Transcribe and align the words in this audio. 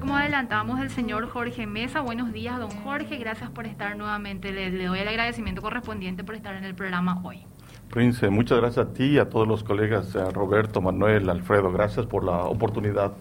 como 0.00 0.16
adelantamos, 0.16 0.78
del 0.78 0.90
señor 0.90 1.28
Jorge 1.28 1.66
Mesa. 1.66 2.00
Buenos 2.00 2.32
días, 2.32 2.58
don 2.58 2.70
Jorge. 2.70 3.16
Gracias 3.16 3.50
por 3.50 3.66
estar 3.66 3.96
nuevamente. 3.96 4.52
Le, 4.52 4.70
doy 4.86 4.98
el 4.98 5.08
agradecimiento 5.08 5.60
correspondiente 5.60 6.24
por 6.24 6.34
estar 6.34 6.54
en 6.54 6.64
el 6.64 6.74
programa 6.74 7.20
hoy. 7.22 7.44
Prince, 7.90 8.30
muchas 8.30 8.58
gracias 8.58 8.86
a 8.86 8.92
ti 8.92 9.04
y 9.04 9.18
a 9.18 9.28
todos 9.28 9.46
los 9.46 9.64
colegas, 9.64 10.16
a 10.16 10.30
Roberto, 10.30 10.80
Manuel, 10.80 11.28
Alfredo. 11.28 11.70
Gracias 11.72 12.06
por 12.06 12.24
la 12.24 12.44
oportunidad. 12.44 13.12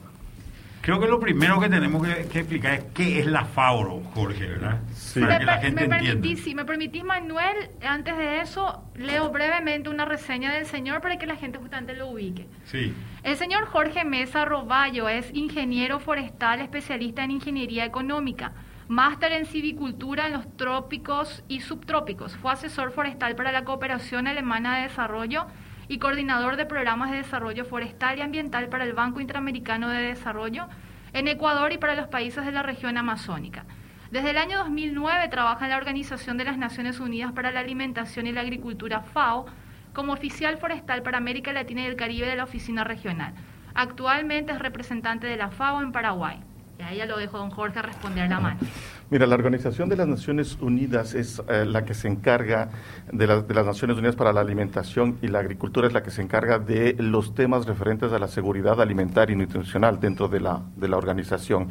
Creo 0.81 0.99
que 0.99 1.07
lo 1.07 1.19
primero 1.19 1.59
que 1.59 1.69
tenemos 1.69 2.05
que, 2.05 2.39
explicar 2.39 2.73
es 2.73 2.83
qué 2.95 3.19
es 3.19 3.27
la 3.27 3.45
FAURO, 3.45 4.01
Jorge, 4.15 4.47
¿verdad? 4.47 4.79
Sí. 4.93 5.19
Para 5.19 5.37
que 5.37 5.45
la 5.45 5.57
gente 5.59 5.87
me 5.87 5.99
permitís, 5.99 6.43
si 6.43 6.55
me 6.55 6.65
permitís, 6.65 7.03
Manuel, 7.03 7.69
antes 7.83 8.17
de 8.17 8.41
eso, 8.41 8.83
leo 8.95 9.29
brevemente 9.29 9.89
una 9.89 10.05
reseña 10.05 10.51
del 10.51 10.65
señor 10.65 11.01
para 11.01 11.17
que 11.17 11.27
la 11.27 11.35
gente 11.35 11.59
justamente 11.59 11.95
lo 11.95 12.07
ubique. 12.07 12.47
Sí. 12.65 12.93
El 13.23 13.37
señor 13.37 13.65
Jorge 13.65 14.03
Mesa 14.05 14.43
Roballo 14.45 15.07
es 15.07 15.31
ingeniero 15.33 15.99
forestal 15.99 16.61
especialista 16.61 17.23
en 17.23 17.31
ingeniería 17.31 17.85
económica 17.85 18.53
máster 18.91 19.31
en 19.31 19.45
civicultura 19.45 20.27
en 20.27 20.33
los 20.33 20.57
trópicos 20.57 21.45
y 21.47 21.61
subtrópicos. 21.61 22.35
Fue 22.35 22.51
asesor 22.51 22.91
forestal 22.91 23.37
para 23.37 23.53
la 23.53 23.63
Cooperación 23.63 24.27
Alemana 24.27 24.75
de 24.75 24.83
Desarrollo 24.83 25.45
y 25.91 25.97
coordinador 25.97 26.55
de 26.55 26.65
programas 26.65 27.11
de 27.11 27.17
desarrollo 27.17 27.65
forestal 27.65 28.17
y 28.17 28.21
ambiental 28.21 28.69
para 28.69 28.85
el 28.85 28.93
Banco 28.93 29.19
Interamericano 29.19 29.89
de 29.89 30.01
Desarrollo 30.01 30.69
en 31.11 31.27
Ecuador 31.27 31.73
y 31.73 31.77
para 31.77 31.95
los 31.95 32.07
países 32.07 32.45
de 32.45 32.53
la 32.53 32.63
región 32.63 32.97
amazónica. 32.97 33.65
Desde 34.09 34.29
el 34.29 34.37
año 34.37 34.59
2009 34.59 35.27
trabaja 35.27 35.65
en 35.65 35.71
la 35.71 35.75
Organización 35.75 36.37
de 36.37 36.45
las 36.45 36.57
Naciones 36.57 37.01
Unidas 37.01 37.33
para 37.33 37.51
la 37.51 37.59
Alimentación 37.59 38.25
y 38.25 38.31
la 38.31 38.39
Agricultura 38.39 39.01
FAO 39.01 39.47
como 39.91 40.13
oficial 40.13 40.57
forestal 40.59 41.03
para 41.03 41.17
América 41.17 41.51
Latina 41.51 41.81
y 41.81 41.87
el 41.87 41.97
Caribe 41.97 42.25
de 42.25 42.37
la 42.37 42.45
Oficina 42.45 42.85
Regional. 42.85 43.33
Actualmente 43.73 44.53
es 44.53 44.59
representante 44.59 45.27
de 45.27 45.35
la 45.35 45.51
FAO 45.51 45.81
en 45.81 45.91
Paraguay. 45.91 46.39
Y 46.79 46.83
ahí 46.83 46.97
ya 46.99 47.05
lo 47.05 47.17
dejo 47.17 47.37
don 47.37 47.51
Jorge 47.51 47.81
responder 47.81 48.29
la 48.29 48.39
mano. 48.39 48.61
Mira, 49.11 49.27
la 49.27 49.35
Organización 49.35 49.89
de 49.89 49.97
las 49.97 50.07
Naciones 50.07 50.57
Unidas 50.61 51.15
es 51.15 51.41
eh, 51.49 51.65
la 51.65 51.83
que 51.83 51.93
se 51.93 52.07
encarga 52.07 52.69
de, 53.11 53.27
de, 53.27 53.53
las 53.53 53.65
Naciones 53.65 53.97
Unidas 53.97 54.15
para 54.15 54.31
la 54.31 54.39
Alimentación 54.39 55.17
y 55.21 55.27
la 55.27 55.39
Agricultura, 55.39 55.85
es 55.85 55.91
la 55.91 56.01
que 56.01 56.11
se 56.11 56.21
encarga 56.21 56.59
de 56.59 56.95
los 56.97 57.35
temas 57.35 57.65
referentes 57.65 58.13
a 58.13 58.19
la 58.19 58.29
seguridad 58.29 58.79
alimentaria 58.79 59.33
y 59.33 59.35
nutricional 59.35 59.99
dentro 59.99 60.29
de 60.29 60.39
la, 60.39 60.61
de 60.77 60.87
la 60.87 60.95
organización. 60.95 61.67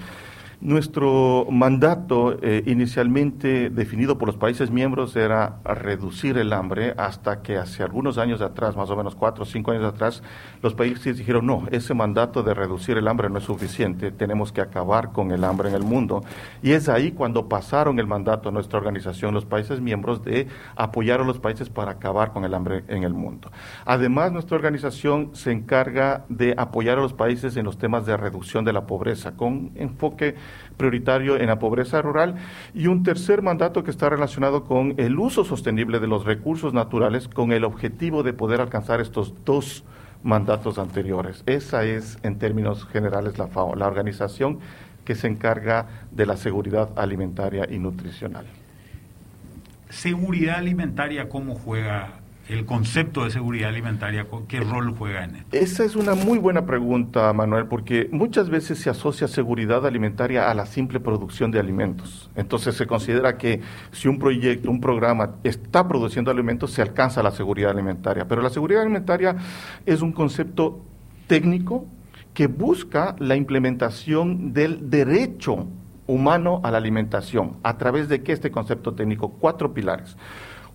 Nuestro 0.62 1.46
mandato 1.50 2.36
eh, 2.42 2.62
inicialmente 2.66 3.70
definido 3.70 4.18
por 4.18 4.28
los 4.28 4.36
países 4.36 4.70
miembros 4.70 5.16
era 5.16 5.58
reducir 5.64 6.36
el 6.36 6.52
hambre 6.52 6.92
hasta 6.98 7.40
que 7.40 7.56
hace 7.56 7.82
algunos 7.82 8.18
años 8.18 8.42
atrás, 8.42 8.76
más 8.76 8.90
o 8.90 8.96
menos 8.96 9.14
cuatro 9.14 9.44
o 9.44 9.46
cinco 9.46 9.70
años 9.70 9.86
atrás, 9.86 10.22
los 10.60 10.74
países 10.74 11.16
dijeron, 11.16 11.46
no, 11.46 11.66
ese 11.70 11.94
mandato 11.94 12.42
de 12.42 12.52
reducir 12.52 12.98
el 12.98 13.08
hambre 13.08 13.30
no 13.30 13.38
es 13.38 13.44
suficiente, 13.44 14.12
tenemos 14.12 14.52
que 14.52 14.60
acabar 14.60 15.12
con 15.12 15.30
el 15.30 15.44
hambre 15.44 15.70
en 15.70 15.76
el 15.76 15.82
mundo. 15.82 16.22
Y 16.62 16.72
es 16.72 16.90
ahí 16.90 17.12
cuando 17.12 17.48
pasaron 17.48 17.98
el 17.98 18.06
mandato 18.06 18.50
a 18.50 18.52
nuestra 18.52 18.78
organización, 18.78 19.32
los 19.32 19.46
países 19.46 19.80
miembros, 19.80 20.22
de 20.22 20.46
apoyar 20.76 21.22
a 21.22 21.24
los 21.24 21.38
países 21.38 21.70
para 21.70 21.92
acabar 21.92 22.34
con 22.34 22.44
el 22.44 22.52
hambre 22.52 22.84
en 22.88 23.04
el 23.04 23.14
mundo. 23.14 23.50
Además, 23.86 24.30
nuestra 24.30 24.56
organización 24.56 25.30
se 25.32 25.52
encarga 25.52 26.26
de 26.28 26.54
apoyar 26.58 26.98
a 26.98 27.00
los 27.00 27.14
países 27.14 27.56
en 27.56 27.64
los 27.64 27.78
temas 27.78 28.04
de 28.04 28.14
reducción 28.18 28.66
de 28.66 28.74
la 28.74 28.86
pobreza, 28.86 29.32
con 29.38 29.72
enfoque 29.74 30.34
prioritario 30.76 31.36
en 31.36 31.46
la 31.46 31.58
pobreza 31.58 32.00
rural 32.02 32.36
y 32.74 32.86
un 32.86 33.02
tercer 33.02 33.42
mandato 33.42 33.84
que 33.84 33.90
está 33.90 34.08
relacionado 34.08 34.64
con 34.64 34.94
el 34.96 35.18
uso 35.18 35.44
sostenible 35.44 36.00
de 36.00 36.06
los 36.06 36.24
recursos 36.24 36.72
naturales 36.72 37.28
con 37.28 37.52
el 37.52 37.64
objetivo 37.64 38.22
de 38.22 38.32
poder 38.32 38.60
alcanzar 38.60 39.00
estos 39.00 39.34
dos 39.44 39.84
mandatos 40.22 40.78
anteriores. 40.78 41.42
Esa 41.46 41.84
es, 41.84 42.18
en 42.22 42.38
términos 42.38 42.86
generales, 42.86 43.38
la 43.38 43.46
FAO, 43.46 43.74
la 43.74 43.86
organización 43.86 44.58
que 45.04 45.14
se 45.14 45.26
encarga 45.26 45.86
de 46.10 46.26
la 46.26 46.36
seguridad 46.36 46.90
alimentaria 46.96 47.66
y 47.70 47.78
nutricional. 47.78 48.46
Seguridad 49.88 50.56
alimentaria, 50.56 51.28
¿cómo 51.28 51.54
juega 51.54 52.19
el 52.50 52.66
concepto 52.66 53.24
de 53.24 53.30
seguridad 53.30 53.68
alimentaria, 53.68 54.26
¿qué 54.48 54.60
rol 54.60 54.94
juega 54.96 55.24
en 55.24 55.36
esto? 55.36 55.56
Esa 55.56 55.84
es 55.84 55.94
una 55.94 56.14
muy 56.14 56.38
buena 56.38 56.66
pregunta, 56.66 57.32
Manuel, 57.32 57.66
porque 57.66 58.08
muchas 58.10 58.50
veces 58.50 58.78
se 58.78 58.90
asocia 58.90 59.28
seguridad 59.28 59.86
alimentaria 59.86 60.50
a 60.50 60.54
la 60.54 60.66
simple 60.66 60.98
producción 61.00 61.50
de 61.50 61.60
alimentos. 61.60 62.28
Entonces 62.34 62.74
se 62.74 62.86
considera 62.86 63.38
que 63.38 63.60
si 63.92 64.08
un 64.08 64.18
proyecto, 64.18 64.70
un 64.70 64.80
programa 64.80 65.36
está 65.44 65.86
produciendo 65.86 66.30
alimentos, 66.30 66.72
se 66.72 66.82
alcanza 66.82 67.22
la 67.22 67.30
seguridad 67.30 67.70
alimentaria. 67.70 68.26
Pero 68.26 68.42
la 68.42 68.50
seguridad 68.50 68.82
alimentaria 68.82 69.36
es 69.86 70.02
un 70.02 70.12
concepto 70.12 70.80
técnico 71.26 71.86
que 72.34 72.48
busca 72.48 73.14
la 73.18 73.36
implementación 73.36 74.52
del 74.52 74.90
derecho 74.90 75.66
humano 76.06 76.60
a 76.64 76.70
la 76.70 76.78
alimentación. 76.78 77.58
¿A 77.62 77.78
través 77.78 78.08
de 78.08 78.22
qué 78.22 78.32
este 78.32 78.50
concepto 78.50 78.94
técnico? 78.94 79.30
Cuatro 79.30 79.72
pilares. 79.72 80.16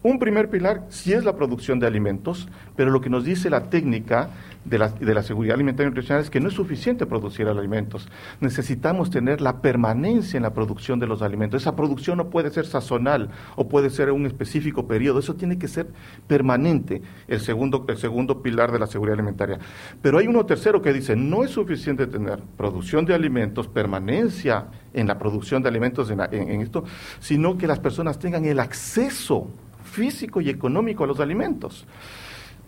Un 0.05 0.19
primer 0.19 0.51
pilar 0.51 0.85
sí 0.89 1.13
es 1.13 1.25
la 1.25 1.35
producción 1.35 1.79
de 1.79 1.87
alimentos, 1.87 2.47
pero 2.75 2.91
lo 2.91 3.01
que 3.01 3.09
nos 3.09 3.25
dice 3.25 3.49
la 3.49 3.71
técnica 3.71 4.29
de 4.63 4.77
la, 4.77 4.89
de 4.89 5.15
la, 5.15 5.23
seguridad 5.23 5.55
alimentaria 5.55 5.87
y 5.87 5.89
nutricional 5.89 6.21
es 6.21 6.29
que 6.29 6.39
no 6.39 6.49
es 6.49 6.53
suficiente 6.53 7.07
producir 7.07 7.47
alimentos. 7.47 8.07
Necesitamos 8.39 9.09
tener 9.09 9.41
la 9.41 9.63
permanencia 9.63 10.37
en 10.37 10.43
la 10.43 10.53
producción 10.53 10.99
de 10.99 11.07
los 11.07 11.23
alimentos. 11.23 11.63
Esa 11.63 11.75
producción 11.75 12.19
no 12.19 12.29
puede 12.29 12.51
ser 12.51 12.67
sazonal 12.67 13.31
o 13.55 13.67
puede 13.67 13.89
ser 13.89 14.09
en 14.09 14.13
un 14.13 14.27
específico 14.27 14.85
periodo. 14.85 15.17
Eso 15.17 15.33
tiene 15.33 15.57
que 15.57 15.67
ser 15.67 15.87
permanente, 16.27 17.01
el 17.27 17.39
segundo, 17.39 17.83
el 17.87 17.97
segundo 17.97 18.43
pilar 18.43 18.71
de 18.71 18.77
la 18.77 18.85
seguridad 18.85 19.15
alimentaria. 19.15 19.57
Pero 20.03 20.19
hay 20.19 20.27
uno 20.27 20.45
tercero 20.45 20.83
que 20.83 20.93
dice, 20.93 21.15
no 21.15 21.43
es 21.43 21.49
suficiente 21.49 22.05
tener 22.05 22.43
producción 22.57 23.05
de 23.05 23.15
alimentos, 23.15 23.67
permanencia 23.67 24.67
en 24.93 25.07
la 25.07 25.17
producción 25.17 25.63
de 25.63 25.69
alimentos 25.69 26.11
en, 26.11 26.19
en 26.31 26.61
esto, 26.61 26.83
sino 27.19 27.57
que 27.57 27.65
las 27.65 27.79
personas 27.79 28.19
tengan 28.19 28.45
el 28.45 28.59
acceso 28.59 29.49
físico 29.95 30.41
y 30.41 30.49
económico 30.49 31.03
a 31.05 31.07
los 31.07 31.19
alimentos. 31.19 31.87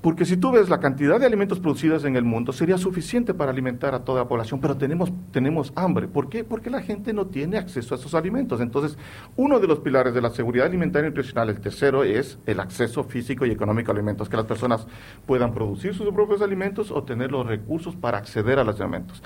Porque 0.01 0.25
si 0.25 0.37
tú 0.37 0.51
ves 0.51 0.69
la 0.69 0.79
cantidad 0.79 1.19
de 1.19 1.25
alimentos 1.25 1.59
producidos 1.59 2.05
en 2.05 2.15
el 2.15 2.23
mundo, 2.23 2.53
sería 2.53 2.77
suficiente 2.77 3.33
para 3.33 3.51
alimentar 3.51 3.95
a 3.95 4.05
toda 4.05 4.21
la 4.21 4.27
población, 4.27 4.61
pero 4.61 4.77
tenemos, 4.77 5.11
tenemos 5.31 5.73
hambre. 5.75 6.07
¿Por 6.07 6.29
qué? 6.29 6.43
Porque 6.43 6.69
la 6.69 6.81
gente 6.81 7.13
no 7.13 7.25
tiene 7.27 7.57
acceso 7.57 7.95
a 7.95 7.97
esos 7.97 8.13
alimentos. 8.13 8.61
Entonces, 8.61 8.97
uno 9.35 9.59
de 9.59 9.67
los 9.67 9.79
pilares 9.79 10.13
de 10.13 10.21
la 10.21 10.29
seguridad 10.29 10.67
alimentaria 10.67 11.07
y 11.07 11.09
nutricional, 11.09 11.49
el 11.49 11.59
tercero, 11.59 12.03
es 12.03 12.37
el 12.45 12.59
acceso 12.59 13.03
físico 13.03 13.45
y 13.45 13.51
económico 13.51 13.91
a 13.91 13.95
alimentos, 13.95 14.29
que 14.29 14.37
las 14.37 14.45
personas 14.45 14.87
puedan 15.25 15.51
producir 15.51 15.95
sus 15.95 16.07
propios 16.13 16.41
alimentos 16.41 16.91
o 16.91 17.03
tener 17.03 17.31
los 17.31 17.45
recursos 17.45 17.95
para 17.95 18.19
acceder 18.19 18.59
a 18.59 18.63
los 18.63 18.79
alimentos. 18.79 19.23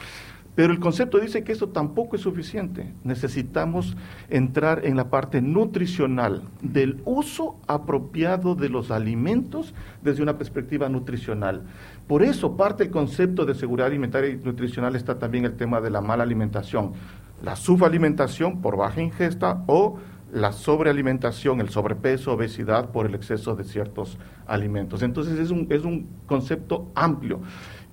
Pero 0.54 0.74
el 0.74 0.80
concepto 0.80 1.20
dice 1.20 1.44
que 1.44 1.54
eso 1.54 1.70
tampoco 1.70 2.16
es 2.16 2.22
suficiente. 2.22 2.94
Necesitamos 3.04 3.96
entrar 4.30 4.86
en 4.86 4.98
la 4.98 5.10
parte 5.10 5.42
nutricional 5.42 6.44
del 6.62 7.02
uso 7.06 7.56
apropiado 7.68 8.56
de 8.56 8.68
los 8.68 8.92
alimentos 8.92 9.74
desde 10.04 10.24
una 10.24 10.38
perspectiva 10.38 10.90
nutricional. 10.90 11.64
Por 12.08 12.22
eso 12.22 12.58
parte 12.58 12.84
del 12.84 12.92
concepto 12.92 13.46
de 13.46 13.56
seguridad 13.56 13.88
alimentaria 13.88 14.30
y 14.30 14.38
nutricional 14.38 14.96
está 14.96 15.18
también 15.18 15.46
el 15.46 15.56
tema 15.56 15.80
de 15.80 15.90
la 15.90 16.02
mala 16.02 16.24
alimentación, 16.24 16.94
la 17.42 17.56
subalimentación 17.56 18.62
por 18.62 18.76
baja 18.76 19.02
ingesta 19.02 19.64
o 19.68 20.00
la 20.34 20.54
sobrealimentación, 20.54 21.60
el 21.60 21.70
sobrepeso, 21.70 22.34
obesidad 22.34 22.92
por 22.92 23.06
el 23.06 23.16
exceso 23.16 23.56
de 23.56 23.64
ciertos 23.64 24.18
alimentos. 24.48 25.02
Entonces 25.02 25.38
es 25.38 25.52
un, 25.52 25.68
es 25.70 25.84
un 25.84 26.08
concepto 26.26 26.90
amplio. 26.96 27.42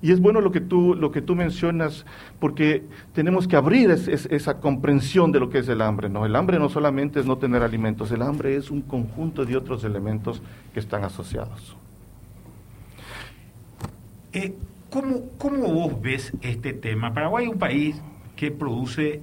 Y 0.01 0.11
es 0.11 0.21
bueno 0.21 0.39
lo 0.39 0.51
que 0.51 0.61
tú, 0.61 0.95
lo 0.95 1.11
que 1.11 1.21
tú 1.21 1.35
mencionas, 1.35 2.05
porque 2.39 2.83
tenemos 3.13 3.47
que 3.47 3.55
abrir 3.55 3.91
esa 3.91 4.59
comprensión 4.59 5.31
de 5.31 5.39
lo 5.39 5.49
que 5.49 5.59
es 5.59 5.67
el 5.67 5.81
hambre. 5.81 6.09
¿no? 6.09 6.25
El 6.25 6.35
hambre 6.35 6.57
no 6.57 6.69
solamente 6.69 7.19
es 7.19 7.25
no 7.25 7.37
tener 7.37 7.63
alimentos, 7.63 8.11
el 8.11 8.21
hambre 8.21 8.55
es 8.55 8.71
un 8.71 8.81
conjunto 8.81 9.45
de 9.45 9.57
otros 9.57 9.83
elementos 9.83 10.41
que 10.73 10.79
están 10.79 11.03
asociados. 11.03 11.75
Eh, 14.31 14.55
¿cómo, 14.89 15.29
¿Cómo 15.37 15.73
vos 15.73 16.01
ves 16.01 16.31
este 16.41 16.73
tema? 16.73 17.13
Paraguay 17.13 17.45
es 17.45 17.51
un 17.51 17.59
país 17.59 18.01
que 18.35 18.51
produce 18.51 19.21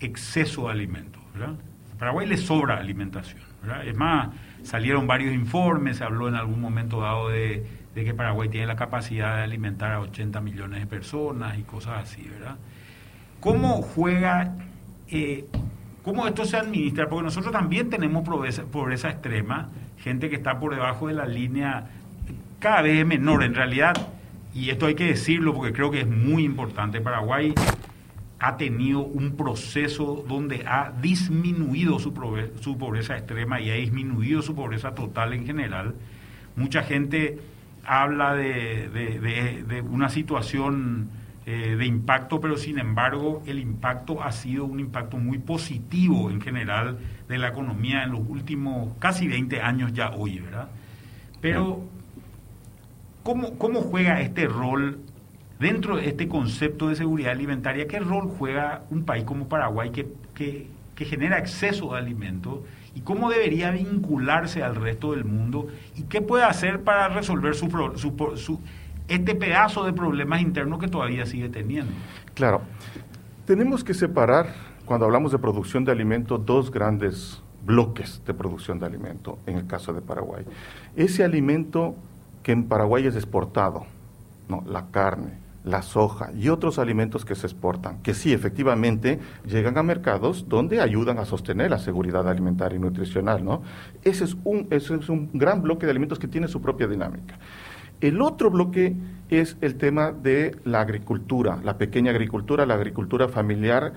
exceso 0.00 0.64
de 0.64 0.72
alimentos. 0.72 1.22
A 1.40 1.98
Paraguay 1.98 2.26
le 2.26 2.36
sobra 2.36 2.78
alimentación. 2.78 3.42
¿verdad? 3.62 3.86
Es 3.86 3.96
más, 3.96 4.30
salieron 4.62 5.06
varios 5.06 5.32
informes, 5.34 5.98
se 5.98 6.04
habló 6.04 6.28
en 6.28 6.34
algún 6.34 6.60
momento 6.60 7.00
dado 7.00 7.28
de 7.28 7.64
de 7.94 8.04
que 8.04 8.14
Paraguay 8.14 8.48
tiene 8.48 8.66
la 8.66 8.76
capacidad 8.76 9.36
de 9.36 9.42
alimentar 9.42 9.92
a 9.92 10.00
80 10.00 10.40
millones 10.40 10.80
de 10.80 10.86
personas 10.86 11.58
y 11.58 11.62
cosas 11.62 12.04
así, 12.04 12.22
¿verdad? 12.28 12.56
¿Cómo 13.40 13.82
juega, 13.82 14.54
eh, 15.08 15.46
cómo 16.04 16.26
esto 16.26 16.44
se 16.44 16.56
administra? 16.56 17.08
Porque 17.08 17.24
nosotros 17.24 17.52
también 17.52 17.90
tenemos 17.90 18.24
pobreza, 18.24 18.62
pobreza 18.64 19.10
extrema, 19.10 19.70
gente 19.98 20.30
que 20.30 20.36
está 20.36 20.60
por 20.60 20.74
debajo 20.74 21.08
de 21.08 21.14
la 21.14 21.26
línea 21.26 21.88
cada 22.58 22.82
vez 22.82 23.04
menor 23.06 23.42
en 23.42 23.54
realidad, 23.54 23.94
y 24.54 24.70
esto 24.70 24.86
hay 24.86 24.94
que 24.94 25.06
decirlo 25.06 25.54
porque 25.54 25.72
creo 25.72 25.90
que 25.90 26.00
es 26.00 26.06
muy 26.06 26.44
importante, 26.44 27.00
Paraguay 27.00 27.54
ha 28.38 28.56
tenido 28.56 29.00
un 29.00 29.36
proceso 29.36 30.24
donde 30.26 30.64
ha 30.66 30.92
disminuido 31.00 31.98
su 31.98 32.12
su 32.60 32.78
pobreza 32.78 33.16
extrema 33.16 33.60
y 33.60 33.70
ha 33.70 33.74
disminuido 33.74 34.42
su 34.42 34.54
pobreza 34.54 34.94
total 34.94 35.34
en 35.34 35.44
general. 35.44 35.94
Mucha 36.56 36.82
gente 36.82 37.38
habla 37.84 38.34
de, 38.34 38.88
de, 38.88 39.82
una 39.82 40.08
situación 40.08 41.10
eh, 41.46 41.76
de 41.76 41.86
impacto, 41.86 42.40
pero 42.40 42.56
sin 42.56 42.78
embargo 42.78 43.42
el 43.46 43.58
impacto 43.58 44.22
ha 44.22 44.32
sido 44.32 44.64
un 44.64 44.80
impacto 44.80 45.16
muy 45.16 45.38
positivo 45.38 46.30
en 46.30 46.40
general 46.40 46.98
de 47.28 47.38
la 47.38 47.48
economía 47.48 48.02
en 48.02 48.12
los 48.12 48.20
últimos 48.28 48.94
casi 48.98 49.26
20 49.26 49.60
años 49.60 49.92
ya 49.92 50.10
hoy, 50.10 50.38
¿verdad? 50.40 50.68
Pero, 51.40 51.80
¿cómo, 53.22 53.56
cómo 53.56 53.80
juega 53.80 54.20
este 54.20 54.46
rol 54.46 54.98
dentro 55.58 55.96
de 55.96 56.08
este 56.08 56.28
concepto 56.28 56.88
de 56.88 56.96
seguridad 56.96 57.32
alimentaria? 57.32 57.88
¿Qué 57.88 57.98
rol 57.98 58.28
juega 58.38 58.82
un 58.90 59.04
país 59.04 59.24
como 59.24 59.48
Paraguay 59.48 59.90
que, 59.90 60.06
que, 60.34 60.66
que 60.94 61.04
genera 61.06 61.36
acceso 61.36 61.94
a 61.94 61.98
alimentos? 61.98 62.60
Y 62.94 63.00
cómo 63.00 63.30
debería 63.30 63.70
vincularse 63.70 64.62
al 64.62 64.76
resto 64.76 65.12
del 65.12 65.24
mundo 65.24 65.68
y 65.96 66.04
qué 66.04 66.20
puede 66.20 66.44
hacer 66.44 66.82
para 66.82 67.08
resolver 67.08 67.54
su, 67.54 67.68
su, 68.36 68.60
este 69.08 69.34
pedazo 69.34 69.84
de 69.84 69.92
problemas 69.92 70.40
internos 70.40 70.78
que 70.78 70.88
todavía 70.88 71.26
sigue 71.26 71.48
teniendo. 71.48 71.92
Claro, 72.34 72.62
tenemos 73.44 73.84
que 73.84 73.94
separar, 73.94 74.54
cuando 74.84 75.06
hablamos 75.06 75.32
de 75.32 75.38
producción 75.38 75.84
de 75.84 75.92
alimentos, 75.92 76.44
dos 76.44 76.70
grandes 76.70 77.42
bloques 77.64 78.22
de 78.26 78.34
producción 78.34 78.78
de 78.78 78.86
alimento, 78.86 79.38
en 79.46 79.56
el 79.56 79.66
caso 79.66 79.92
de 79.92 80.00
Paraguay. 80.00 80.44
Ese 80.96 81.24
alimento 81.24 81.94
que 82.42 82.52
en 82.52 82.64
Paraguay 82.64 83.06
es 83.06 83.14
exportado, 83.16 83.84
¿no? 84.48 84.64
la 84.66 84.86
carne, 84.90 85.39
la 85.64 85.82
soja 85.82 86.30
y 86.32 86.48
otros 86.48 86.78
alimentos 86.78 87.24
que 87.24 87.34
se 87.34 87.46
exportan, 87.46 88.02
que 88.02 88.14
sí, 88.14 88.32
efectivamente, 88.32 89.20
llegan 89.46 89.76
a 89.76 89.82
mercados 89.82 90.48
donde 90.48 90.80
ayudan 90.80 91.18
a 91.18 91.24
sostener 91.24 91.70
la 91.70 91.78
seguridad 91.78 92.28
alimentaria 92.28 92.76
y 92.76 92.80
nutricional, 92.80 93.44
¿no? 93.44 93.62
Ese 94.02 94.24
es 94.24 94.36
un, 94.44 94.66
ese 94.70 94.94
es 94.94 95.08
un 95.08 95.30
gran 95.34 95.62
bloque 95.62 95.86
de 95.86 95.90
alimentos 95.90 96.18
que 96.18 96.28
tiene 96.28 96.48
su 96.48 96.62
propia 96.62 96.86
dinámica. 96.86 97.38
El 98.00 98.22
otro 98.22 98.50
bloque 98.50 98.96
es 99.28 99.58
el 99.60 99.74
tema 99.74 100.10
de 100.10 100.56
la 100.64 100.80
agricultura, 100.80 101.58
la 101.62 101.76
pequeña 101.76 102.12
agricultura, 102.12 102.64
la 102.64 102.74
agricultura 102.74 103.28
familiar 103.28 103.92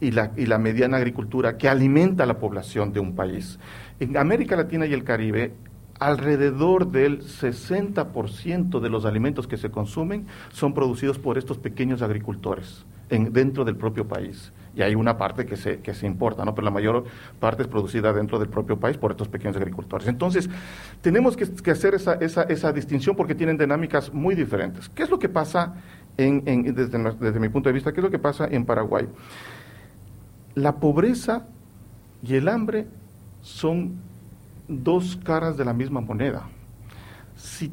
y 0.00 0.12
la, 0.12 0.30
y 0.36 0.46
la 0.46 0.58
mediana 0.58 0.98
agricultura 0.98 1.58
que 1.58 1.68
alimenta 1.68 2.22
a 2.22 2.26
la 2.26 2.38
población 2.38 2.92
de 2.92 3.00
un 3.00 3.16
país. 3.16 3.58
En 3.98 4.16
América 4.16 4.54
Latina 4.54 4.86
y 4.86 4.92
el 4.92 5.02
Caribe, 5.02 5.54
alrededor 5.98 6.90
del 6.90 7.22
60% 7.22 8.80
de 8.80 8.88
los 8.88 9.04
alimentos 9.04 9.46
que 9.46 9.56
se 9.56 9.70
consumen 9.70 10.26
son 10.52 10.74
producidos 10.74 11.18
por 11.18 11.38
estos 11.38 11.58
pequeños 11.58 12.02
agricultores 12.02 12.84
en, 13.10 13.32
dentro 13.32 13.64
del 13.64 13.76
propio 13.76 14.06
país. 14.06 14.52
Y 14.76 14.82
hay 14.82 14.94
una 14.94 15.18
parte 15.18 15.44
que 15.44 15.56
se, 15.56 15.80
que 15.80 15.94
se 15.94 16.06
importa, 16.06 16.44
¿no? 16.44 16.54
pero 16.54 16.64
la 16.64 16.70
mayor 16.70 17.04
parte 17.40 17.62
es 17.62 17.68
producida 17.68 18.12
dentro 18.12 18.38
del 18.38 18.48
propio 18.48 18.78
país 18.78 18.96
por 18.96 19.10
estos 19.10 19.28
pequeños 19.28 19.56
agricultores. 19.56 20.06
Entonces, 20.06 20.48
tenemos 21.00 21.36
que, 21.36 21.70
hacer 21.70 21.94
esa, 21.94 22.14
esa, 22.14 22.42
esa, 22.44 22.72
distinción 22.72 23.16
porque 23.16 23.34
tienen 23.34 23.58
dinámicas 23.58 24.12
muy 24.12 24.36
diferentes. 24.36 24.88
¿Qué 24.88 25.02
es 25.02 25.10
lo 25.10 25.18
que 25.18 25.28
pasa, 25.28 25.74
en, 26.16 26.44
desde, 26.74 26.98
desde 27.18 27.40
mi 27.40 27.48
punto 27.48 27.68
de 27.68 27.72
vista, 27.72 27.92
qué 27.92 28.00
es 28.00 28.04
lo 28.04 28.10
que 28.10 28.20
pasa 28.20 28.46
en 28.48 28.64
Paraguay? 28.64 29.08
La 30.54 30.76
pobreza 30.76 31.48
y 32.22 32.36
el 32.36 32.48
hambre 32.48 32.86
son 33.40 34.07
dos 34.68 35.18
caras 35.24 35.56
de 35.56 35.64
la 35.64 35.72
misma 35.72 36.00
moneda. 36.00 36.48
Si 37.36 37.72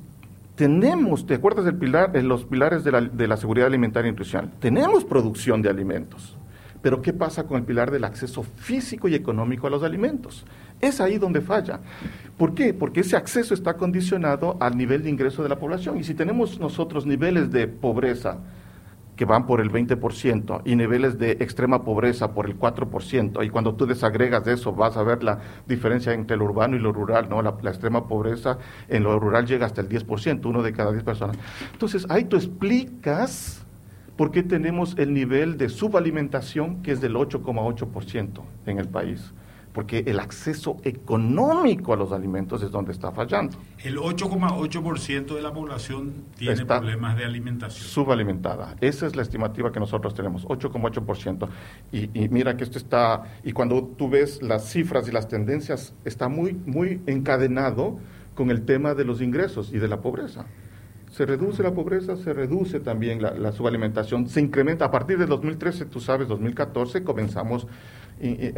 tenemos, 0.56 1.26
¿te 1.26 1.36
acuerdas 1.36 1.66
del 1.66 1.76
pilar, 1.76 2.16
los 2.24 2.46
pilares 2.46 2.84
de 2.84 2.92
la, 2.92 3.02
de 3.02 3.28
la 3.28 3.38
seguridad 3.38 3.68
alimentaria 3.68 4.10
y 4.10 4.12
nutricional? 4.12 4.52
Tenemos 4.60 5.04
producción 5.04 5.62
de 5.62 5.70
alimentos, 5.70 6.38
pero 6.82 7.02
¿qué 7.02 7.14
pasa 7.14 7.44
con 7.44 7.58
el 7.58 7.64
pilar 7.64 7.92
del 7.92 8.06
acceso 8.06 8.44
físico 8.44 9.08
y 9.08 9.16
económico 9.16 9.68
a 9.68 9.70
los 9.70 9.84
alimentos? 9.84 10.46
Es 10.80 11.02
ahí 11.02 11.18
donde 11.18 11.42
falla. 11.42 11.80
¿Por 12.38 12.54
qué? 12.54 12.74
Porque 12.74 13.02
ese 13.02 13.16
acceso 13.18 13.54
está 13.54 13.76
condicionado 13.76 14.58
al 14.60 14.78
nivel 14.78 15.04
de 15.04 15.10
ingreso 15.10 15.44
de 15.44 15.50
la 15.50 15.58
población. 15.58 15.98
Y 15.98 16.04
si 16.04 16.14
tenemos 16.14 16.60
nosotros 16.60 17.06
niveles 17.06 17.52
de 17.52 17.68
pobreza 17.68 18.40
que 19.16 19.26
van 19.26 19.46
por 19.46 19.62
el 19.62 19.72
20% 19.72 20.62
y 20.66 20.76
niveles 20.76 21.18
de 21.18 21.32
extrema 21.32 21.84
pobreza 21.84 22.34
por 22.34 22.46
el 22.46 22.58
4%. 22.60 23.46
Y 23.46 23.50
cuando 23.50 23.76
tú 23.76 23.86
desagregas 23.86 24.44
de 24.44 24.54
eso 24.54 24.74
vas 24.74 24.98
a 24.98 25.04
ver 25.04 25.24
la 25.24 25.40
diferencia 25.68 26.14
entre 26.14 26.38
lo 26.38 26.46
urbano 26.46 26.76
y 26.76 26.80
lo 26.80 26.92
rural, 26.92 27.30
¿no? 27.30 27.42
La, 27.42 27.56
extrema 27.66 28.08
pobreza 28.08 28.58
en 28.88 29.04
lo 29.04 29.20
rural 29.20 29.46
llega 29.46 29.66
hasta 29.66 29.82
el 29.82 29.90
10%, 29.90 30.46
uno 30.46 30.62
de 30.62 30.74
cada 30.74 30.92
10 30.92 31.04
personas. 31.04 31.38
Entonces, 31.74 32.06
ahí 32.10 32.26
tú 32.26 32.36
explicas 32.36 33.66
por 34.16 34.32
qué 34.32 34.44
tenemos 34.44 34.96
el 34.98 35.14
nivel 35.14 35.58
de 35.58 35.70
subalimentación 35.70 36.82
que 36.82 36.92
es 36.92 37.02
del 37.02 37.16
8,8% 37.16 38.42
en 38.66 38.80
el 38.80 38.88
país 38.88 39.34
porque 39.76 40.06
el 40.08 40.22
acceso 40.22 40.78
económico 40.84 41.92
a 41.92 41.98
los 41.98 42.14
alimentos 42.14 42.64
es 42.64 42.72
donde 42.72 42.94
está 42.94 43.12
fallando. 43.12 43.58
El 43.84 43.98
8,8% 43.98 45.36
de 45.36 45.42
la 45.42 45.52
población 45.52 46.14
tiene 46.38 46.66
problemas 46.66 47.18
de 47.18 47.26
alimentación. 47.26 47.86
Subalimentada. 47.86 48.78
Esa 48.80 49.06
es 49.06 49.18
la 49.18 49.22
estimativa 49.22 49.74
que 49.74 49.82
nosotros 49.82 50.14
tenemos, 50.14 50.46
8,8%. 50.46 51.50
Y, 51.92 52.10
y 52.18 52.30
mira 52.30 52.56
que 52.56 52.64
esto 52.64 52.78
está, 52.78 53.24
y 53.44 53.52
cuando 53.52 53.84
tú 53.84 54.10
ves 54.10 54.42
las 54.42 54.70
cifras 54.70 55.10
y 55.10 55.12
las 55.12 55.28
tendencias, 55.28 55.94
está 56.06 56.30
muy, 56.30 56.54
muy 56.54 57.02
encadenado 57.06 58.00
con 58.34 58.52
el 58.52 58.64
tema 58.64 58.94
de 58.94 59.04
los 59.04 59.22
ingresos 59.22 59.74
y 59.74 59.78
de 59.78 59.90
la 59.90 60.00
pobreza 60.00 60.46
se 61.12 61.26
reduce 61.26 61.64
la 61.64 61.74
pobreza, 61.74 62.18
se 62.18 62.34
reduce 62.34 62.82
también 62.82 63.22
la, 63.22 63.32
la, 63.32 63.54
subalimentación, 63.54 64.28
se 64.28 64.42
incrementa. 64.42 64.84
A 64.84 64.92
partir 64.92 65.18
de 65.18 65.26
2013, 65.26 65.86
tú 65.86 66.02
sabes, 66.02 66.28
2014, 66.28 67.06
comenzamos 67.06 67.68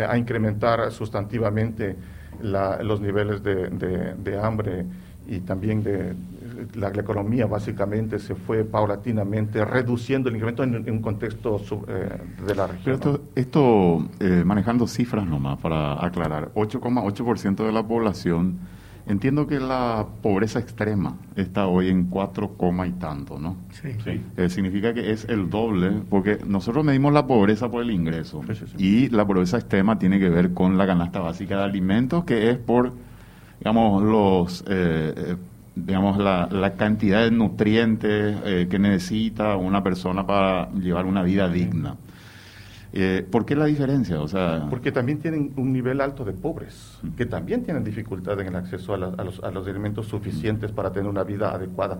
a 0.07 0.17
incrementar 0.17 0.91
sustantivamente 0.91 1.95
los 2.41 3.01
niveles 3.01 3.41
de, 3.43 4.39
hambre 4.41 4.85
y 5.27 5.39
también 5.39 5.83
de 5.83 6.13
la, 6.75 6.89
economía 6.89 7.45
básicamente 7.45 8.19
se 8.19 8.35
fue 8.35 8.63
paulatinamente 8.63 9.65
reduciendo 9.65 10.29
el 10.29 10.35
incremento 10.35 10.63
en, 10.63 10.89
un 10.89 11.01
contexto 11.01 11.59
eh, 11.87 12.17
de 12.45 12.55
la 12.55 12.67
región. 12.67 12.95
esto, 12.95 13.21
esto 13.35 14.07
eh, 14.19 14.43
manejando 14.45 14.87
cifras 14.87 15.25
nomás 15.25 15.59
para 15.59 16.03
aclarar, 16.05 16.53
8,8% 16.53 17.65
de 17.65 17.71
la 17.71 17.83
población 17.85 18.59
Entiendo 19.07 19.47
que 19.47 19.59
la 19.59 20.05
pobreza 20.21 20.59
extrema 20.59 21.15
está 21.35 21.67
hoy 21.67 21.89
en 21.89 22.05
4, 22.07 22.55
y 22.85 22.91
tanto, 22.91 23.39
¿no? 23.39 23.55
Sí. 23.71 23.89
Eh, 24.35 24.49
significa 24.49 24.93
que 24.93 25.11
es 25.11 25.25
el 25.29 25.49
doble, 25.49 25.91
porque 26.09 26.39
nosotros 26.45 26.83
medimos 26.83 27.13
la 27.13 27.25
pobreza 27.25 27.69
por 27.71 27.83
el 27.83 27.91
ingreso 27.91 28.41
y 28.77 29.09
la 29.09 29.25
pobreza 29.25 29.57
extrema 29.57 29.97
tiene 29.97 30.19
que 30.19 30.29
ver 30.29 30.53
con 30.53 30.77
la 30.77 30.85
canasta 30.85 31.21
básica 31.21 31.57
de 31.57 31.63
alimentos, 31.63 32.25
que 32.25 32.49
es 32.49 32.57
por, 32.57 32.93
digamos, 33.59 34.03
los... 34.03 34.61
Eh, 34.67 35.13
eh, 35.15 35.35
digamos, 35.75 36.17
la, 36.17 36.49
la, 36.51 36.73
cantidad 36.73 37.23
de 37.23 37.29
nutrientes 37.29 38.67
que 38.67 38.79
necesita 38.79 39.57
una 39.57 39.83
persona 39.83 40.25
para 40.25 40.71
llevar 40.71 41.05
una 41.05 41.21
vida 41.21 41.49
digna. 41.49 41.97
Eh, 42.93 43.25
¿Por 43.29 43.45
qué 43.45 43.55
la 43.55 43.65
diferencia? 43.65 44.21
O 44.21 44.27
sea, 44.27 44.67
Porque 44.69 44.91
también 44.91 45.19
tienen 45.19 45.53
un 45.57 45.73
nivel 45.73 46.01
alto 46.01 46.23
de 46.23 46.33
pobres, 46.33 46.99
que 47.17 47.25
también 47.25 47.63
tienen 47.63 47.83
dificultad 47.83 48.39
en 48.39 48.47
el 48.47 48.55
acceso 48.55 48.93
a, 48.93 48.97
los, 48.97 49.43
a 49.43 49.51
los 49.51 49.67
alimentos 49.67 50.07
suficientes 50.07 50.71
para 50.71 50.91
tener 50.91 51.09
una 51.09 51.23
vida 51.23 51.51
adecuada 51.51 51.99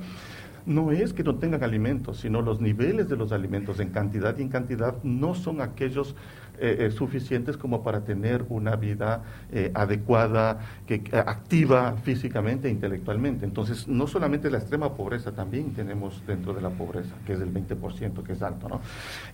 no 0.68 0.92
es 0.92 1.14
que 1.14 1.24
no 1.24 1.36
tengan 1.36 1.64
alimentos, 1.64 2.20
sino 2.20 2.42
los 2.42 2.60
niveles 2.60 3.08
de 3.08 3.16
los 3.16 3.32
alimentos 3.32 3.80
en 3.80 3.90
cantidad 3.90 4.38
y 4.38 4.42
en 4.42 4.50
cantidad 4.50 5.02
no 5.02 5.34
son 5.34 5.62
aquellos 5.62 6.14
eh, 6.60 6.88
eh, 6.88 6.92
suficientes 6.92 7.56
como 7.56 7.84
para 7.84 8.04
tener 8.04 8.44
una 8.50 8.76
vida 8.76 9.24
eh, 9.50 9.72
adecuada, 9.74 10.60
que, 10.86 11.04
activa 11.14 11.96
físicamente 12.04 12.68
e 12.68 12.72
intelectualmente. 12.72 13.46
Entonces, 13.46 13.88
no 13.88 14.08
solamente 14.08 14.50
la 14.50 14.58
extrema 14.58 14.94
pobreza, 14.94 15.32
también 15.32 15.74
tenemos 15.74 16.22
dentro 16.28 16.54
de 16.54 16.62
la 16.62 16.70
pobreza, 16.70 17.16
que 17.26 17.34
es 17.34 17.40
del 17.40 17.54
20%, 17.54 18.22
que 18.24 18.34
es 18.34 18.42
alto. 18.42 18.68
¿no? 18.68 18.82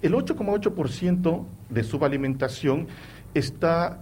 El 0.04 0.14
8,8% 0.14 1.46
de 1.70 1.84
subalimentación 1.84 2.88
está 3.34 4.02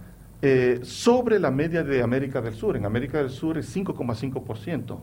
sobre 0.82 1.38
la 1.38 1.52
media 1.52 1.84
de 1.84 2.02
América 2.02 2.40
del 2.40 2.54
Sur. 2.54 2.76
En 2.76 2.84
América 2.84 3.18
del 3.18 3.30
Sur 3.30 3.58
es 3.58 3.76
5,5%. 3.76 4.98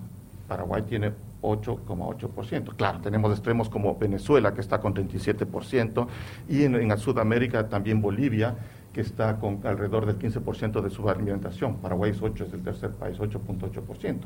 Paraguay 0.49 0.81
tiene 0.81 1.13
8,8%. 1.41 2.75
Claro, 2.75 2.99
tenemos 3.01 3.31
extremos 3.31 3.69
como 3.69 3.97
Venezuela, 3.97 4.53
que 4.53 4.61
está 4.61 4.79
con 4.79 4.93
37%, 4.93 6.07
y 6.47 6.63
en, 6.63 6.75
en 6.75 6.97
Sudamérica 6.97 7.69
también 7.69 8.01
Bolivia, 8.01 8.55
que 8.93 9.01
está 9.01 9.37
con 9.37 9.59
alrededor 9.63 10.05
del 10.05 10.17
15% 10.17 10.81
de 10.81 10.89
su 10.89 11.07
alimentación. 11.09 11.77
Paraguay 11.77 12.11
es 12.11 12.21
8, 12.21 12.45
es 12.45 12.53
el 12.53 12.61
tercer 12.61 12.91
país, 12.91 13.17
8.8%. 13.19 14.17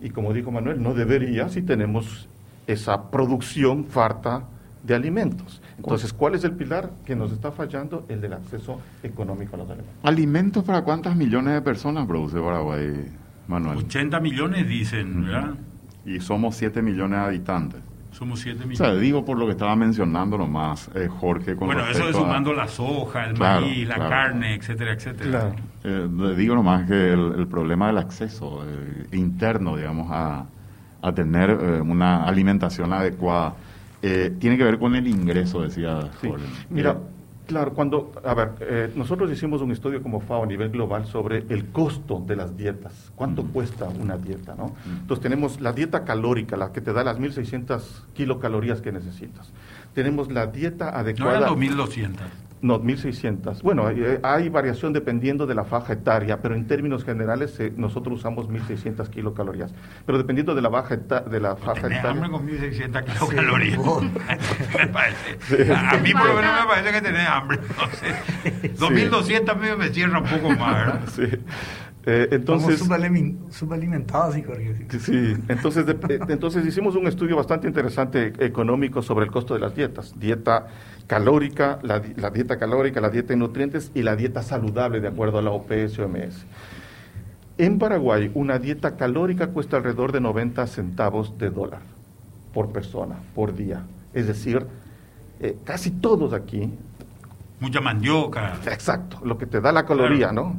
Y 0.00 0.10
como 0.10 0.32
dijo 0.32 0.50
Manuel, 0.50 0.82
no 0.82 0.94
debería 0.94 1.48
si 1.48 1.62
tenemos 1.62 2.28
esa 2.66 3.10
producción 3.10 3.84
farta 3.86 4.44
de 4.82 4.94
alimentos. 4.94 5.60
Entonces, 5.76 6.12
¿cuál 6.12 6.34
es 6.34 6.44
el 6.44 6.52
pilar 6.52 6.90
que 7.04 7.14
nos 7.14 7.32
está 7.32 7.50
fallando? 7.50 8.06
El 8.08 8.20
del 8.20 8.34
acceso 8.34 8.80
económico 9.02 9.56
a 9.56 9.58
los 9.58 9.68
alimentos. 9.68 9.94
¿Alimentos 10.02 10.64
para 10.64 10.82
cuántas 10.82 11.16
millones 11.16 11.54
de 11.54 11.62
personas 11.62 12.06
produce 12.06 12.38
Paraguay, 12.40 13.06
Manuel? 13.46 13.78
80 13.78 14.20
millones 14.20 14.68
dicen, 14.68 15.24
¿verdad? 15.24 15.54
Y 16.04 16.20
somos 16.20 16.56
7 16.56 16.82
millones 16.82 17.18
de 17.18 17.24
habitantes. 17.26 17.80
Somos 18.12 18.40
7 18.40 18.58
millones. 18.66 18.80
O 18.80 18.84
sea, 18.84 18.94
digo 18.94 19.24
por 19.24 19.38
lo 19.38 19.46
que 19.46 19.52
estaba 19.52 19.76
mencionando 19.76 20.36
nomás, 20.36 20.90
eh, 20.94 21.08
Jorge. 21.08 21.54
Con 21.54 21.68
bueno, 21.68 21.88
eso 21.88 22.08
es 22.08 22.16
sumando 22.16 22.52
la 22.52 22.66
soja, 22.66 23.26
el 23.26 23.38
maíz, 23.38 23.86
la 23.86 24.08
carne, 24.08 24.54
etcétera, 24.54 24.92
etcétera. 24.92 25.52
Eh, 25.84 26.08
digo 26.36 26.54
nomás 26.54 26.86
que 26.88 27.12
el, 27.12 27.46
problema 27.46 27.86
del 27.86 27.98
acceso 27.98 28.64
eh, 28.66 29.16
interno, 29.16 29.76
digamos, 29.76 30.08
a, 30.10 30.44
a 31.02 31.12
tener 31.12 31.50
una 31.82 32.24
alimentación 32.24 32.92
adecuada 32.92 33.54
Eh, 34.02 34.34
tiene 34.38 34.56
que 34.56 34.64
ver 34.64 34.78
con 34.78 34.94
el 34.94 35.06
ingreso, 35.06 35.60
decía 35.60 36.10
sí. 36.20 36.30
Mira, 36.70 36.96
Claro, 37.50 37.74
cuando, 37.74 38.12
a 38.24 38.32
ver, 38.32 38.52
eh, 38.60 38.92
nosotros 38.94 39.28
hicimos 39.28 39.60
un 39.60 39.72
estudio 39.72 40.04
como 40.04 40.20
FAO 40.20 40.44
a 40.44 40.46
nivel 40.46 40.70
global 40.70 41.06
sobre 41.06 41.38
el 41.48 41.66
costo 41.72 42.22
de 42.24 42.36
las 42.36 42.56
dietas, 42.56 43.10
cuánto 43.16 43.44
cuesta 43.44 43.88
una 43.88 44.16
dieta, 44.16 44.54
¿no? 44.54 44.76
Entonces 44.86 45.20
tenemos 45.20 45.60
la 45.60 45.72
dieta 45.72 46.04
calórica, 46.04 46.56
la 46.56 46.70
que 46.70 46.80
te 46.80 46.92
da 46.92 47.02
las 47.02 47.18
1600 47.18 48.06
kilocalorías 48.14 48.80
que 48.80 48.92
necesitas. 48.92 49.50
Tenemos 49.94 50.30
la 50.30 50.46
dieta 50.46 50.96
adecuada. 50.96 51.32
No 51.32 51.36
eran 51.38 51.48
2200. 51.48 52.22
No, 52.62 52.78
1.600. 52.78 53.62
Bueno, 53.62 53.88
eh, 53.88 54.20
hay, 54.22 54.50
variación 54.50 54.92
dependiendo 54.92 55.46
de 55.46 55.54
la 55.54 55.64
faja 55.64 55.94
etaria, 55.94 56.42
pero 56.42 56.54
en 56.54 56.66
términos 56.66 57.04
generales 57.04 57.58
eh, 57.58 57.72
nosotros 57.74 58.18
usamos 58.18 58.48
1.600 58.50 59.08
kilocalorías. 59.08 59.72
Pero 60.04 60.18
dependiendo 60.18 60.54
de 60.54 60.60
la, 60.60 60.68
baja 60.68 60.96
de 60.96 61.40
la 61.40 61.56
faja 61.56 61.86
etaria... 61.86 62.10
hambre 62.10 62.30
con 62.30 62.46
1.600 62.46 63.04
kilocalorías. 63.04 63.78
me 64.78 64.86
parece. 64.88 65.72
a, 65.72 65.96
mí 65.98 66.12
por 66.12 66.26
lo 66.26 66.34
menos 66.34 66.60
me 66.60 66.66
parece 66.66 66.92
que 66.92 67.00
tenés 67.00 67.28
hambre. 67.28 67.58
No 68.78 68.88
2.200 68.88 69.76
me 69.76 69.88
cierra 69.88 70.18
un 70.20 70.26
poco 70.26 70.50
más, 70.50 70.74
¿verdad? 70.74 71.00
Sí. 71.10 71.28
Eh, 72.06 72.28
entonces, 72.30 72.78
subalimentados, 73.50 74.34
sí, 74.34 74.42
Jorge. 74.42 74.74
Sí, 74.98 75.36
entonces, 75.48 75.84
entonces 76.28 76.64
hicimos 76.64 76.96
un 76.96 77.06
estudio 77.06 77.36
bastante 77.36 77.68
interesante 77.68 78.32
económico 78.38 79.02
sobre 79.02 79.26
el 79.26 79.30
costo 79.30 79.52
de 79.52 79.60
las 79.60 79.74
dietas. 79.74 80.18
Dieta 80.18 80.66
calórica, 81.10 81.80
la, 81.82 81.98
dieta 81.98 82.56
calórica, 82.56 83.00
la 83.00 83.10
dieta 83.10 83.30
de 83.30 83.36
nutrientes 83.36 83.90
y 83.96 84.04
la 84.04 84.14
dieta 84.14 84.44
saludable 84.44 85.00
de 85.00 85.08
acuerdo 85.08 85.38
a 85.38 85.42
la 85.42 85.50
OPS-OMS. 85.50 86.46
En 87.58 87.80
Paraguay, 87.80 88.30
una 88.32 88.60
dieta 88.60 88.96
calórica 88.96 89.48
cuesta 89.48 89.78
alrededor 89.78 90.12
de 90.12 90.20
90 90.20 90.64
centavos 90.68 91.36
de 91.36 91.50
dólar 91.50 91.80
por 92.54 92.70
persona, 92.70 93.16
por 93.34 93.56
día. 93.56 93.82
Es 94.14 94.28
decir, 94.28 94.64
eh, 95.40 95.58
casi 95.64 95.90
todos 95.90 96.32
aquí. 96.32 96.72
Mucha 97.58 97.80
mandioca. 97.80 98.60
Exacto, 98.66 99.18
lo 99.24 99.36
que 99.36 99.46
te 99.46 99.60
da 99.60 99.72
la 99.72 99.84
caloría, 99.84 100.30
¿no? 100.30 100.54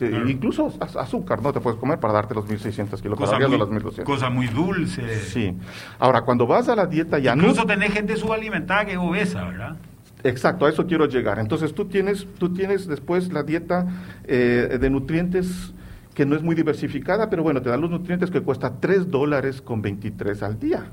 Este, 0.00 0.30
incluso 0.30 0.72
azúcar 0.80 1.42
no 1.42 1.52
te 1.52 1.60
puedes 1.60 1.78
comer 1.78 2.00
para 2.00 2.14
darte 2.14 2.34
los 2.34 2.48
1600 2.48 3.02
kilocalorías 3.02 3.50
o 3.50 3.58
las 3.58 3.68
1200. 3.68 4.04
Cosa 4.04 4.30
muy 4.30 4.46
dulce. 4.46 5.20
Sí. 5.20 5.54
Ahora, 5.98 6.22
cuando 6.22 6.46
vas 6.46 6.68
a 6.70 6.76
la 6.76 6.86
dieta 6.86 7.18
ya 7.18 7.34
Incluso 7.34 7.66
tenés 7.66 7.92
gente 7.92 8.16
subalimentada 8.16 8.86
que 8.86 8.92
es 8.92 8.98
obesa, 8.98 9.44
¿verdad? 9.44 9.76
Exacto, 10.24 10.64
a 10.64 10.70
eso 10.70 10.86
quiero 10.86 11.06
llegar. 11.06 11.38
Entonces 11.38 11.74
tú 11.74 11.84
tienes, 11.84 12.26
tú 12.38 12.52
tienes 12.52 12.86
después 12.86 13.30
la 13.30 13.42
dieta 13.42 13.86
eh, 14.24 14.78
de 14.80 14.90
nutrientes 14.90 15.74
que 16.14 16.24
no 16.24 16.34
es 16.34 16.42
muy 16.42 16.54
diversificada, 16.54 17.28
pero 17.28 17.42
bueno, 17.42 17.60
te 17.60 17.68
dan 17.68 17.80
los 17.80 17.90
nutrientes 17.90 18.30
que 18.30 18.40
cuesta 18.40 18.80
3 18.80 19.10
dólares 19.10 19.60
con 19.60 19.82
23 19.82 20.42
al 20.42 20.58
día. 20.58 20.86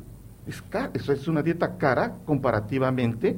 Es, 0.46 0.64
eso 0.94 1.14
es 1.14 1.28
una 1.28 1.44
dieta 1.44 1.78
cara 1.78 2.16
comparativamente 2.26 3.38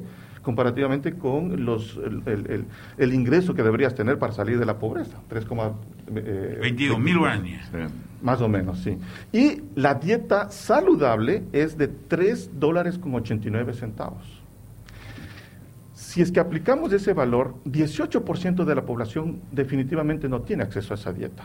comparativamente 0.50 1.14
con 1.14 1.64
los, 1.64 1.96
el, 2.26 3.14
ingreso 3.14 3.54
que 3.54 3.62
deberías 3.62 3.94
tener 3.94 4.18
para 4.18 4.32
salir 4.32 4.58
de 4.58 4.66
la 4.66 4.80
pobreza. 4.80 5.18
3,22 5.30 5.74
eh, 6.16 6.98
mil 6.98 7.18
guaraníes. 7.18 7.70
Más 8.20 8.40
o 8.40 8.48
menos, 8.48 8.80
sí. 8.80 8.98
Y 9.32 9.62
la 9.76 9.94
dieta 9.94 10.50
saludable 10.50 11.44
es 11.52 11.78
de 11.78 11.86
3 11.86 12.58
dólares 12.58 12.98
con 12.98 13.14
89 13.14 13.72
centavos. 13.74 14.42
Si 15.94 16.20
es 16.20 16.32
que 16.32 16.40
aplicamos 16.40 16.92
ese 16.92 17.12
valor, 17.12 17.54
18% 17.66 18.64
de 18.64 18.74
la 18.74 18.84
población 18.84 19.40
definitivamente 19.52 20.28
no 20.28 20.40
tiene 20.40 20.64
acceso 20.64 20.94
a 20.94 20.96
esa 20.96 21.12
dieta. 21.12 21.44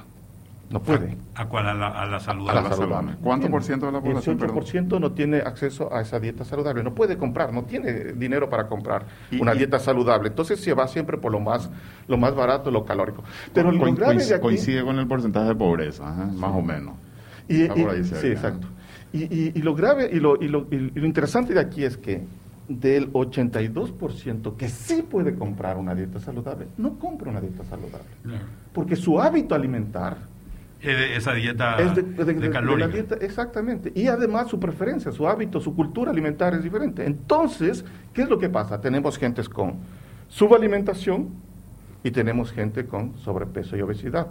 No 0.69 0.81
puede. 0.81 1.15
¿A, 1.35 1.45
cuál? 1.47 1.67
A 1.67 1.73
la, 1.73 1.87
a 1.89 2.05
la 2.05 2.19
saludable. 2.19 3.15
¿Cuánto 3.21 3.49
por 3.49 3.63
ciento 3.63 3.85
de 3.85 3.91
la 3.91 4.01
población? 4.01 4.39
18% 4.39 4.99
no 4.99 5.11
tiene 5.11 5.37
acceso 5.37 5.93
a 5.93 6.01
esa 6.01 6.19
dieta 6.19 6.43
saludable. 6.43 6.83
No 6.83 6.95
puede 6.95 7.17
comprar, 7.17 7.53
no 7.53 7.63
tiene 7.63 8.13
dinero 8.13 8.49
para 8.49 8.67
comprar 8.67 9.05
una 9.39 9.53
dieta 9.53 9.79
saludable. 9.79 10.29
Entonces 10.29 10.59
se 10.59 10.73
va 10.73 10.87
siempre 10.87 11.17
por 11.17 11.31
lo 11.31 11.39
más, 11.39 11.69
lo 12.07 12.17
más 12.17 12.35
barato, 12.35 12.71
lo 12.71 12.83
calórico. 12.83 13.23
Pero 13.53 13.71
lo 13.71 13.79
coincide, 13.79 14.39
coincide 14.39 14.83
con 14.83 14.97
el 14.97 15.07
porcentaje 15.07 15.49
de 15.49 15.55
pobreza, 15.55 16.03
¿eh? 16.03 16.31
más 16.35 16.51
o 16.51 16.61
menos. 16.61 16.95
Y, 17.47 17.67
sí, 18.03 18.27
exacto. 18.27 18.67
Y, 19.13 19.61
lo 19.61 19.75
grave 19.75 20.09
y 20.11 20.19
lo, 20.19 20.35
y 20.41 20.47
lo 20.47 20.67
interesante 21.05 21.53
de 21.53 21.59
aquí 21.59 21.83
es 21.83 21.95
que 21.95 22.25
del 22.67 23.11
82% 23.13 24.55
que 24.55 24.69
sí 24.69 25.03
puede 25.03 25.35
comprar 25.35 25.77
una 25.77 25.93
dieta 25.93 26.19
saludable, 26.19 26.67
no 26.77 26.97
compra 26.97 27.29
una 27.29 27.39
dieta 27.39 27.63
saludable. 27.63 28.07
Porque 28.73 28.95
su 28.95 29.19
hábito 29.21 29.55
alimentar 29.55 30.17
esa 30.91 31.33
dieta 31.33 31.77
es 31.77 31.95
de, 31.95 33.17
exactamente. 33.21 33.91
Y 33.95 34.07
además 34.07 34.49
su 34.49 34.59
preferencia, 34.59 35.11
su 35.11 35.27
hábito, 35.27 35.59
su 35.59 35.75
cultura 35.75 36.11
alimentaria 36.11 36.57
es 36.57 36.63
diferente. 36.63 37.05
Entonces, 37.05 37.85
¿qué 38.13 38.23
es 38.23 38.29
lo 38.29 38.37
que 38.37 38.49
pasa? 38.49 38.81
Tenemos 38.81 39.17
gentes 39.17 39.49
con 39.49 39.75
subalimentación 40.27 41.29
y 42.03 42.11
tenemos 42.11 42.51
gente 42.51 42.85
con 42.85 43.17
sobrepeso 43.17 43.75
y 43.75 43.81
obesidad. 43.81 44.27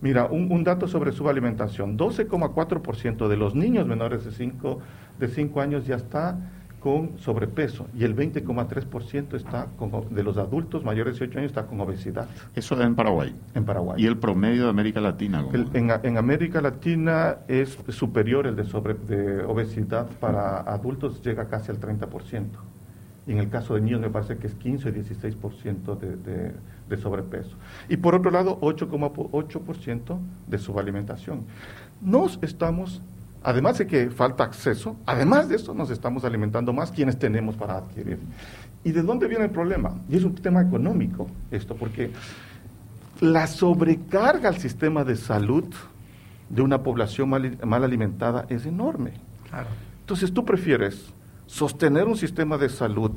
Mira, 0.00 0.26
un, 0.26 0.64
dato 0.64 0.88
sobre 0.88 1.12
subalimentación. 1.12 1.98
12,4% 1.98 3.28
de 3.28 3.36
los 3.36 3.54
niños 3.54 3.86
menores 3.86 4.24
de 4.24 4.32
5 4.32 4.80
de 5.18 5.28
cinco 5.28 5.60
años 5.60 5.86
ya 5.86 5.96
está 5.96 6.38
con 6.80 7.18
sobrepeso 7.18 7.86
y 7.94 8.04
el 8.04 8.16
20,3% 8.16 9.34
está 9.34 9.68
de 10.10 10.22
los 10.22 10.38
adultos 10.38 10.82
mayores 10.82 11.14
de 11.18 11.26
18 11.26 11.38
años 11.38 11.50
está 11.50 11.66
con 11.66 11.80
obesidad. 11.80 12.26
Eso 12.54 12.74
es 12.74 12.80
en 12.80 12.94
Paraguay. 12.94 13.34
En 13.54 13.64
Paraguay. 13.64 14.02
¿Y 14.02 14.06
el 14.06 14.16
promedio 14.16 14.64
de 14.64 14.70
América 14.70 15.00
Latina? 15.00 15.44
en, 15.52 16.16
América 16.16 16.60
Latina 16.62 17.36
es 17.48 17.78
superior 17.88 18.46
el 18.46 18.56
de, 18.56 18.64
sobre, 18.64 18.94
de 18.94 19.44
obesidad 19.44 20.08
para 20.18 20.60
adultos, 20.60 21.22
llega 21.22 21.48
casi 21.48 21.70
al 21.70 21.78
30%. 21.78 22.46
Y 23.26 23.32
en 23.32 23.38
el 23.38 23.50
caso 23.50 23.74
de 23.74 23.82
niños 23.82 24.00
me 24.00 24.08
parece 24.08 24.38
que 24.38 24.46
es 24.46 24.54
15 24.54 24.88
o 24.88 24.92
16% 24.92 25.98
de, 25.98 26.16
de, 26.16 26.52
de 26.88 26.96
sobrepeso. 26.96 27.56
Y 27.88 27.98
por 27.98 28.14
otro 28.14 28.30
lado, 28.30 28.58
8,8% 28.60 30.18
de 30.48 30.58
subalimentación. 30.58 31.44
Nos 32.00 32.38
estamos 32.42 33.02
además 33.42 33.78
de 33.78 33.86
que 33.86 34.10
falta 34.10 34.44
acceso, 34.44 34.96
además 35.06 35.48
de 35.48 35.56
eso 35.56 35.74
nos 35.74 35.90
estamos 35.90 36.24
alimentando 36.24 36.72
más 36.72 36.90
quienes 36.90 37.18
tenemos 37.18 37.56
para 37.56 37.78
adquirir. 37.78 38.18
¿Y 38.84 38.92
de 38.92 39.02
dónde 39.02 39.28
viene 39.28 39.44
el 39.44 39.50
problema? 39.50 39.94
Y 40.08 40.16
es 40.16 40.24
un 40.24 40.34
tema 40.34 40.62
económico 40.62 41.26
esto, 41.50 41.74
porque 41.74 42.10
la 43.20 43.46
sobrecarga 43.46 44.48
al 44.48 44.58
sistema 44.58 45.04
de 45.04 45.16
salud 45.16 45.64
de 46.48 46.62
una 46.62 46.82
población 46.82 47.28
mal, 47.28 47.84
alimentada 47.84 48.46
es 48.48 48.66
enorme. 48.66 49.12
Entonces 50.00 50.32
tú 50.32 50.44
prefieres 50.44 51.12
sostener 51.46 52.06
un 52.06 52.16
sistema 52.16 52.58
de 52.58 52.68
salud 52.68 53.12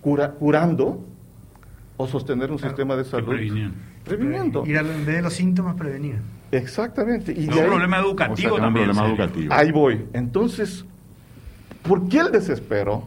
curando 0.00 1.04
o 1.96 2.06
sostener 2.06 2.50
un 2.50 2.58
sistema 2.58 2.96
de 2.96 3.04
salud 3.04 3.34
previniendo. 4.04 4.66
Ir 4.66 4.78
al 4.78 5.04
de 5.04 5.22
los 5.22 5.32
síntomas 5.32 5.74
prevenir. 5.74 6.18
Exactamente. 6.52 7.32
Y 7.32 7.48
un 7.48 7.66
problema 7.66 7.98
educativo 7.98 8.56
también. 8.56 8.90
Ahí 9.50 9.70
voy. 9.72 10.06
Entonces, 10.12 10.84
¿por 11.82 12.08
qué 12.08 12.18
el 12.18 12.32
desespero 12.32 13.04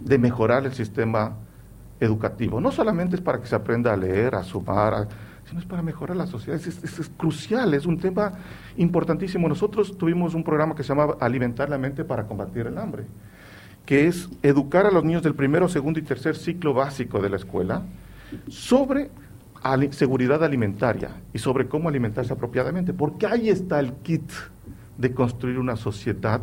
de 0.00 0.18
mejorar 0.18 0.64
el 0.66 0.72
sistema 0.72 1.36
educativo? 2.00 2.60
No 2.60 2.72
solamente 2.72 3.16
es 3.16 3.22
para 3.22 3.40
que 3.40 3.46
se 3.46 3.54
aprenda 3.54 3.92
a 3.92 3.96
leer, 3.96 4.34
a 4.34 4.42
sumar, 4.42 5.08
sino 5.48 5.60
es 5.60 5.66
para 5.66 5.82
mejorar 5.82 6.16
la 6.16 6.26
sociedad. 6.26 6.60
Es, 6.60 6.82
es, 6.82 7.10
crucial, 7.16 7.72
es 7.74 7.86
un 7.86 7.98
tema 7.98 8.32
importantísimo. 8.76 9.48
Nosotros 9.48 9.96
tuvimos 9.96 10.34
un 10.34 10.42
programa 10.42 10.74
que 10.74 10.82
se 10.82 10.88
llama 10.88 11.14
Alimentar 11.20 11.70
la 11.70 11.78
mente 11.78 12.04
para 12.04 12.26
combatir 12.26 12.66
el 12.66 12.78
hambre, 12.78 13.04
que 13.84 14.08
es 14.08 14.28
educar 14.42 14.86
a 14.86 14.90
los 14.90 15.04
niños 15.04 15.22
del 15.22 15.34
primero, 15.34 15.68
segundo 15.68 16.00
y 16.00 16.02
tercer 16.02 16.34
ciclo 16.34 16.74
básico 16.74 17.20
de 17.20 17.30
la 17.30 17.36
escuela 17.36 17.82
sobre 18.48 19.10
seguridad 19.90 20.42
alimentaria 20.44 21.10
y 21.32 21.38
sobre 21.38 21.68
cómo 21.68 21.88
alimentarse 21.88 22.32
apropiadamente, 22.32 22.92
porque 22.92 23.26
ahí 23.26 23.48
está 23.48 23.80
el 23.80 23.92
kit 23.94 24.30
de 24.98 25.12
construir 25.12 25.58
una 25.58 25.76
sociedad 25.76 26.42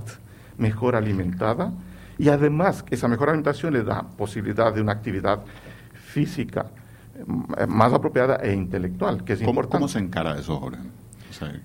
mejor 0.58 0.96
alimentada 0.96 1.72
y 2.18 2.30
además 2.30 2.86
esa 2.90 3.08
mejor 3.08 3.30
alimentación 3.30 3.74
le 3.74 3.84
da 3.84 4.04
posibilidad 4.04 4.74
de 4.74 4.82
una 4.82 4.92
actividad 4.92 5.42
física 5.94 6.68
eh, 7.58 7.68
más 7.68 7.92
apropiada 7.94 8.36
e 8.38 8.54
intelectual, 8.54 9.24
que 9.24 9.34
es 9.34 9.42
importante. 9.42 9.78
¿Cómo 9.78 9.88
se 9.88 10.00
encara 10.00 10.38
eso, 10.38 10.60
Jorge? 10.60 10.80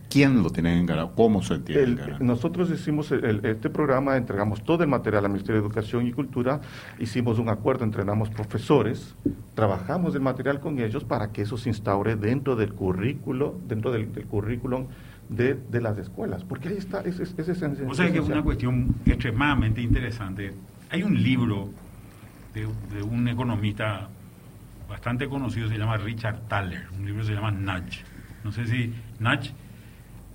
¿Quién 0.08 0.42
lo 0.42 0.50
tiene 0.50 0.78
encarado? 0.78 1.12
¿Cómo 1.14 1.42
se 1.42 1.58
tiene 1.58 1.96
Nosotros 2.20 2.70
hicimos 2.70 3.12
este 3.12 3.70
programa, 3.70 4.16
entregamos 4.16 4.62
todo 4.62 4.82
el 4.82 4.88
material 4.88 5.24
al 5.24 5.32
Ministerio 5.32 5.60
de 5.60 5.66
Educación 5.66 6.06
y 6.06 6.12
Cultura, 6.12 6.60
hicimos 6.98 7.38
un 7.38 7.48
acuerdo, 7.48 7.84
entrenamos 7.84 8.30
profesores, 8.30 9.14
trabajamos 9.54 10.14
el 10.14 10.20
material 10.20 10.60
con 10.60 10.78
ellos 10.78 11.04
para 11.04 11.32
que 11.32 11.42
eso 11.42 11.56
se 11.56 11.68
instaure 11.68 12.16
dentro 12.16 12.56
del 12.56 12.72
currículo, 12.72 13.58
dentro 13.66 13.90
del, 13.92 14.08
currículum 14.08 14.86
de, 15.28 15.58
las 15.80 15.98
escuelas, 15.98 16.44
porque 16.44 16.68
ahí 16.68 16.76
está, 16.76 17.00
es, 17.00 17.20
es, 17.20 17.34
es 17.36 17.48
esencial. 17.48 17.90
O 17.90 17.94
sea 17.94 18.10
que 18.12 18.18
es 18.18 18.28
una 18.28 18.42
cuestión 18.42 18.94
extremadamente 19.04 19.80
interesante. 19.80 20.52
Hay 20.90 21.02
un 21.02 21.22
libro 21.22 21.68
de, 22.54 22.66
de 22.94 23.02
un 23.02 23.28
economista 23.28 24.08
bastante 24.88 25.28
conocido, 25.28 25.68
se 25.68 25.76
llama 25.76 25.98
Richard 25.98 26.40
Thaler, 26.48 26.86
un 26.98 27.04
libro 27.04 27.22
se 27.24 27.34
llama 27.34 27.50
Nudge. 27.50 28.04
No 28.44 28.52
sé 28.52 28.66
si 28.66 28.94
Nudge 29.18 29.52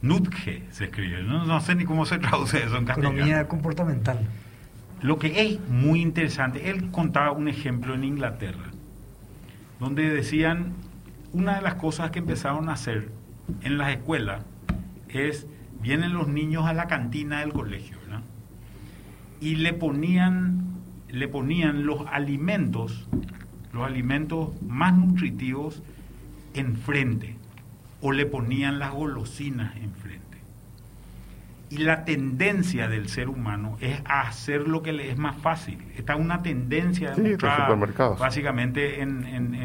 Nutge 0.03 0.63
se 0.69 0.85
escribe, 0.85 1.23
no, 1.23 1.61
sé 1.61 1.75
ni 1.75 1.85
cómo 1.85 2.05
se 2.05 2.17
traduce 2.19 2.57
eso 2.61 2.75
en 2.75 2.83
castellano. 2.83 3.15
Economía 3.15 3.47
comportamental. 3.47 4.19
lo 5.01 5.17
que 5.17 5.41
es 5.41 5.59
muy 5.69 6.01
interesante, 6.01 6.69
él 6.69 6.91
contaba 6.91 7.31
un 7.31 7.47
ejemplo 7.47 7.95
en 7.95 8.03
Inglaterra, 8.03 8.65
donde 9.79 10.09
decían, 10.09 10.73
una 11.31 11.55
de 11.55 11.61
las 11.61 11.75
cosas 11.75 12.11
que 12.11 12.19
empezaron 12.19 12.67
a 12.67 12.73
hacer 12.73 13.11
en 13.61 13.77
las 13.77 13.91
escuelas 13.91 14.43
es, 15.07 15.47
vienen 15.81 16.13
los 16.13 16.27
niños 16.27 16.65
a 16.65 16.73
la 16.73 16.87
cantina 16.87 17.39
del 17.39 17.53
colegio, 17.53 17.97
¿verdad? 18.01 18.23
Y 19.39 19.55
le 19.55 19.71
ponían, 19.71 20.81
le 21.07 21.29
ponían 21.29 21.85
los 21.85 22.05
alimentos, 22.11 23.07
los 23.71 23.85
alimentos 23.85 24.61
más 24.61 24.93
nutritivos 24.93 25.81
enfrente, 26.53 27.37
o 28.03 28.11
le 28.11 28.25
ponían 28.25 28.79
las 28.79 28.91
golosinas 28.91 29.77
enfrente. 29.77 30.37
Y 31.69 31.77
la 31.77 32.03
tendencia 32.03 32.89
del 32.89 33.07
ser 33.07 33.29
humano 33.29 33.77
es 33.79 34.01
a 34.05 34.27
hacer 34.27 34.67
lo 34.67 34.83
que 34.83 34.91
le 34.91 35.09
es 35.09 35.17
más 35.17 35.37
fácil. 35.37 35.79
Está 35.95 36.17
una 36.17 36.43
tendencia 36.43 37.15
sí, 37.15 37.37
básicamente 38.19 39.01
en, 39.01 39.23
en, 39.23 39.55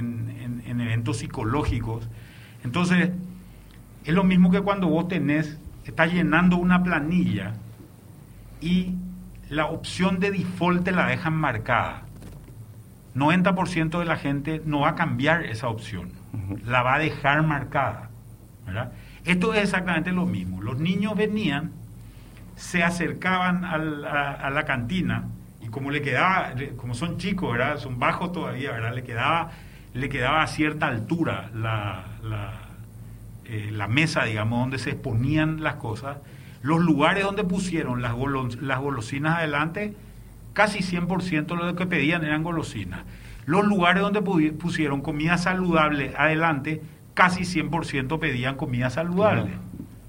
en, 0.64 0.80
eventos 0.80 1.18
psicológicos. 1.18 2.09
Entonces, 2.62 3.11
es 4.04 4.14
lo 4.14 4.23
mismo 4.23 4.52
que 4.52 4.61
cuando 4.61 4.87
vos 4.87 5.09
tenés, 5.09 5.59
estás 5.85 6.12
llenando 6.12 6.57
una 6.59 6.85
planilla 6.85 7.54
y 8.61 8.95
la 9.50 9.66
opción 9.66 10.21
de 10.21 10.30
default 10.30 10.85
te 10.85 10.92
la 10.92 11.09
dejan 11.09 11.35
marcada. 11.35 12.04
90% 13.16 13.99
de 13.99 14.04
la 14.04 14.16
gente 14.16 14.62
no 14.64 14.80
va 14.80 14.90
a 14.90 14.95
cambiar 14.95 15.45
esa 15.45 15.68
opción, 15.68 16.12
la 16.64 16.85
va 16.85 16.95
a 16.95 16.99
dejar 17.00 17.42
marcada. 17.42 18.07
Esto 19.25 19.54
es 19.54 19.62
exactamente 19.64 20.12
lo 20.12 20.26
mismo. 20.26 20.62
Los 20.62 20.78
niños 20.78 21.16
venían 21.16 21.72
se 22.58 22.82
acercaban 22.82 23.64
a, 23.64 23.78
la 24.50 24.64
cantina 24.64 25.28
y 25.62 25.68
como 25.68 25.90
le 25.90 26.02
quedaba, 26.02 26.52
como 26.76 26.94
son 26.94 27.16
chicos, 27.18 27.52
¿verdad? 27.52 27.78
Son 27.78 27.98
bajos 27.98 28.32
todavía, 28.32 28.72
¿verdad? 28.72 28.94
Le 28.94 29.04
quedaba, 29.04 29.50
le 29.94 30.08
quedaba 30.08 30.42
a 30.42 30.46
cierta 30.48 30.88
altura 30.88 31.50
la, 31.54 32.04
eh, 33.44 33.72
mesa, 33.88 34.25
digamos, 34.25 34.58
donde 34.60 34.78
se 34.78 34.90
exponían 34.90 35.62
las 35.62 35.76
cosas. 35.76 36.18
Los 36.62 36.80
lugares 36.80 37.22
donde 37.22 37.44
pusieron 37.44 38.02
las, 38.02 38.14
las 38.60 38.80
golosinas 38.80 39.38
adelante, 39.38 39.94
casi 40.52 40.80
100% 40.80 41.46
de 41.46 41.54
lo 41.54 41.76
que 41.76 41.87
pedían 41.87 42.25
eran 42.25 42.42
golosinas. 42.42 43.02
Los 43.46 43.64
lugares 43.64 44.02
donde 44.02 44.20
pusieron 44.20 45.00
comida 45.00 45.38
saludable 45.38 46.12
adelante, 46.18 46.82
casi 47.18 47.40
100% 47.40 48.20
pedían 48.20 48.54
comida 48.54 48.90
saludable. 48.90 49.50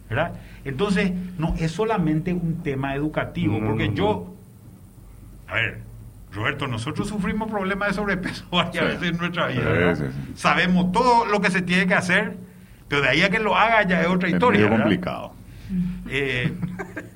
¿verdad? 0.07 0.33
Entonces, 0.63 1.11
no 1.39 1.55
es 1.57 1.71
solamente 1.71 2.33
un 2.33 2.61
tema 2.61 2.93
educativo, 2.93 3.59
porque 3.65 3.91
yo, 3.95 4.35
a 5.47 5.55
ver, 5.55 5.79
Roberto, 6.31 6.67
nosotros 6.67 7.07
sufrimos 7.07 7.49
problemas 7.49 7.87
de 7.87 7.93
sobrepeso 7.95 8.45
varias 8.51 8.85
veces 8.85 9.09
en 9.09 9.17
nuestra 9.17 9.47
vida. 9.47 9.95
Sabemos 10.35 10.91
todo 10.91 11.25
lo 11.25 11.41
que 11.41 11.49
se 11.49 11.63
tiene 11.63 11.87
que 11.87 11.95
hacer, 11.95 12.37
pero 12.87 13.01
de 13.01 13.09
ahí 13.09 13.23
a 13.23 13.31
que 13.31 13.39
lo 13.39 13.57
haga 13.57 13.81
ya 13.87 14.01
es 14.01 14.07
otra 14.07 14.29
historia. 14.29 14.65
Es 14.65 14.69
complicado. 14.69 15.33
Eh, 16.09 16.53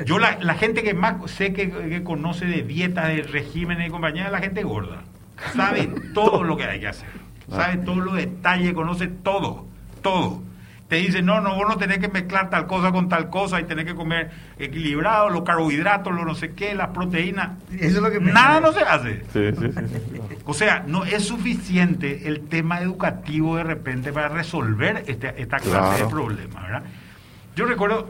yo 0.05 0.17
la, 0.17 0.55
gente 0.55 0.81
que 0.81 0.95
más 0.95 1.29
sé 1.29 1.53
que, 1.53 2.01
conoce 2.03 2.47
de 2.47 2.63
dietas, 2.63 3.09
de 3.09 3.21
regímenes 3.21 3.89
y 3.89 3.91
compañía 3.91 4.25
es 4.25 4.31
la 4.31 4.39
gente 4.39 4.63
gorda. 4.63 5.03
Sabe 5.55 5.88
todo 6.15 6.43
lo 6.43 6.57
que 6.57 6.63
hay 6.63 6.79
que 6.79 6.88
hacer. 6.88 7.09
Sabe 7.47 7.77
todos 7.77 8.00
los 8.00 8.15
detalles, 8.15 8.73
conoce 8.73 9.07
todo, 9.07 9.67
todo 10.03 10.43
te 10.93 11.00
dice, 11.00 11.24
no, 11.24 11.41
no, 11.41 11.55
vos 11.55 11.67
no 11.67 11.77
tenés 11.77 11.98
que 11.98 12.07
mezclar 12.07 12.51
tal 12.51 12.67
cosa 12.67 12.91
con 12.91 13.10
tal 13.10 13.31
cosa 13.31 13.60
y 13.60 13.63
tenés 13.63 13.86
que 13.86 13.95
comer 13.95 14.29
equilibrado, 14.60 15.27
los 15.29 15.41
carbohidratos, 15.41 16.13
lo 16.13 16.24
no 16.24 16.36
sé 16.36 16.53
qué, 16.53 16.75
las 16.75 16.89
proteínas. 16.89 17.57
Eso 17.72 17.98
es 17.98 18.01
lo 18.03 18.12
que 18.12 18.19
Nada 18.19 18.60
no 18.60 18.72
se 18.72 18.81
hace. 18.81 19.24
o 20.45 20.53
sea, 20.53 20.83
no 20.86 21.03
es 21.03 21.24
suficiente 21.25 22.27
el 22.27 22.41
tema 22.41 22.79
educativo 22.79 23.55
de 23.55 23.63
repente 23.63 24.13
para 24.13 24.27
resolver 24.27 25.03
este, 25.07 25.42
esta 25.42 25.57
clase 25.57 26.03
de 26.03 26.09
problemas, 26.09 26.61
¿verdad? 26.61 26.83
Yo 27.55 27.66
recuerdo 27.66 28.09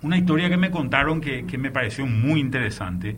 una 0.00 0.16
historia 0.16 0.48
que 0.48 0.56
me 0.56 0.70
contaron 0.70 1.20
que, 1.20 1.58
me 1.58 1.70
pareció 1.70 2.06
muy 2.06 2.40
interesante, 2.40 3.16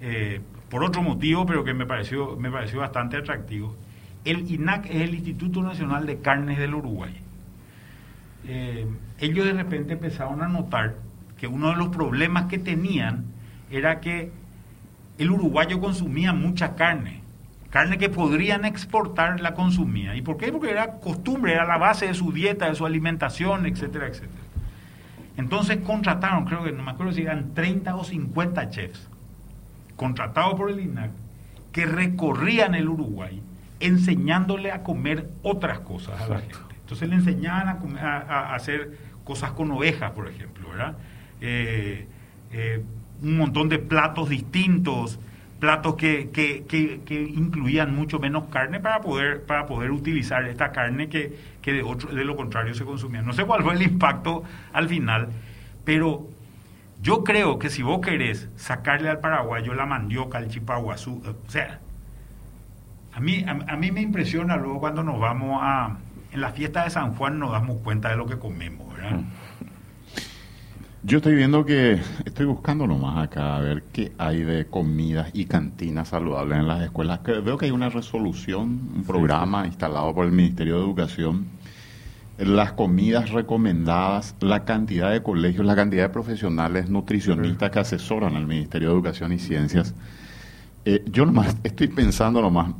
eh, 0.00 0.40
por 0.70 0.82
otro 0.82 1.02
motivo, 1.02 1.44
pero 1.44 1.62
que 1.62 1.74
me 1.74 1.84
pareció, 1.84 2.36
me 2.36 2.50
pareció 2.50 2.80
bastante 2.80 3.18
atractivo. 3.18 3.76
El 4.24 4.50
INAC 4.50 4.86
es 4.86 5.02
el 5.02 5.14
Instituto 5.14 5.62
Nacional 5.62 6.06
de 6.06 6.20
Carnes 6.20 6.58
del 6.58 6.74
Uruguay. 6.74 7.14
Eh, 8.46 8.86
ellos 9.18 9.44
de 9.44 9.52
repente 9.52 9.94
empezaron 9.94 10.42
a 10.42 10.48
notar 10.48 10.96
que 11.36 11.46
uno 11.46 11.70
de 11.70 11.76
los 11.76 11.88
problemas 11.88 12.46
que 12.46 12.58
tenían 12.58 13.24
era 13.70 14.00
que 14.00 14.32
el 15.18 15.30
uruguayo 15.30 15.80
consumía 15.80 16.32
mucha 16.32 16.74
carne, 16.74 17.20
carne 17.70 17.98
que 17.98 18.08
podrían 18.08 18.64
exportar 18.64 19.40
la 19.40 19.54
consumía. 19.54 20.14
¿Y 20.16 20.22
por 20.22 20.36
qué? 20.36 20.52
Porque 20.52 20.70
era 20.70 20.92
costumbre, 21.00 21.52
era 21.52 21.66
la 21.66 21.76
base 21.76 22.06
de 22.06 22.14
su 22.14 22.32
dieta, 22.32 22.68
de 22.68 22.74
su 22.74 22.86
alimentación, 22.86 23.66
etcétera, 23.66 24.06
etcétera. 24.06 24.42
Entonces 25.36 25.78
contrataron, 25.78 26.44
creo 26.44 26.64
que 26.64 26.72
no 26.72 26.82
me 26.82 26.90
acuerdo 26.90 27.12
si 27.12 27.22
eran 27.22 27.54
30 27.54 27.94
o 27.96 28.04
50 28.04 28.70
chefs, 28.70 29.08
contratados 29.96 30.54
por 30.54 30.70
el 30.70 30.80
INAC, 30.80 31.10
que 31.72 31.86
recorrían 31.86 32.74
el 32.74 32.88
Uruguay 32.88 33.42
enseñándole 33.80 34.72
a 34.72 34.82
comer 34.82 35.28
otras 35.42 35.80
cosas 35.80 36.20
a 36.20 36.28
la 36.28 36.40
gente. 36.40 36.56
Entonces 36.80 37.08
le 37.08 37.16
enseñaban 37.16 37.96
a, 37.98 38.54
hacer 38.54 38.96
cosas 39.24 39.52
con 39.52 39.70
ovejas, 39.70 40.12
por 40.12 40.28
ejemplo, 40.28 40.70
¿verdad? 40.70 40.96
Eh, 41.40 42.06
eh, 42.52 42.82
un 43.22 43.36
montón 43.36 43.68
de 43.68 43.78
platos 43.78 44.28
distintos, 44.28 45.18
platos 45.60 45.96
que, 45.96 46.30
incluían 47.36 47.94
mucho 47.94 48.18
menos 48.18 48.44
carne 48.46 48.80
para 48.80 49.00
poder, 49.00 49.42
para 49.44 49.66
poder 49.66 49.90
utilizar 49.90 50.44
esta 50.44 50.72
carne 50.72 51.08
que, 51.08 51.36
de, 51.62 51.82
otro, 51.82 52.14
de 52.14 52.24
lo 52.24 52.36
contrario 52.36 52.74
se 52.74 52.84
consumía. 52.84 53.22
No 53.22 53.32
sé 53.32 53.44
cuál 53.44 53.62
fue 53.62 53.74
el 53.74 53.82
impacto 53.82 54.44
al 54.72 54.88
final, 54.88 55.28
pero 55.84 56.28
yo 57.02 57.22
creo 57.24 57.58
que 57.58 57.70
si 57.70 57.82
vos 57.82 58.00
querés 58.00 58.48
sacarle 58.56 59.08
al 59.08 59.20
paraguayo 59.20 59.74
la 59.74 59.86
mandioca, 59.86 60.38
el 60.38 60.48
chipaguazú, 60.48 61.22
o 61.26 61.50
sea, 61.50 61.80
a 63.18 63.20
mí, 63.20 63.44
a 63.44 63.76
mí 63.76 63.90
me 63.90 64.00
impresiona 64.00 64.56
luego 64.56 64.78
cuando 64.78 65.02
nos 65.02 65.18
vamos 65.18 65.58
a, 65.60 65.96
en 66.30 66.40
la 66.40 66.52
fiesta 66.52 66.84
de 66.84 66.90
San 66.90 67.16
Juan 67.16 67.40
nos 67.40 67.50
damos 67.50 67.80
cuenta 67.80 68.10
de 68.10 68.16
lo 68.16 68.26
que 68.26 68.38
comemos, 68.38 68.94
¿verdad? 68.94 69.22
Yo 71.02 71.16
estoy 71.16 71.34
viendo 71.34 71.64
que, 71.64 72.00
estoy 72.24 72.46
buscando 72.46 72.86
nomás 72.86 73.24
acá 73.24 73.56
a 73.56 73.60
ver 73.60 73.82
qué 73.92 74.12
hay 74.18 74.44
de 74.44 74.66
comidas 74.66 75.30
y 75.32 75.46
cantinas 75.46 76.10
saludables 76.10 76.60
en 76.60 76.68
las 76.68 76.80
escuelas. 76.80 77.20
veo 77.24 77.58
que 77.58 77.66
hay 77.66 77.72
una 77.72 77.88
resolución, 77.88 78.88
un 78.94 79.02
programa 79.04 79.66
instalado 79.66 80.14
por 80.14 80.24
el 80.24 80.30
Ministerio 80.30 80.76
de 80.76 80.82
Educación. 80.82 81.46
Las 82.38 82.70
comidas 82.74 83.30
recomendadas, 83.30 84.36
la 84.38 84.64
cantidad 84.64 85.10
de 85.10 85.24
colegios, 85.24 85.66
la 85.66 85.74
cantidad 85.74 86.04
de 86.04 86.10
profesionales 86.10 86.88
nutricionistas 86.88 87.72
que 87.72 87.80
asesoran 87.80 88.36
al 88.36 88.46
Ministerio 88.46 88.90
de 88.90 88.94
Educación 88.94 89.32
y 89.32 89.40
Ciencias. 89.40 89.92
Eh, 90.84 91.04
yo 91.10 91.26
nomás 91.26 91.56
estoy 91.64 91.88
pensando 91.88 92.40
nomás, 92.40 92.70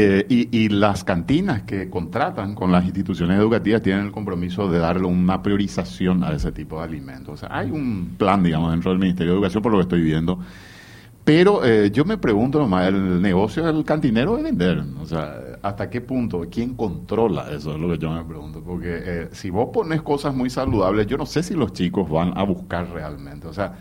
eh, 0.00 0.24
y, 0.28 0.68
las 0.68 1.02
cantinas 1.02 1.62
que 1.62 1.90
contratan 1.90 2.54
con 2.54 2.70
las 2.70 2.84
instituciones 2.84 3.36
educativas 3.36 3.82
tienen 3.82 4.06
el 4.06 4.12
compromiso 4.12 4.70
de 4.70 4.78
darle 4.78 5.08
una 5.08 5.42
priorización 5.42 6.22
a 6.22 6.32
ese 6.32 6.52
tipo 6.52 6.78
de 6.78 6.84
alimentos. 6.84 7.34
O 7.34 7.36
sea, 7.36 7.58
hay 7.58 7.72
un 7.72 8.14
plan, 8.16 8.44
digamos, 8.44 8.70
dentro 8.70 8.92
del 8.92 9.00
Ministerio 9.00 9.32
de 9.32 9.38
Educación, 9.38 9.60
por 9.60 9.72
lo 9.72 9.78
que 9.78 9.82
estoy 9.82 10.02
viendo. 10.02 10.38
Pero 11.24 11.64
eh, 11.64 11.90
yo 11.90 12.04
me 12.04 12.16
pregunto 12.16 12.60
nomás, 12.60 12.86
el 12.86 13.20
negocio 13.20 13.64
del 13.64 13.84
cantinero 13.84 14.38
es 14.38 14.44
vender. 14.44 14.84
O 15.00 15.04
sea, 15.04 15.36
¿hasta 15.62 15.90
qué 15.90 16.00
punto? 16.00 16.46
¿Quién 16.48 16.74
controla 16.74 17.48
eso? 17.50 17.72
Es 17.72 17.80
lo 17.80 17.88
que 17.88 17.98
yo 17.98 18.12
me 18.12 18.24
pregunto. 18.24 18.62
Porque 18.64 19.00
eh, 19.04 19.28
si 19.32 19.50
vos 19.50 19.70
pones 19.72 20.00
cosas 20.02 20.32
muy 20.32 20.48
saludables, 20.48 21.08
yo 21.08 21.16
no 21.16 21.26
sé 21.26 21.42
si 21.42 21.54
los 21.54 21.72
chicos 21.72 22.08
van 22.08 22.38
a 22.38 22.44
buscar 22.44 22.88
realmente. 22.90 23.48
O 23.48 23.52
sea, 23.52 23.74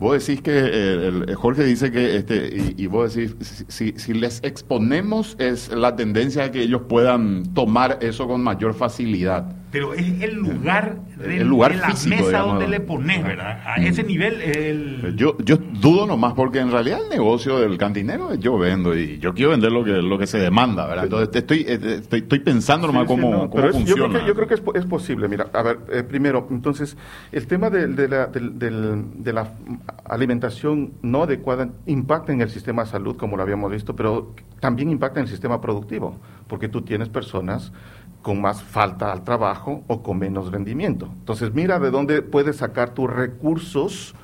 Vos 0.00 0.26
decís 0.26 0.42
que, 0.42 0.52
eh, 0.54 1.34
Jorge 1.34 1.62
dice 1.62 1.92
que, 1.92 2.16
este, 2.16 2.74
y, 2.74 2.86
vos 2.86 3.14
decís, 3.14 3.36
si, 3.68 3.92
si, 3.98 4.14
les 4.14 4.42
exponemos 4.42 5.36
es 5.38 5.70
la 5.70 5.94
tendencia 5.94 6.44
de 6.44 6.50
que 6.50 6.62
ellos 6.62 6.82
puedan 6.88 7.44
tomar 7.52 7.98
eso 8.00 8.26
con 8.26 8.42
mayor 8.42 8.72
facilidad 8.72 9.59
pero 9.70 9.94
es 9.94 10.20
el 10.20 10.34
lugar, 10.34 10.96
el 11.22 11.46
lugar 11.46 11.72
de 11.72 11.78
la 11.78 11.94
mesa 12.08 12.38
donde 12.40 12.66
le 12.66 12.80
pones, 12.80 13.22
¿verdad? 13.22 13.62
A 13.64 13.76
ese 13.76 14.02
nivel 14.02 14.42
el... 14.42 15.16
Yo, 15.16 15.36
yo 15.38 15.56
dudo 15.56 16.06
nomás 16.06 16.34
porque 16.34 16.58
en 16.58 16.72
realidad 16.72 17.00
el 17.04 17.08
negocio 17.08 17.58
del 17.60 17.78
cantinero 17.78 18.32
es 18.32 18.40
yo 18.40 18.58
vendo 18.58 18.96
y 18.96 19.18
yo 19.18 19.32
quiero 19.32 19.50
vender 19.50 19.70
lo 19.70 19.84
que, 19.84 19.92
lo 19.92 20.18
que 20.18 20.26
se 20.26 20.38
demanda, 20.38 20.86
¿verdad? 20.86 21.04
Entonces 21.04 21.28
estoy, 21.32 21.64
estoy, 21.68 22.20
estoy 22.20 22.38
pensando 22.40 22.88
nomás 22.88 23.06
cómo, 23.06 23.48
funciona. 23.70 24.26
Yo 24.26 24.34
creo 24.34 24.48
que, 24.48 24.54
es, 24.54 24.86
posible, 24.86 25.28
mira, 25.28 25.46
a 25.52 25.62
ver, 25.62 25.78
eh, 25.92 26.02
primero, 26.02 26.48
entonces, 26.50 26.96
el 27.30 27.46
tema 27.46 27.70
de, 27.70 27.86
de, 27.86 28.08
la, 28.08 28.26
de 28.26 29.32
la 29.32 29.52
alimentación 30.04 30.94
no 31.02 31.22
adecuada 31.22 31.68
impacta 31.86 32.32
en 32.32 32.40
el 32.40 32.50
sistema 32.50 32.84
de 32.84 32.90
salud, 32.90 33.16
como 33.16 33.36
lo 33.36 33.42
habíamos 33.42 33.70
visto, 33.70 33.94
pero 33.94 34.34
también 34.58 34.90
impacta 34.90 35.20
en 35.20 35.26
el 35.26 35.30
sistema 35.30 35.60
productivo, 35.60 36.18
porque 36.48 36.68
tú 36.68 36.82
tienes 36.82 37.08
personas 37.08 37.72
con 38.22 38.40
más 38.40 38.62
falta 38.62 39.12
al 39.12 39.24
trabajo 39.24 39.82
o 39.86 40.02
con 40.02 40.18
menos 40.18 40.50
rendimiento. 40.52 41.08
Entonces, 41.20 41.54
mira 41.54 41.78
de 41.78 41.90
dónde 41.90 42.22
puedes 42.22 42.56
sacar 42.56 42.90
tus 42.90 43.10
recursos 43.10 44.14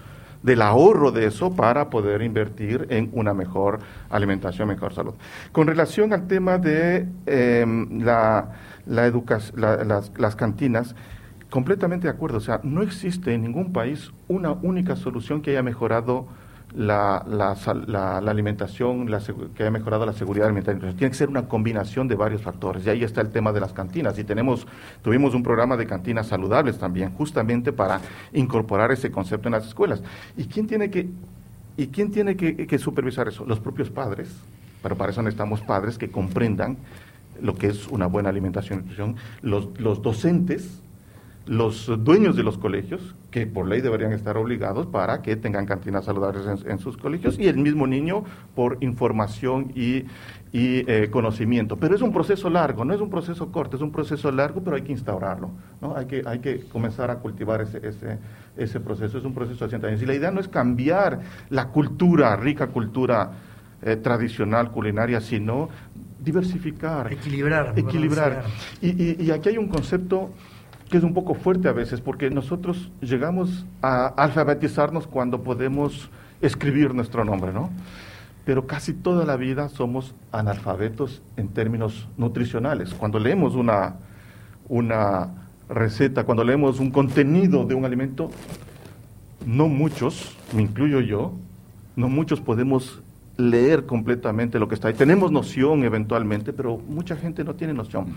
del 0.43 0.63
ahorro 0.63 1.11
de 1.11 1.27
eso 1.27 1.55
para 1.55 1.91
poder 1.91 2.23
invertir 2.23 2.87
en 2.91 3.11
una 3.13 3.35
mejor 3.35 3.81
alimentación, 4.11 4.69
mejor 4.69 4.93
salud. 4.95 5.15
Con 5.51 5.67
relación 5.67 6.13
al 6.13 6.29
tema 6.29 6.59
de 6.59 7.09
em, 7.27 8.03
la, 8.03 8.53
la 8.87 9.11
las, 9.55 10.13
las 10.17 10.37
cantinas, 10.37 10.95
completamente 11.51 12.07
de 12.07 12.13
acuerdo. 12.13 12.39
O 12.39 12.41
sea, 12.41 12.61
no 12.63 12.83
existe 12.83 13.35
en 13.35 13.43
ningún 13.43 13.73
país 13.73 14.13
una 14.29 14.53
única 14.53 14.97
solución 14.97 15.43
que 15.43 15.51
haya 15.51 15.63
mejorado 15.63 16.27
la, 16.77 17.25
la, 17.27 18.21
la, 18.21 18.31
alimentación, 18.31 19.07
que 19.55 19.63
haya 19.63 19.71
mejorado 19.71 20.05
la 20.05 20.13
seguridad 20.13 20.47
alimentaria. 20.47 20.81
tiene 20.93 21.11
que 21.11 21.15
ser 21.17 21.31
una 21.31 21.49
combinación 21.49 22.07
de 22.07 22.15
varios 22.17 22.43
factores. 22.43 22.85
Y 22.85 22.91
ahí 22.91 23.03
está 23.03 23.23
el 23.23 23.31
tema 23.31 23.51
de 23.53 23.61
las 23.61 23.73
cantinas. 23.73 24.19
Y 24.19 24.25
tenemos, 24.25 24.67
tuvimos 25.03 25.35
un 25.35 25.43
programa 25.43 25.79
de 25.79 25.87
cantinas 25.87 26.27
saludables 26.27 26.79
también, 26.79 27.13
justamente 27.15 27.73
para 27.73 28.01
incorporar 28.35 28.93
ese 28.93 29.11
concepto 29.11 29.49
en 29.49 29.53
las 29.53 29.67
escuelas. 29.67 30.03
¿Y 30.37 30.45
quién 30.45 30.67
tiene 30.67 30.91
que, 30.91 31.09
y 31.79 31.87
quién 31.87 32.11
tiene 32.11 32.37
que, 32.37 32.79
supervisar 32.79 33.27
eso? 33.27 33.47
Los 33.47 33.59
propios 33.59 33.89
padres. 33.89 34.29
Pero 34.83 34.97
para 34.97 35.13
eso 35.13 35.23
necesitamos 35.23 35.63
padres 35.63 35.97
que 35.97 36.11
comprendan 36.11 36.77
lo 37.41 37.55
que 37.55 37.69
es 37.69 37.89
una 37.89 38.07
buena 38.07 38.29
alimentación. 38.29 39.17
Los, 39.41 39.69
los 39.81 40.03
docentes 40.03 40.83
los 41.47 41.87
dueños 42.05 42.37
de 42.37 42.43
los 42.43 42.59
colegios, 42.59 43.15
que 43.31 43.47
por 43.47 43.69
ley 43.69 43.81
deberían 43.81 44.13
estar 44.13 44.37
obligados 44.37 44.87
para 44.87 45.23
que 45.23 45.37
tengan 45.37 45.65
cantinas 45.65 46.05
saludables 46.05 46.65
en, 46.67 46.79
sus 46.79 46.97
colegios, 46.97 47.39
y 47.39 47.47
el 47.47 47.57
mismo 47.57 47.87
niño 47.87 48.25
por 48.55 48.79
información 48.81 49.73
y, 49.75 50.05
eh, 50.53 51.09
conocimiento. 51.11 51.77
Pero 51.77 51.95
es 51.95 52.03
un 52.03 52.13
proceso 52.13 52.49
largo, 52.49 52.85
no 52.85 52.95
es 52.95 53.01
un 53.01 53.11
proceso 53.11 53.53
corto, 53.53 53.77
es 53.77 53.83
un 53.83 53.93
proceso 53.93 54.33
largo, 54.33 54.63
pero 54.63 54.77
hay 54.77 54.83
que 54.83 54.93
instaurarlo, 54.93 55.51
¿no? 55.81 55.95
hay, 55.97 56.07
que, 56.07 56.23
hay 56.25 56.39
que 56.39 56.61
comenzar 56.65 57.11
a 57.11 57.17
cultivar 57.17 57.61
ese, 57.61 57.79
ese, 57.87 58.19
ese 58.57 58.81
proceso, 58.81 59.19
es 59.19 59.25
un 59.25 59.35
proceso 59.35 59.67
de 59.67 59.71
100 59.71 59.85
años. 59.85 60.03
Y 60.03 60.07
la 60.07 60.15
idea 60.15 60.31
no 60.31 60.41
es 60.41 60.49
cambiar 60.49 61.21
la 61.51 61.69
cultura, 61.69 62.35
rica 62.37 62.69
cultura 62.69 63.33
eh, 63.83 63.97
tradicional 63.97 64.71
culinaria, 64.71 65.21
sino 65.21 65.69
diversificar. 66.19 67.13
Equilibrar. 67.13 67.75
Equilibrar. 67.77 68.45
Y, 68.81 69.23
y 69.23 69.31
aquí 69.31 69.51
hay 69.51 69.59
un 69.59 69.69
concepto 69.69 70.31
que 70.91 70.99
es 70.99 71.03
un 71.03 71.15
poco 71.15 71.35
fuerte 71.35 71.69
a 71.69 71.73
veces, 71.73 72.01
porque 72.01 72.31
nosotros 72.31 72.91
llegamos 73.01 73.67
a 73.83 74.07
alfabetizarnos 74.07 75.07
cuando 75.07 75.43
podemos 75.43 76.11
escribir 76.41 76.95
nuestro 76.95 77.25
nombre, 77.25 77.53
¿no? 77.53 77.71
Pero 78.45 78.67
casi 78.67 78.93
toda 78.93 79.25
la 79.25 79.37
vida 79.37 79.69
somos 79.69 80.15
analfabetos 80.31 81.23
en 81.37 81.49
términos 81.49 82.09
nutricionales. 82.17 82.95
Cuando 82.95 83.19
leemos 83.19 83.57
una, 83.57 83.97
una 84.69 85.49
receta, 85.69 86.25
cuando 86.25 86.45
leemos 86.45 86.79
un 86.79 86.91
contenido 86.91 87.65
de 87.65 87.75
un 87.75 87.85
alimento, 87.85 88.31
no 89.45 89.69
muchos, 89.69 90.37
me 90.55 90.63
incluyo 90.63 91.01
yo, 91.01 91.33
no 91.97 92.09
muchos 92.09 92.41
podemos 92.41 93.03
leer 93.37 93.85
completamente 93.85 94.59
lo 94.59 94.69
que 94.69 94.75
está 94.75 94.89
ahí. 94.89 94.95
Tenemos 94.95 95.31
noción 95.31 95.85
eventualmente, 95.85 96.53
pero 96.53 96.79
mucha 96.79 97.17
gente 97.17 97.45
no 97.45 97.55
tiene 97.55 97.75
noción. 97.75 98.15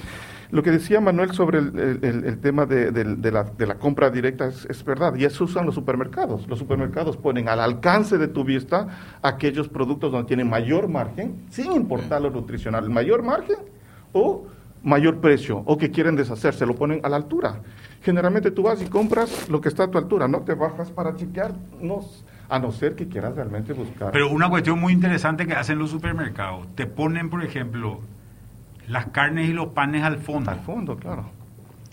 Lo 0.52 0.64
que 0.64 0.72
decía 0.72 1.02
Manuel 1.02 1.32
sobre 1.32 1.60
el, 1.60 2.40
tema 2.42 2.66
de, 2.66 3.32
la, 3.32 3.76
compra 3.76 4.10
directa 4.10 4.48
es, 4.48 4.86
verdad, 4.86 5.16
y 5.16 5.26
eso 5.26 5.44
usan 5.44 5.66
los 5.66 5.76
supermercados. 5.76 6.48
Los 6.48 6.60
supermercados 6.60 7.18
ponen 7.18 7.50
al 7.50 7.60
alcance 7.60 8.18
de 8.18 8.28
tu 8.28 8.44
vista 8.44 8.88
aquellos 9.22 9.68
productos 9.68 10.12
donde 10.12 10.28
tienen 10.28 10.50
mayor 10.50 10.88
margen, 10.88 11.46
sin 11.50 11.74
importar 11.74 12.22
lo 12.22 12.30
nutricional, 12.30 12.90
mayor 12.90 13.22
margen 13.22 13.58
o 14.14 14.46
mayor 14.82 15.20
precio, 15.20 15.62
o 15.66 15.78
que 15.78 15.92
quieren 15.92 16.16
deshacerse, 16.16 16.66
lo 16.66 16.76
ponen 16.76 17.02
a 17.04 17.10
la 17.10 17.18
altura. 17.18 17.62
Generalmente 18.02 18.52
tú 18.52 18.64
vas 18.64 18.82
y 18.82 18.86
compras 18.86 19.50
lo 19.50 19.60
que 19.60 19.68
está 19.68 19.84
a 19.84 19.92
tu 19.92 19.98
altura, 19.98 20.30
no 20.30 20.42
te 20.42 20.54
bajas 20.54 20.90
para 20.90 21.16
chequear, 21.16 21.54
no 21.82 22.02
a 22.50 22.60
no 22.60 22.72
ser 22.72 22.96
que 22.96 23.08
quieras 23.08 23.36
realmente 23.36 23.74
buscar. 23.74 24.12
Pero 24.12 24.30
una 24.30 24.50
cuestión 24.50 24.80
muy 24.80 24.92
interesante 24.92 25.46
que 25.46 25.54
hacen 25.54 25.78
los 25.78 25.92
supermercados, 25.92 26.68
te 26.76 26.88
ponen, 26.88 27.30
por 27.30 27.44
ejemplo, 27.44 28.02
las 28.88 29.08
carnes 29.08 29.50
y 29.50 29.54
los 29.54 29.68
panes 29.68 30.04
al 30.04 30.18
fondo. 30.18 30.52
Al 30.52 30.60
fondo, 30.60 30.98
claro. 30.98 31.30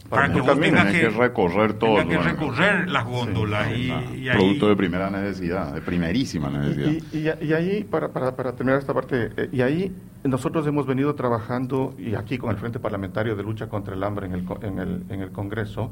Para, 0.08 0.32
que 0.32 0.40
vos 0.40 0.58
tengas 0.60 0.92
que, 0.92 1.08
recorrer 1.08 1.74
todo. 1.74 2.06
que 2.06 2.16
recorrer 2.16 2.88
las 2.88 3.04
góndolas. 3.04 3.68
y, 3.76 3.90
Producto 4.30 4.68
de 4.68 4.76
primera 4.76 5.10
necesidad, 5.10 5.74
de 5.74 5.80
primerísima 5.80 6.48
necesidad. 6.48 7.40
Y, 7.42 7.52
ahí, 7.52 7.84
para, 7.84 8.08
para, 8.08 8.36
para, 8.36 8.52
terminar 8.52 8.78
esta 8.78 8.94
parte, 8.94 9.30
eh, 9.36 9.48
y 9.52 9.62
ahí 9.62 9.92
nosotros 10.22 10.64
hemos 10.66 10.86
venido 10.86 11.14
trabajando, 11.16 11.94
y 11.98 12.14
aquí 12.14 12.38
con 12.38 12.50
el 12.50 12.56
Frente 12.56 12.78
Parlamentario 12.78 13.34
de 13.34 13.42
Lucha 13.42 13.68
contra 13.68 13.94
el 13.94 14.04
Hambre 14.04 14.26
en 14.26 14.34
el, 14.34 14.44
en 14.62 14.78
el, 14.78 15.02
en 15.08 15.22
el 15.22 15.32
Congreso, 15.32 15.90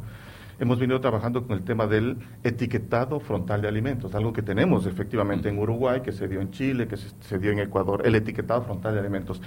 hemos 0.59 0.79
venido 0.79 1.01
trabajando 1.01 1.47
con 1.47 1.57
el 1.57 1.65
tema 1.65 1.87
del 1.87 2.19
etiquetado 2.43 3.21
frontal 3.21 3.63
de 3.63 3.69
alimentos, 3.69 4.15
algo 4.15 4.33
que 4.33 4.43
tenemos 4.43 4.87
efectivamente 4.87 5.49
en 5.49 5.59
Uruguay, 5.59 6.01
que 6.01 6.13
se 6.13 6.29
dio 6.29 6.41
en 6.41 6.51
Chile, 6.51 6.89
que 6.89 6.97
se, 6.97 7.39
dio 7.39 7.51
en 7.51 7.59
Ecuador, 7.59 8.03
el 8.05 8.15
etiquetado 8.15 8.63
frontal 8.63 8.95
de 8.95 9.01
alimentos. 9.01 9.41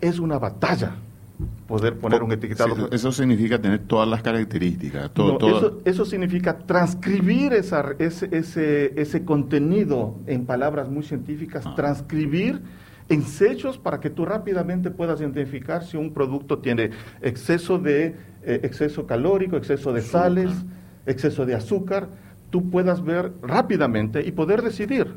Es 0.00 0.18
una 0.18 0.38
batalla 0.38 0.92
poder 1.66 1.98
poner 1.98 2.22
un 2.22 2.30
etiquetado. 2.32 2.90
eso 2.92 3.10
significa 3.10 3.60
tener 3.60 3.80
todas 3.80 4.08
las 4.08 4.22
características. 4.22 5.12
Todo, 5.12 5.80
Eso, 5.84 6.04
significa 6.04 6.58
transcribir 6.58 7.52
esa, 7.54 7.94
ese, 7.98 8.28
ese, 8.30 9.00
ese, 9.00 9.24
contenido 9.24 10.14
en 10.26 10.46
palabras 10.46 10.88
muy 10.88 11.02
científicas, 11.02 11.64
ah. 11.66 11.74
transcribir 11.74 12.62
en 13.08 13.22
sellos 13.22 13.78
para 13.78 14.00
que 14.00 14.10
tú 14.10 14.24
rápidamente 14.24 14.90
puedas 14.90 15.20
identificar 15.20 15.84
si 15.84 15.96
un 15.96 16.12
producto 16.12 16.58
tiene 16.58 16.90
exceso 17.20 17.78
de 17.78 18.16
eh, 18.46 18.60
exceso 18.62 19.06
calórico, 19.06 19.56
exceso 19.56 19.92
de 19.92 20.02
sales, 20.02 20.50
exceso 21.06 21.46
de 21.46 21.54
azúcar, 21.54 22.08
tú 22.50 22.70
puedas 22.70 23.02
ver 23.02 23.32
rápidamente 23.42 24.24
y 24.26 24.32
poder 24.32 24.62
decidir. 24.62 25.14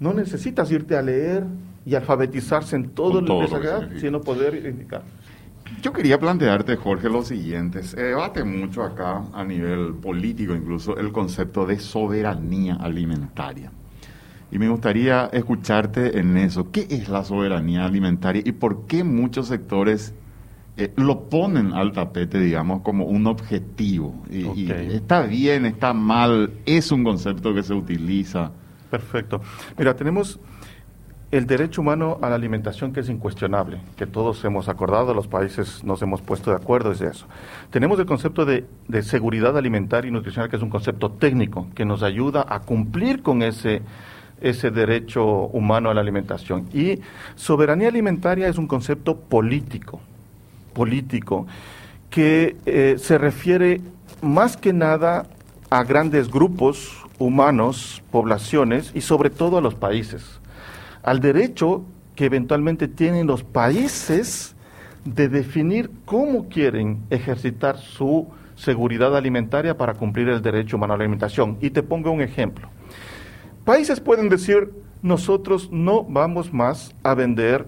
No 0.00 0.12
necesitas 0.12 0.70
irte 0.70 0.96
a 0.96 1.02
leer 1.02 1.44
y 1.84 1.94
alfabetizarse 1.94 2.76
en 2.76 2.90
todo, 2.90 3.20
lo 3.20 3.40
que 3.40 3.94
se 3.94 4.00
sino 4.00 4.20
poder 4.20 4.66
indicar. 4.66 5.02
Yo 5.82 5.92
quería 5.92 6.18
plantearte, 6.18 6.76
Jorge, 6.76 7.08
lo 7.08 7.22
siguiente. 7.22 7.82
Se 7.82 8.02
debate 8.02 8.42
mucho 8.42 8.82
acá, 8.82 9.24
a 9.32 9.44
nivel 9.44 9.94
político 9.94 10.54
incluso, 10.54 10.96
el 10.96 11.12
concepto 11.12 11.66
de 11.66 11.78
soberanía 11.78 12.74
alimentaria. 12.74 13.70
Y 14.50 14.58
me 14.58 14.68
gustaría 14.68 15.26
escucharte 15.26 16.18
en 16.18 16.36
eso. 16.38 16.70
¿Qué 16.70 16.86
es 16.90 17.08
la 17.08 17.22
soberanía 17.22 17.84
alimentaria 17.84 18.42
y 18.44 18.52
por 18.52 18.86
qué 18.86 19.04
muchos 19.04 19.48
sectores 19.48 20.14
eh, 20.80 20.92
lo 20.94 21.28
ponen 21.28 21.72
al 21.72 21.90
tapete, 21.90 22.38
digamos, 22.38 22.82
como 22.82 23.04
un 23.04 23.26
objetivo. 23.26 24.14
Y, 24.30 24.70
está 24.70 25.22
bien, 25.22 25.66
está 25.66 25.92
mal, 25.92 26.52
es 26.66 26.92
un 26.92 27.02
concepto 27.02 27.52
que 27.52 27.64
se 27.64 27.74
utiliza. 27.74 28.52
Perfecto. 28.88 29.40
Mira, 29.76 29.96
tenemos 29.96 30.38
el 31.32 31.48
derecho 31.48 31.80
humano 31.80 32.20
a 32.22 32.28
la 32.28 32.36
alimentación 32.36 32.92
que 32.92 33.00
es 33.00 33.08
incuestionable, 33.08 33.80
que 33.96 34.06
todos 34.06 34.44
hemos 34.44 34.68
acordado, 34.68 35.12
los 35.14 35.26
países 35.26 35.82
nos 35.82 36.00
hemos 36.00 36.22
puesto 36.22 36.50
de 36.50 36.56
acuerdo 36.58 36.92
es 36.92 37.00
eso. 37.00 37.26
Tenemos 37.70 37.98
el 37.98 38.06
concepto 38.06 38.44
de, 38.44 38.64
de, 38.86 39.02
seguridad 39.02 39.58
alimentaria 39.58 40.08
y 40.08 40.12
nutricional, 40.12 40.48
que 40.48 40.56
es 40.56 40.62
un 40.62 40.70
concepto 40.70 41.10
técnico 41.10 41.66
que 41.74 41.84
nos 41.84 42.04
ayuda 42.04 42.46
a 42.48 42.60
cumplir 42.60 43.22
con 43.24 43.42
ese, 43.42 43.82
ese 44.40 44.70
derecho 44.70 45.24
humano 45.24 45.90
a 45.90 45.94
la 45.94 46.02
alimentación. 46.02 46.68
Y 46.72 47.00
soberanía 47.34 47.88
alimentaria 47.88 48.46
es 48.46 48.58
un 48.58 48.68
concepto 48.68 49.16
político 49.16 50.00
político 50.78 51.48
que 52.08 52.56
eh, 52.66 52.94
se 52.98 53.18
refiere 53.18 53.80
más 54.22 54.56
que 54.56 54.72
nada 54.72 55.26
a 55.70 55.82
grandes 55.82 56.30
grupos 56.30 57.04
humanos, 57.18 58.00
poblaciones 58.12 58.92
y 58.94 59.00
sobre 59.00 59.28
todo 59.28 59.58
a 59.58 59.60
los 59.60 59.74
países, 59.74 60.40
al 61.02 61.18
derecho 61.18 61.82
que 62.14 62.26
eventualmente 62.26 62.86
tienen 62.86 63.26
los 63.26 63.42
países 63.42 64.54
de 65.04 65.28
definir 65.28 65.90
cómo 66.04 66.48
quieren 66.48 67.02
ejercitar 67.10 67.78
su 67.78 68.28
seguridad 68.54 69.16
alimentaria 69.16 69.76
para 69.76 69.94
cumplir 69.94 70.28
el 70.28 70.42
derecho 70.42 70.76
humano 70.76 70.94
a 70.94 70.96
la 70.96 71.04
alimentación. 71.04 71.58
Y 71.60 71.70
te 71.70 71.82
pongo 71.82 72.12
un 72.12 72.20
ejemplo. 72.20 72.68
Países 73.64 73.98
pueden 74.00 74.28
decir, 74.28 74.70
nosotros 75.02 75.70
no 75.72 76.04
vamos 76.04 76.52
más 76.52 76.94
a 77.02 77.14
vender 77.14 77.66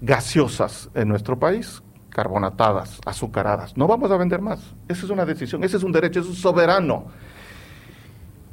gaseosas 0.00 0.90
en 0.94 1.08
nuestro 1.08 1.38
país, 1.38 1.82
carbonatadas, 2.18 2.98
azucaradas. 3.06 3.76
No 3.76 3.86
vamos 3.86 4.10
a 4.10 4.16
vender 4.16 4.40
más. 4.40 4.58
Esa 4.88 5.04
es 5.06 5.10
una 5.10 5.24
decisión, 5.24 5.62
ese 5.62 5.76
es 5.76 5.84
un 5.84 5.92
derecho, 5.92 6.18
es 6.18 6.26
soberano. 6.26 7.04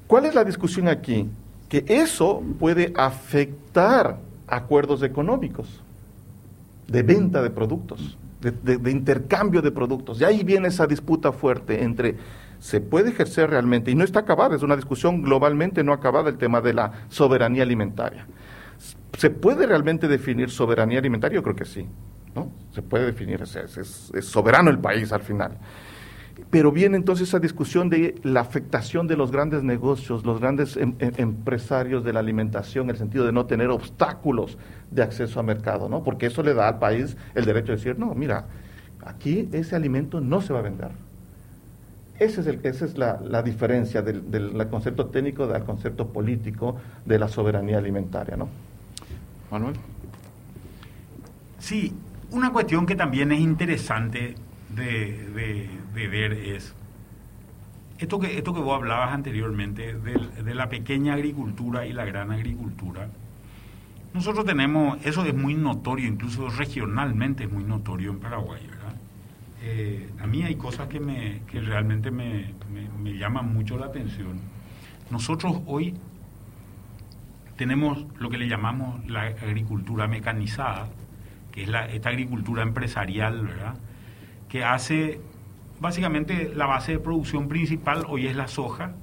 ¿Cuál 0.06 0.26
es 0.26 0.36
la 0.36 0.44
discusión 0.44 0.88
aquí? 0.88 1.28
Que 1.68 1.84
eso 1.88 2.44
puede 2.60 2.94
afectar 2.96 4.20
acuerdos 4.46 5.02
económicos 5.02 5.82
de 6.88 7.02
venta 7.02 7.42
de 7.42 7.50
productos, 7.50 8.20
de, 8.40 8.92
intercambio 8.92 9.64
de 9.64 9.72
productos. 9.72 10.22
Y 10.22 10.26
ahí 10.26 10.44
viene 10.44 10.68
esa 10.68 10.86
disputa 10.86 11.32
fuerte 11.32 11.82
entre 11.82 12.18
se 12.60 12.82
puede 12.82 13.10
ejercer 13.10 13.50
realmente, 13.50 13.90
y 13.90 13.96
no 13.96 14.04
está 14.04 14.20
acabada, 14.20 14.56
es 14.56 14.62
una 14.62 14.76
discusión 14.76 15.24
globalmente 15.24 15.84
no 15.84 15.92
acabada 15.92 16.30
el 16.30 16.38
tema 16.38 16.62
de 16.62 16.76
la 16.76 16.92
soberanía 17.10 17.64
alimentaria. 17.64 18.28
¿Se 19.18 19.32
puede 19.32 19.66
realmente 19.66 20.08
definir 20.08 20.52
soberanía 20.52 21.00
alimentaria? 21.00 21.38
Yo 21.38 21.44
creo 21.44 21.56
que 21.56 21.66
sí. 21.66 21.88
¿No? 22.36 22.52
Se 22.74 22.82
puede 22.82 23.06
definir, 23.06 23.42
es, 23.42 23.56
es, 23.56 24.26
soberano 24.26 24.70
el 24.70 24.80
país 24.80 25.12
al 25.12 25.22
final. 25.22 25.58
Pero 26.52 26.72
viene 26.72 26.98
entonces 26.98 27.30
esa 27.30 27.40
discusión 27.40 27.90
de 27.90 28.16
la 28.24 28.42
afectación 28.42 29.08
de 29.08 29.16
los 29.16 29.32
grandes 29.32 29.64
negocios, 29.64 30.26
los 30.26 30.42
grandes 30.42 30.76
em, 30.76 30.94
em, 31.00 31.14
empresarios 31.18 32.04
de 32.04 32.12
la 32.12 32.20
alimentación, 32.20 32.86
en 32.86 32.90
el 32.92 32.98
sentido 32.98 33.26
de 33.26 33.32
no 33.32 33.46
tener 33.46 33.70
obstáculos 33.70 34.58
de 34.92 35.02
acceso 35.02 35.40
a 35.40 35.44
mercado, 35.44 35.88
¿no? 35.88 36.04
Porque 36.04 36.26
eso 36.26 36.44
le 36.44 36.54
da 36.54 36.68
al 36.68 36.80
país 36.80 37.16
el 37.36 37.46
derecho 37.46 37.68
de 37.68 37.78
decir, 37.78 37.98
no, 37.98 38.14
mira, 38.14 38.48
aquí 39.06 39.48
ese 39.54 39.76
alimento 39.76 40.20
no 40.20 40.42
se 40.42 40.52
va 40.52 40.60
a 40.60 40.64
vender. 40.64 40.92
Ese 42.20 42.42
es 42.42 42.48
el, 42.48 42.60
esa 42.64 42.86
es 42.86 42.98
la, 42.98 43.42
diferencia 43.44 44.02
del, 44.02 44.30
del, 44.32 44.68
concepto 44.68 45.08
técnico 45.08 45.48
del 45.48 45.64
concepto 45.64 46.08
político 46.08 46.78
de 47.06 47.20
la 47.20 47.28
soberanía 47.28 47.78
alimentaria, 47.78 48.38
¿no? 48.38 48.48
Manuel. 49.52 49.76
Sí, 51.60 51.94
una 52.36 52.52
cuestión 52.52 52.86
que 52.86 52.96
también 52.96 53.32
es 53.32 53.40
interesante 53.40 54.36
de, 54.70 55.70
ver 55.94 56.34
es 56.34 56.76
esto 57.98 58.20
que, 58.20 58.38
esto 58.38 58.54
que 58.54 58.60
vos 58.60 58.76
hablabas 58.76 59.14
anteriormente 59.14 59.94
de, 59.94 60.54
la 60.54 60.68
pequeña 60.68 61.14
agricultura 61.14 61.86
y 61.86 61.94
la 61.94 62.04
gran 62.04 62.32
agricultura. 62.32 63.08
Nosotros 64.14 64.46
tenemos, 64.46 64.98
eso 65.06 65.24
es 65.26 65.34
muy 65.34 65.56
notorio, 65.56 66.08
incluso 66.08 66.50
regionalmente 66.50 67.46
es 67.46 67.52
muy 67.52 67.64
notorio 67.64 68.12
en 68.12 68.20
Paraguay, 68.20 68.62
¿verdad? 68.70 68.96
Eh, 69.64 70.10
a 70.20 70.28
mí 70.28 70.44
hay 70.44 70.56
cosas 70.56 70.88
que, 70.88 71.00
me, 71.00 71.42
que 71.48 71.62
realmente 71.62 72.12
me, 72.12 72.54
me, 73.02 73.18
llaman 73.18 73.54
mucho 73.54 73.78
la 73.78 73.88
atención. 73.88 74.40
Nosotros 75.10 75.62
hoy 75.66 75.96
tenemos 77.56 78.06
lo 78.20 78.30
que 78.30 78.38
le 78.38 78.48
llamamos 78.48 79.06
la 79.08 79.22
agricultura 79.22 80.08
mecanizada, 80.08 80.90
que 81.56 81.64
es 81.64 81.70
la, 81.70 81.88
esta 81.88 82.10
agricultura 82.10 82.62
empresarial, 82.62 83.48
¿verdad? 83.48 83.76
que 84.50 84.64
hace 84.64 85.20
básicamente 85.80 86.52
la 86.56 86.66
base 86.66 86.94
de 86.94 87.00
producción 87.00 87.48
principal 87.48 88.06
hoy 88.08 88.28
es 88.28 88.36
la 88.36 88.48
soja. 88.48 88.94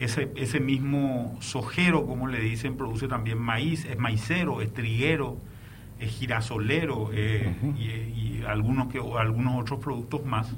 Ese, 0.00 0.30
ese 0.34 0.60
mismo 0.60 1.36
sojero, 1.40 2.04
como 2.04 2.26
le 2.26 2.40
dicen, 2.40 2.76
produce 2.76 3.06
también 3.06 3.38
maíz, 3.38 3.84
es 3.84 3.96
maicero, 3.96 4.60
es 4.60 4.74
triguero, 4.74 5.38
es 6.00 6.10
girasolero 6.10 7.10
eh, 7.12 7.54
y, 7.78 8.42
algunos, 8.42 8.88
que, 8.88 8.98
algunos 8.98 9.62
otros 9.62 9.80
productos 9.80 10.24
más. 10.26 10.52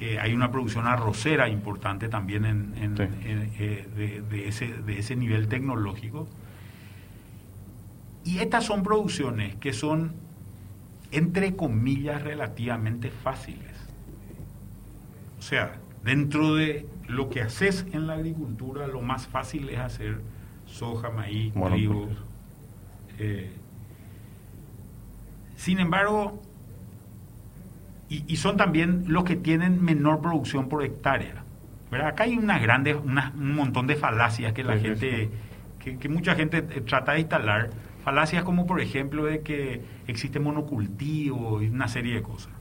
Eh, 0.00 0.18
hay 0.18 0.32
una 0.32 0.50
producción 0.50 0.86
arrocera 0.86 1.48
importante 1.48 2.08
también 2.08 2.44
en, 2.44 2.74
eh, 2.98 3.86
de, 3.96 4.22
de, 4.22 4.48
ese, 4.48 4.68
de 4.68 4.98
ese 4.98 5.16
nivel 5.16 5.48
tecnológico. 5.48 6.28
Y 8.24 8.38
estas 8.38 8.64
son 8.64 8.82
producciones 8.82 9.56
que 9.56 9.72
son 9.72 10.14
entre 11.14 11.54
comillas, 11.54 12.22
relativamente 12.22 13.10
fáciles. 13.10 13.72
O 15.38 15.42
sea, 15.42 15.76
dentro 16.02 16.56
de 16.56 16.86
lo 17.06 17.30
que 17.30 17.40
haces 17.40 17.86
en 17.92 18.08
la 18.08 18.14
agricultura, 18.14 18.88
lo 18.88 19.00
más 19.00 19.28
fácil 19.28 19.68
es 19.68 19.78
hacer 19.78 20.20
soja, 20.66 21.10
maíz, 21.10 21.54
trigo. 21.54 22.08
Eh, 23.18 23.52
sin 25.54 25.78
embargo, 25.78 26.42
y, 28.08 28.36
son 28.36 28.56
también 28.56 29.04
los 29.06 29.24
que 29.24 29.36
tienen 29.36 29.82
menor 29.82 30.20
producción 30.20 30.68
por 30.68 30.84
hectárea. 30.84 31.44
Acá 31.90 32.24
hay 32.24 32.36
una 32.36 32.58
grande, 32.58 32.94
un 32.94 33.54
montón 33.54 33.86
de 33.86 33.94
falacias 33.94 34.52
que 34.52 34.64
la 34.64 34.78
gente, 34.78 35.30
que, 35.78 36.08
mucha 36.08 36.34
gente 36.34 36.62
trata 36.62 37.12
de 37.12 37.20
instalar 37.20 37.70
Falacias 38.04 38.44
como 38.44 38.66
por 38.66 38.82
ejemplo 38.82 39.24
de 39.24 39.40
que 39.40 39.80
existe 40.06 40.38
monocultivo 40.38 41.62
y 41.62 41.68
una 41.68 41.88
serie 41.88 42.14
de 42.14 42.22
cosas. 42.22 42.52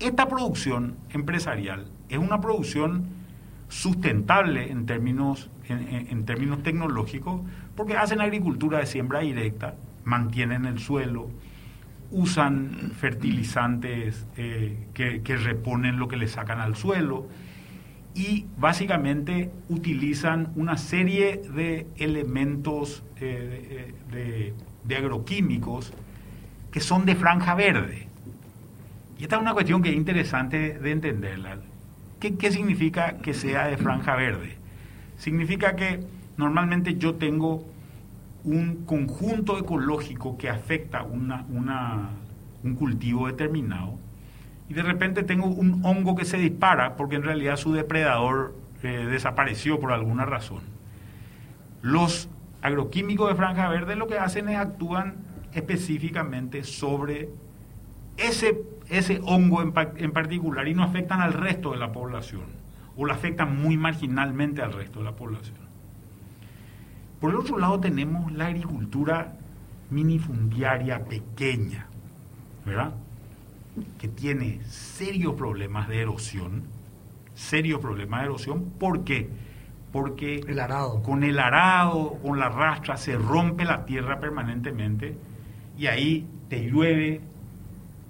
Esta 0.00 0.26
producción 0.26 0.96
empresarial 1.10 1.86
es 2.08 2.16
una 2.16 2.40
producción 2.40 3.04
sustentable 3.68 4.70
en 4.70 4.86
términos, 4.86 5.50
en, 5.68 6.24
términos 6.24 6.62
tecnológicos 6.62 7.42
porque 7.74 7.94
hacen 7.96 8.22
agricultura 8.22 8.78
de 8.78 8.86
siembra 8.86 9.20
directa, 9.20 9.74
mantienen 10.04 10.64
el 10.64 10.78
suelo, 10.78 11.28
usan 12.10 12.92
fertilizantes 12.98 14.26
eh, 14.38 14.86
que, 14.94 15.36
reponen 15.36 15.98
lo 15.98 16.08
que 16.08 16.16
le 16.16 16.26
sacan 16.26 16.58
al 16.58 16.74
suelo 16.74 17.26
y 18.14 18.46
básicamente 18.56 19.50
utilizan 19.68 20.52
una 20.56 20.78
serie 20.78 21.42
de 21.54 21.86
elementos 21.98 23.02
eh, 23.20 23.92
de, 24.10 24.16
de 24.16 24.54
agroquímicos 24.94 25.92
que 26.70 26.80
son 26.80 27.06
de 27.06 27.16
franja 27.16 27.54
verde. 27.54 28.06
Y 29.18 29.22
esta 29.22 29.36
es 29.36 29.42
una 29.42 29.54
cuestión 29.54 29.82
que 29.82 29.88
es 29.88 29.96
interesante 29.96 30.78
de 30.78 30.90
entenderla. 30.90 31.56
¿Qué, 32.20 32.50
significa 32.50 33.18
que 33.18 33.34
sea 33.34 33.66
de 33.66 33.76
franja 33.76 34.14
verde? 34.14 34.56
Significa 35.16 35.74
que 35.74 36.00
normalmente 36.36 36.96
yo 36.96 37.14
tengo 37.14 37.64
un 38.44 38.84
conjunto 38.84 39.58
ecológico 39.58 40.36
que 40.36 40.48
afecta 40.48 41.02
una, 41.02 41.44
un 42.62 42.74
cultivo 42.74 43.26
determinado 43.26 43.98
y 44.68 44.74
de 44.74 44.82
repente 44.82 45.22
tengo 45.22 45.46
un 45.46 45.84
hongo 45.84 46.16
que 46.16 46.24
se 46.24 46.38
dispara 46.38 46.96
porque 46.96 47.16
en 47.16 47.22
realidad 47.22 47.56
su 47.56 47.72
depredador 47.72 48.54
eh, 48.82 49.06
desapareció 49.10 49.78
por 49.78 49.92
alguna 49.92 50.24
razón. 50.24 50.60
Los 51.82 52.28
agroquímicos 52.62 53.28
de 53.28 53.34
franja 53.34 53.68
verde 53.68 53.96
lo 53.96 54.06
que 54.06 54.18
hacen 54.18 54.48
es 54.48 54.56
actúan 54.56 55.16
específicamente 55.52 56.64
sobre 56.64 57.30
ese, 58.16 58.62
ese 58.88 59.20
hongo 59.24 59.62
en, 59.62 59.72
particular 60.12 60.68
y 60.68 60.74
no 60.74 60.82
afectan 60.82 61.20
al 61.20 61.32
resto 61.32 61.72
de 61.72 61.78
la 61.78 61.92
población 61.92 62.44
o 62.96 63.04
lo 63.04 63.12
afectan 63.12 63.60
muy 63.60 63.76
marginalmente 63.76 64.62
al 64.62 64.72
resto 64.72 65.00
de 65.00 65.04
la 65.04 65.16
población. 65.16 65.56
Por 67.20 67.30
el 67.30 67.36
otro 67.36 67.58
lado 67.58 67.78
tenemos 67.80 68.32
la 68.32 68.46
agricultura 68.46 69.36
minifundiaria 69.90 71.04
pequeña, 71.04 71.86
¿verdad? 72.64 72.94
Que 73.98 74.08
tiene 74.08 74.60
serios 74.64 75.34
problemas 75.34 75.88
de 75.88 76.00
erosión, 76.00 76.64
serios 77.34 77.80
problemas 77.80 78.20
de 78.20 78.26
erosión, 78.26 78.64
¿por 78.78 79.04
qué? 79.04 79.28
porque 79.28 79.45
con 81.02 81.24
el 81.24 81.38
arado, 81.38 82.18
con 82.22 82.38
la 82.38 82.48
rastra, 82.48 82.96
se 82.96 83.16
rompe 83.16 83.64
la 83.64 83.84
tierra 83.84 84.20
permanentemente 84.20 85.16
y 85.78 85.86
ahí 85.86 86.26
te 86.48 86.68
llueve, 86.68 87.20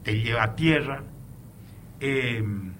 te 0.02 0.20
lleva 0.20 0.54
tierra. 0.54 1.02
Em, 2.00 2.72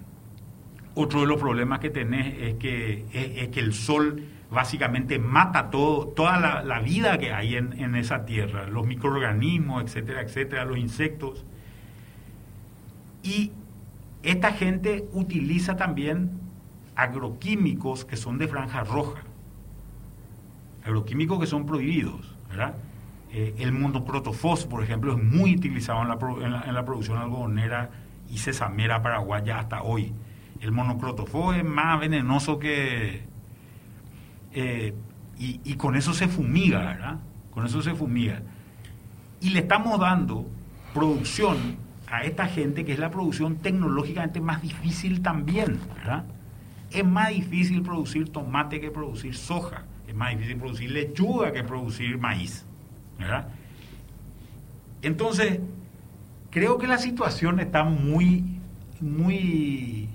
otro 0.95 1.21
de 1.21 1.27
los 1.27 1.39
problemas 1.39 1.79
que 1.79 1.89
tenés 1.89 2.35
es 2.39 2.55
que, 2.55 3.05
es, 3.13 3.49
que 3.49 3.59
el 3.59 3.73
sol 3.73 4.23
básicamente 4.49 5.19
mata 5.19 5.69
todo, 5.69 6.07
toda 6.07 6.63
la, 6.63 6.79
vida 6.79 7.17
que 7.17 7.33
hay 7.33 7.55
en, 7.55 7.73
en, 7.73 7.95
esa 7.95 8.25
tierra, 8.25 8.67
los 8.67 8.87
microorganismos, 8.87 9.83
etcétera, 9.83 10.21
etcétera, 10.21 10.65
los 10.65 10.77
insectos. 10.77 11.45
Y 13.23 13.51
esta 14.23 14.53
gente 14.53 15.07
utiliza 15.11 15.75
también 15.75 16.46
agroquímicos 16.97 18.05
que 18.05 18.17
son 18.17 18.39
de 18.39 18.47
franja 18.47 18.83
roja, 18.83 19.21
agroquímicos 20.83 21.39
que 21.39 21.45
son 21.45 21.65
prohibidos, 21.65 22.35
¿verdad? 22.49 22.73
Eh, 23.31 23.53
el 23.59 23.71
monocrotofos, 23.71 24.65
por 24.65 24.83
ejemplo, 24.83 25.15
es 25.15 25.23
muy 25.23 25.55
utilizado 25.55 26.01
en 26.01 26.73
la, 26.73 26.85
producción 26.85 27.19
algodonera 27.19 27.91
y 28.29 28.39
sesamera 28.39 29.01
paraguaya 29.03 29.59
hasta 29.59 29.83
hoy. 29.83 30.11
El 30.59 30.71
monocrotofos 30.71 31.55
es 31.55 31.63
más 31.63 31.99
venenoso 31.99 32.57
que... 32.57 33.27
Eh, 34.53 34.95
y, 35.37 35.61
y, 35.63 35.75
con 35.75 35.95
eso 35.95 36.13
se 36.13 36.27
fumiga, 36.27 36.79
¿verdad? 36.79 37.19
Con 37.51 37.63
eso 37.67 37.83
se 37.83 37.93
fumiga. 37.93 38.41
Y 39.39 39.51
le 39.51 39.59
estamos 39.59 39.99
dando 39.99 40.47
producción 40.95 41.77
a 42.07 42.23
esta 42.23 42.47
gente 42.47 42.85
que 42.85 42.93
es 42.93 42.99
la 42.99 43.11
producción 43.11 43.57
tecnológicamente 43.57 44.41
más 44.41 44.63
difícil 44.63 45.21
también, 45.21 45.79
¿verdad? 45.95 46.25
Es 46.91 47.05
más 47.05 47.29
difícil 47.29 47.81
producir 47.81 48.29
tomate 48.29 48.79
que 48.79 48.91
producir 48.91 49.35
soja. 49.35 49.83
Es 50.07 50.15
más 50.15 50.31
difícil 50.31 50.57
producir 50.57 50.91
lechuga 50.91 51.51
que 51.51 51.63
producir 51.63 52.17
maíz. 52.17 52.65
¿verdad? 53.19 53.49
Entonces, 55.01 55.59
creo 56.49 56.77
que 56.77 56.87
la 56.87 56.97
situación 56.97 57.59
está 57.59 57.83
muy, 57.83 58.43
muy, 59.01 60.07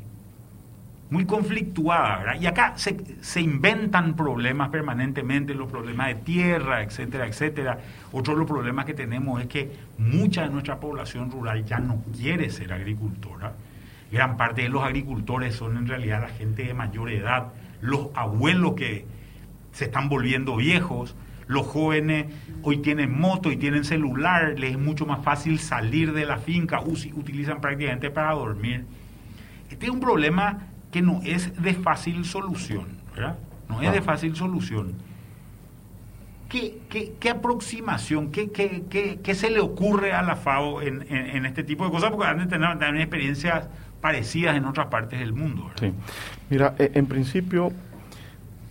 muy 1.10 1.24
conflictuada. 1.26 2.18
¿verdad? 2.18 2.40
Y 2.40 2.46
acá 2.46 2.72
se, 2.76 2.96
se 3.20 3.40
inventan 3.40 4.16
problemas 4.16 4.70
permanentemente, 4.70 5.54
los 5.54 5.70
problemas 5.70 6.08
de 6.08 6.14
tierra, 6.16 6.82
etcétera, 6.82 7.26
etcétera. 7.26 7.78
Otro 8.12 8.32
de 8.32 8.40
los 8.40 8.48
problemas 8.48 8.86
que 8.86 8.94
tenemos 8.94 9.40
es 9.42 9.46
que 9.46 9.76
mucha 9.98 10.42
de 10.44 10.50
nuestra 10.50 10.80
población 10.80 11.30
rural 11.30 11.64
ya 11.64 11.78
no 11.78 12.02
quiere 12.16 12.48
ser 12.50 12.72
agricultora 12.72 13.52
gran 14.12 14.36
parte 14.36 14.62
de 14.62 14.68
los 14.68 14.84
agricultores 14.84 15.54
son 15.54 15.76
en 15.78 15.88
realidad 15.88 16.20
la 16.20 16.28
gente 16.28 16.64
de 16.64 16.74
mayor 16.74 17.10
edad, 17.10 17.54
los 17.80 18.08
abuelos 18.14 18.74
que 18.74 19.06
se 19.72 19.86
están 19.86 20.10
volviendo 20.10 20.56
viejos, 20.56 21.16
los 21.46 21.66
jóvenes 21.66 22.26
hoy 22.62 22.78
tienen 22.78 23.18
moto 23.18 23.50
y 23.50 23.56
tienen 23.56 23.84
celular, 23.84 24.58
les 24.58 24.72
es 24.72 24.78
mucho 24.78 25.06
más 25.06 25.24
fácil 25.24 25.58
salir 25.58 26.12
de 26.12 26.26
la 26.26 26.36
finca, 26.36 26.80
utilizan 26.80 27.60
prácticamente 27.60 28.10
para 28.10 28.32
dormir. 28.32 28.84
este 29.70 29.86
es 29.86 29.92
un 29.92 30.00
problema 30.00 30.68
que 30.92 31.00
no 31.00 31.20
es 31.24 31.60
de 31.60 31.72
fácil 31.72 32.26
solución, 32.26 32.86
¿verdad? 33.16 33.38
No 33.68 33.80
es 33.80 33.90
de 33.92 33.98
ah. 33.98 34.02
fácil 34.02 34.36
solución. 34.36 34.92
¿Qué, 36.50 37.14
qué, 37.18 37.30
aproximación, 37.30 38.30
qué, 38.30 38.50
qué, 38.50 39.34
se 39.34 39.50
le 39.50 39.60
ocurre 39.60 40.12
a 40.12 40.20
la 40.20 40.36
FAO 40.36 40.82
en, 40.82 41.46
este 41.46 41.64
tipo 41.64 41.86
de 41.86 41.90
cosas? 41.90 42.10
Porque 42.10 42.26
han 42.26 42.40
de 42.40 42.46
tener 42.46 42.78
también 42.78 42.98
experiencias 42.98 43.68
parecidas 44.02 44.56
en 44.56 44.66
otras 44.66 44.88
partes 44.88 45.18
del 45.18 45.32
mundo. 45.32 45.70
Mira, 46.50 46.74
e, 46.78 46.90
en 46.94 47.06
principio 47.06 47.72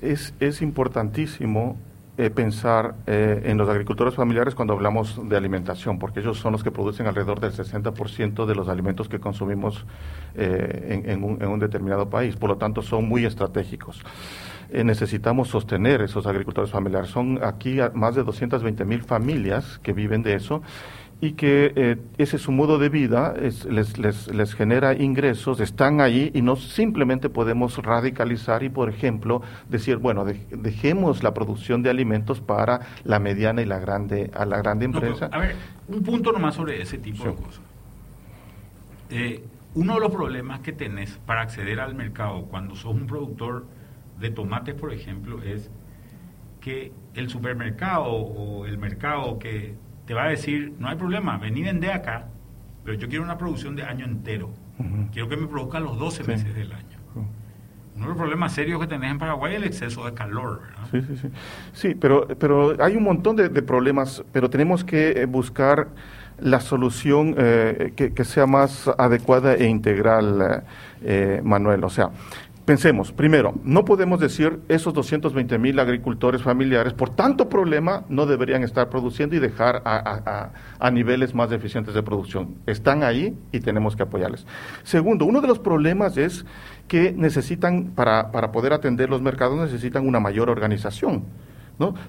es, 0.02 0.36
es 0.40 0.62
importantísimo 0.62 1.78
eh, 2.18 2.30
pensar 2.30 2.94
eh, 3.08 3.42
en 3.46 3.58
los 3.58 3.70
agricultores 3.70 4.14
familiares 4.14 4.54
cuando 4.54 4.74
hablamos 4.74 5.28
de 5.28 5.38
alimentación, 5.38 5.98
porque 5.98 6.20
ellos 6.20 6.38
son 6.38 6.52
los 6.52 6.62
que 6.62 6.70
producen 6.70 7.08
alrededor 7.08 7.40
del 7.40 7.54
60% 7.54 8.46
de 8.46 8.54
los 8.54 8.68
alimentos 8.68 9.08
que 9.08 9.20
consumimos 9.20 9.86
eh, 10.36 11.02
en, 11.06 11.24
un, 11.24 11.60
determinado 11.60 12.10
país. 12.10 12.36
Por 12.36 12.50
lo 12.50 12.58
tanto, 12.58 12.82
son 12.82 13.08
muy 13.08 13.26
estratégicos. 13.26 14.04
necesitamos 14.72 15.48
sostener 15.48 16.02
esos 16.02 16.28
agricultores 16.28 16.70
familiares. 16.70 17.10
Son 17.10 17.40
aquí 17.44 17.80
más 17.94 18.14
de 18.14 18.24
220 18.24 18.86
mil 18.86 19.02
familias 19.02 19.80
que 19.82 19.94
viven 19.94 20.22
de 20.22 20.36
eso 20.36 20.62
y 21.22 21.34
que 21.34 21.72
eh, 21.76 21.98
ese 22.18 22.38
es 22.38 22.42
su 22.42 22.52
modo 22.52 22.80
de 22.80 22.90
vida, 22.90 23.36
les, 23.38 23.66
les, 24.00 24.28
les, 24.28 24.54
genera 24.56 24.96
ingresos, 24.96 25.60
están 25.60 26.02
ahí 26.02 26.32
y 26.34 26.42
no 26.42 26.56
simplemente 26.56 27.30
podemos 27.30 27.78
radicalizar 27.78 28.64
y, 28.64 28.70
por 28.70 28.90
ejemplo, 28.90 29.44
decir, 29.70 29.98
bueno, 29.98 30.26
dejemos 30.26 31.22
la 31.22 31.36
producción 31.36 31.84
de 31.84 31.92
alimentos 31.92 32.42
para 32.42 32.88
la 33.04 33.20
mediana 33.20 33.62
y 33.62 33.66
la 33.66 33.78
grande, 33.78 34.32
a 34.34 34.48
la 34.48 34.58
grande 34.58 34.86
empresa. 34.86 35.30
a 35.32 35.38
ver, 35.38 35.56
un 35.88 36.02
punto 36.02 36.32
nomás 36.32 36.56
sobre 36.56 36.82
ese 36.82 36.98
tipo 36.98 37.24
de 37.24 37.36
cosas. 37.36 37.62
Eh, 39.12 39.44
uno 39.76 39.94
de 39.94 40.00
los 40.00 40.12
problemas 40.12 40.62
que 40.62 40.74
tenés 40.74 41.20
para 41.28 41.42
acceder 41.42 41.80
al 41.80 41.94
mercado 41.94 42.46
cuando 42.46 42.76
sos 42.76 42.96
un 42.96 43.06
productor 43.06 43.68
de 44.20 44.32
tomates, 44.32 44.74
por 44.74 44.92
ejemplo, 44.92 45.44
es 45.44 45.70
que 46.62 46.92
el 47.14 47.30
supermercado 47.30 48.06
o 48.06 48.66
el 48.66 48.80
mercado 48.80 49.38
que 49.38 49.76
te 50.12 50.16
va 50.16 50.26
a 50.26 50.28
decir, 50.28 50.74
no 50.78 50.90
hay 50.90 50.98
problema, 50.98 51.38
vení 51.38 51.62
vende 51.62 51.90
acá, 51.90 52.26
pero 52.84 52.98
yo 52.98 53.08
quiero 53.08 53.24
una 53.24 53.38
producción 53.38 53.78
de 53.78 53.84
año 53.84 54.04
entero. 54.04 54.50
Quiero 55.14 55.30
que 55.30 55.38
me 55.38 55.48
produzca 55.48 55.80
los 55.80 55.98
12 55.98 56.26
meses 56.26 56.54
del 56.54 56.74
año. 56.74 56.98
Uno 57.96 58.02
de 58.02 58.08
los 58.10 58.18
problemas 58.18 58.52
serios 58.52 58.82
que 58.82 58.88
tenés 58.88 59.10
en 59.10 59.20
Paraguay 59.20 59.54
es 59.54 59.60
el 59.60 59.64
exceso 59.64 60.04
de 60.06 60.14
calor. 60.14 60.64
Sí, 60.92 61.02
sí, 61.02 61.16
sí. 61.16 61.30
Sí, 61.72 61.96
pero, 61.96 62.28
pero 62.28 62.76
hay 62.84 62.98
un 62.98 63.04
montón 63.04 63.38
de, 63.38 63.50
problemas, 63.62 64.22
pero 64.34 64.50
tenemos 64.50 64.84
que 64.84 65.12
eh, 65.12 65.26
buscar 65.28 65.88
la 66.40 66.60
solución 66.60 67.34
eh, 67.38 67.94
que, 67.96 68.26
sea 68.26 68.46
más 68.46 68.90
adecuada 68.98 69.56
e 69.56 69.66
integral, 69.66 70.66
eh, 71.04 71.40
Manuel. 71.42 71.86
O 71.86 71.90
sea, 71.90 72.10
Pensemos, 72.72 73.12
primero, 73.12 73.54
no 73.66 73.84
podemos 73.84 74.22
decir 74.22 74.62
esos 74.70 74.94
220 74.94 75.58
mil 75.58 75.78
agricultores 75.78 76.42
familiares 76.42 76.94
por 76.94 77.10
tanto 77.10 77.50
problema 77.50 78.06
no 78.08 78.26
deberían 78.26 78.64
estar 78.64 78.90
produciendo 78.90 79.36
y 79.36 79.40
dejar 79.40 79.82
a, 79.84 80.90
niveles 80.90 81.36
más 81.36 81.52
eficientes 81.52 81.94
de 81.94 82.02
producción. 82.02 82.56
Están 82.68 83.04
ahí 83.04 83.38
y 83.52 83.60
tenemos 83.60 83.98
que 83.98 84.04
apoyarles. 84.04 84.48
Segundo, 84.84 85.26
uno 85.26 85.42
de 85.42 85.50
los 85.50 85.60
problemas 85.60 86.16
es 86.16 86.46
que 86.88 87.12
necesitan, 87.12 87.88
para, 87.88 88.32
para 88.32 88.54
poder 88.54 88.72
atender 88.72 89.10
los 89.10 89.22
mercados, 89.22 89.60
necesitan 89.60 90.08
una 90.08 90.22
mayor 90.22 90.50
organización. 90.50 91.26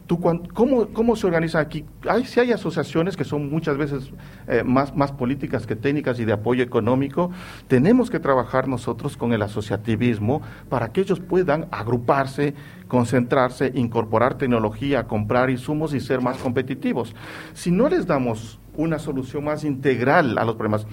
¿Tú, 0.06 0.20
cómo, 0.52 0.88
¿Cómo 0.88 1.16
se 1.16 1.26
organiza 1.26 1.58
aquí? 1.58 1.84
Hay, 2.08 2.24
si 2.26 2.40
hay 2.40 2.52
asociaciones 2.52 3.16
que 3.16 3.24
son 3.24 3.50
muchas 3.50 3.76
veces 3.76 4.10
eh, 4.46 4.62
más, 4.64 4.94
más 4.94 5.12
políticas 5.12 5.66
que 5.66 5.76
técnicas 5.76 6.18
y 6.20 6.24
de 6.24 6.32
apoyo 6.32 6.62
económico, 6.62 7.30
tenemos 7.68 8.10
que 8.10 8.20
trabajar 8.20 8.68
nosotros 8.68 9.16
con 9.16 9.32
el 9.32 9.42
asociativismo 9.42 10.42
para 10.68 10.92
que 10.92 11.00
ellos 11.00 11.20
puedan 11.20 11.66
agruparse, 11.70 12.54
concentrarse, 12.88 13.72
incorporar 13.74 14.36
tecnología, 14.36 15.04
comprar 15.04 15.50
insumos 15.50 15.94
y 15.94 16.00
ser 16.00 16.20
más 16.20 16.36
competitivos. 16.38 17.14
Si 17.54 17.70
no 17.70 17.88
les 17.88 18.06
damos 18.06 18.58
una 18.76 18.98
solución 18.98 19.44
más 19.44 19.64
integral 19.64 20.38
a 20.38 20.44
los 20.44 20.56
problemas, 20.56 20.86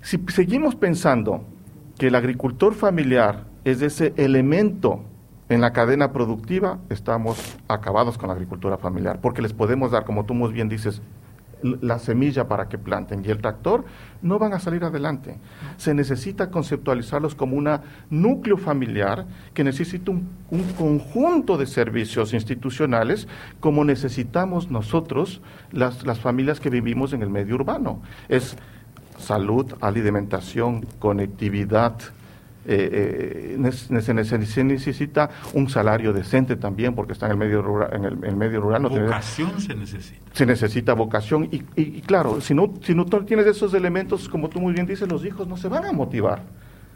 si 0.00 0.18
seguimos 0.28 0.74
pensando 0.74 1.44
que 1.98 2.08
el 2.08 2.14
agricultor 2.14 2.74
familiar 2.74 3.44
es 3.64 3.82
ese 3.82 4.14
elemento 4.16 5.04
en 5.48 5.60
la 5.60 5.72
cadena 5.72 6.12
productiva 6.12 6.78
estamos 6.90 7.56
acabados 7.68 8.18
con 8.18 8.28
la 8.28 8.34
agricultura 8.34 8.76
familiar, 8.78 9.20
porque 9.20 9.42
les 9.42 9.52
podemos 9.52 9.90
dar, 9.90 10.04
como 10.04 10.24
tú 10.24 10.34
muy 10.34 10.52
bien 10.52 10.68
dices, 10.68 11.00
la 11.62 11.98
semilla 11.98 12.46
para 12.46 12.68
que 12.68 12.78
planten 12.78 13.24
y 13.24 13.30
el 13.30 13.38
tractor, 13.38 13.84
no 14.22 14.38
van 14.38 14.52
a 14.52 14.60
salir 14.60 14.84
adelante. 14.84 15.38
Se 15.76 15.92
necesita 15.92 16.50
conceptualizarlos 16.50 17.34
como 17.34 17.56
un 17.56 17.68
núcleo 18.10 18.56
familiar 18.56 19.26
que 19.54 19.64
necesita 19.64 20.10
un, 20.10 20.28
un, 20.50 20.62
conjunto 20.74 21.56
de 21.56 21.66
servicios 21.66 22.32
institucionales 22.32 23.26
como 23.60 23.84
necesitamos 23.84 24.70
nosotros, 24.70 25.40
las, 25.72 26.06
las 26.06 26.20
familias 26.20 26.60
que 26.60 26.70
vivimos 26.70 27.12
en 27.12 27.22
el 27.22 27.30
medio 27.30 27.56
urbano. 27.56 28.02
Es 28.28 28.56
salud, 29.18 29.74
alimentación, 29.80 30.86
conectividad, 30.98 31.94
eh, 32.68 33.56
eh 33.64 33.72
se, 33.72 34.64
necesita 34.64 35.30
un 35.54 35.68
salario 35.68 36.12
decente 36.12 36.56
también 36.56 36.94
porque 36.94 37.12
está 37.12 37.26
en 37.26 37.32
el 37.32 37.38
medio 37.38 37.62
rural. 37.62 37.90
En 37.92 38.04
el, 38.04 38.36
medio 38.36 38.60
rural 38.60 38.82
vocación 38.82 39.60
se 39.60 39.74
necesita. 39.74 40.20
Se 40.32 40.46
necesita 40.46 40.92
vocación 40.94 41.48
y, 41.50 41.64
y, 41.76 42.02
claro, 42.02 42.40
si 42.40 42.54
no, 42.54 42.74
si 42.82 42.94
no 42.94 43.04
tienes 43.04 43.46
esos 43.46 43.74
elementos, 43.74 44.28
como 44.28 44.48
tú 44.48 44.60
muy 44.60 44.72
bien 44.72 44.86
dices, 44.86 45.08
los 45.08 45.24
hijos 45.24 45.48
no 45.48 45.56
se 45.56 45.68
van 45.68 45.84
a 45.86 45.92
motivar 45.92 46.42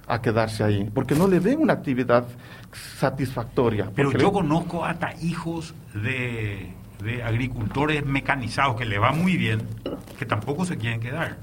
a 0.07 0.21
quedarse 0.21 0.65
ahí, 0.65 0.91
porque 0.93 1.15
no 1.15 1.27
le 1.27 1.39
ven 1.41 1.61
una 1.61 1.73
actividad 1.75 2.27
satisfactoria. 2.73 3.91
Pero 3.95 4.13
yo 4.13 4.33
conozco 4.33 4.85
hasta 4.85 5.15
hijos 5.23 5.75
de 5.95 6.75
de 7.03 7.23
agricultores 7.23 8.05
mecanizados 8.05 8.77
que 8.77 8.85
le 8.85 8.99
va 8.99 9.13
muy 9.13 9.37
bien, 9.37 9.63
que 10.19 10.27
tampoco 10.27 10.65
se 10.65 10.77
quieren 10.77 11.01
quedar. 11.01 11.37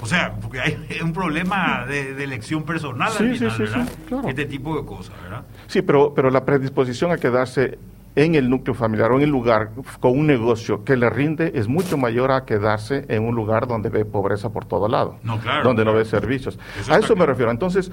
O 0.00 0.06
sea, 0.06 0.34
porque 0.40 0.60
hay 0.60 0.76
un 1.02 1.12
problema 1.12 1.84
de, 1.86 2.22
elección 2.22 2.64
personal 2.64 3.12
al 3.16 3.36
final, 3.36 3.58
¿verdad? 3.58 3.88
Este 4.28 4.46
tipo 4.46 4.76
de 4.76 4.86
cosas, 4.86 5.14
¿verdad? 5.22 5.44
Sí, 5.66 5.82
pero, 5.82 6.12
pero 6.14 6.30
la 6.30 6.44
predisposición 6.44 7.12
a 7.12 7.16
quedarse 7.16 7.78
en 8.14 8.34
el 8.34 8.50
núcleo 8.50 8.74
familiar 8.74 9.10
o 9.10 9.16
en 9.16 9.22
el 9.22 9.30
lugar 9.30 9.70
con 10.00 10.18
un 10.18 10.26
negocio 10.26 10.84
que 10.84 10.96
le 10.96 11.08
rinde 11.08 11.52
es 11.54 11.66
mucho 11.68 11.96
mayor 11.96 12.30
a 12.30 12.44
quedarse 12.44 13.06
en 13.08 13.24
un 13.24 13.34
lugar 13.34 13.66
donde 13.66 13.88
ve 13.88 14.04
pobreza 14.04 14.50
por 14.50 14.66
todo 14.66 14.86
lado, 14.88 15.18
no, 15.22 15.38
claro, 15.38 15.64
donde 15.64 15.84
no 15.84 15.94
ve 15.94 16.04
servicios. 16.04 16.58
a 16.90 16.98
eso 16.98 17.16
me 17.16 17.24
refiero. 17.24 17.50
Entonces, 17.50 17.90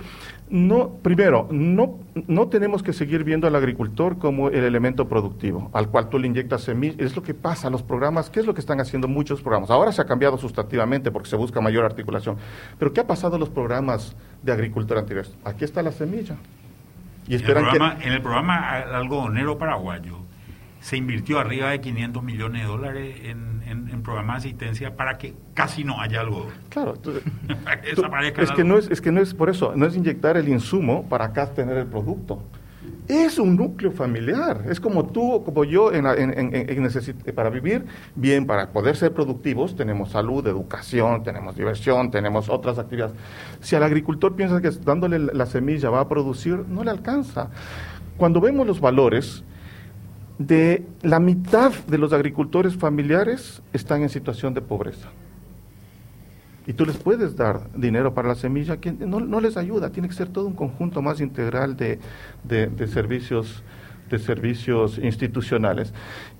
no, 0.50 0.90
primero, 1.02 1.48
no, 1.52 2.00
no 2.28 2.48
tenemos 2.48 2.82
que 2.82 2.94
seguir 2.94 3.24
viendo 3.24 3.48
al 3.48 3.56
agricultor 3.56 4.18
como 4.18 4.50
el 4.50 4.64
elemento 4.64 5.08
productivo 5.08 5.70
al 5.74 5.90
cual 5.90 6.10
tú 6.10 6.18
le 6.18 6.28
inyectas 6.28 6.62
semillas. 6.62 6.96
Es 7.00 7.16
lo 7.16 7.22
que 7.22 7.34
pasa, 7.34 7.70
los 7.70 7.84
programas, 7.84 8.30
¿qué 8.30 8.40
es 8.40 8.46
lo 8.46 8.54
que 8.54 8.62
están 8.62 8.80
haciendo 8.80 9.08
muchos 9.08 9.42
programas? 9.42 9.70
Ahora 9.70 9.92
se 9.92 10.02
ha 10.02 10.06
cambiado 10.06 10.38
sustantivamente 10.38 11.12
porque 11.12 11.30
se 11.30 11.36
busca 11.36 11.62
mayor 11.62 11.86
articulación. 11.86 12.38
Pero 12.78 12.94
¿qué 12.94 13.02
ha 13.02 13.08
pasado 13.08 13.36
en 13.36 13.42
los 13.42 13.50
programas 13.50 14.16
de 14.42 14.52
agricultura 14.52 15.00
anteriores? 15.00 15.36
Aquí 15.44 15.66
está 15.66 15.84
la 15.84 15.92
semilla 15.92 16.36
en, 17.30 18.12
el 18.12 18.22
programa, 18.22 18.72
algodonero 18.72 19.58
paraguayo 19.58 20.19
se 20.82 20.98
invirtió 20.98 21.40
arriba 21.40 21.70
de 21.72 21.82
500 21.82 22.24
millones 22.24 22.62
de 22.62 22.68
dólares 22.68 23.16
en, 23.24 23.62
en, 23.66 24.02
programas 24.02 24.42
de 24.42 24.50
asistencia 24.50 24.96
para 24.96 25.18
que 25.18 25.36
casi 25.54 25.84
no 25.84 26.02
haya 26.02 26.22
algodón. 26.22 26.54
Claro, 26.70 26.94
es, 28.38 28.52
que 28.52 28.64
no 28.64 28.78
es, 28.78 28.90
es 28.90 29.02
que 29.02 29.12
no 29.12 29.22
es 29.22 29.34
por 29.34 29.50
eso, 29.50 29.74
no 29.76 29.86
es 29.86 29.96
inyectar 29.96 30.38
el 30.38 30.48
insumo 30.48 31.08
para 31.08 31.26
acá 31.26 31.54
tener 31.54 31.78
el 31.78 31.86
producto 31.86 32.42
es 33.10 33.40
un 33.40 33.56
núcleo 33.56 33.92
familiar. 33.92 34.66
Es 34.70 34.80
como 34.80 35.08
tú, 35.08 35.44
como 35.44 35.64
yo, 35.64 35.92
en, 35.92 36.04
para 37.34 37.50
vivir 37.50 37.86
bien, 38.16 38.46
para 38.46 38.70
poder 38.70 38.96
ser 38.96 39.14
productivos, 39.14 39.76
tenemos 39.76 40.12
salud, 40.12 40.46
educación, 40.46 41.24
tenemos 41.24 41.56
diversión, 41.56 42.12
tenemos 42.12 42.50
otras 42.50 42.78
actividades. 42.78 43.16
Si 43.62 43.76
al 43.76 43.82
agricultor 43.82 44.36
piensa 44.36 44.62
que 44.62 44.70
dándole 44.70 45.18
la 45.20 45.48
semilla 45.48 45.90
va 45.90 46.02
a 46.02 46.08
producir, 46.08 46.66
no 46.68 46.84
le 46.84 46.92
alcanza. 46.92 47.50
Cuando 48.16 48.40
vemos 48.40 48.68
los 48.68 48.80
valores, 48.80 49.44
de 50.40 50.86
la 51.04 51.20
mitad 51.20 51.72
de 51.88 51.98
los 52.00 52.12
agricultores 52.14 52.76
familiares 52.76 53.62
están 53.74 54.02
en 54.02 54.10
situación 54.10 54.56
de 54.56 54.62
pobreza 54.62 55.10
y 56.70 56.74
tú 56.74 56.86
les 56.86 56.98
puedes 56.98 57.36
dar 57.36 57.62
dinero 57.76 58.14
para 58.14 58.28
la 58.28 58.36
semilla, 58.36 58.78
que 58.78 58.92
no, 58.92 59.20
no 59.20 59.42
les 59.42 59.58
ayuda, 59.58 59.90
tiene 59.90 60.08
que 60.08 60.14
ser 60.14 60.30
todo 60.30 60.46
un 60.46 60.54
conjunto 60.54 61.02
más 61.02 61.20
integral 61.20 61.76
de, 61.76 61.98
de, 62.44 62.88
servicios, 62.88 63.64
de 64.08 64.20
servicios 64.20 65.00
institucionales. 65.00 65.92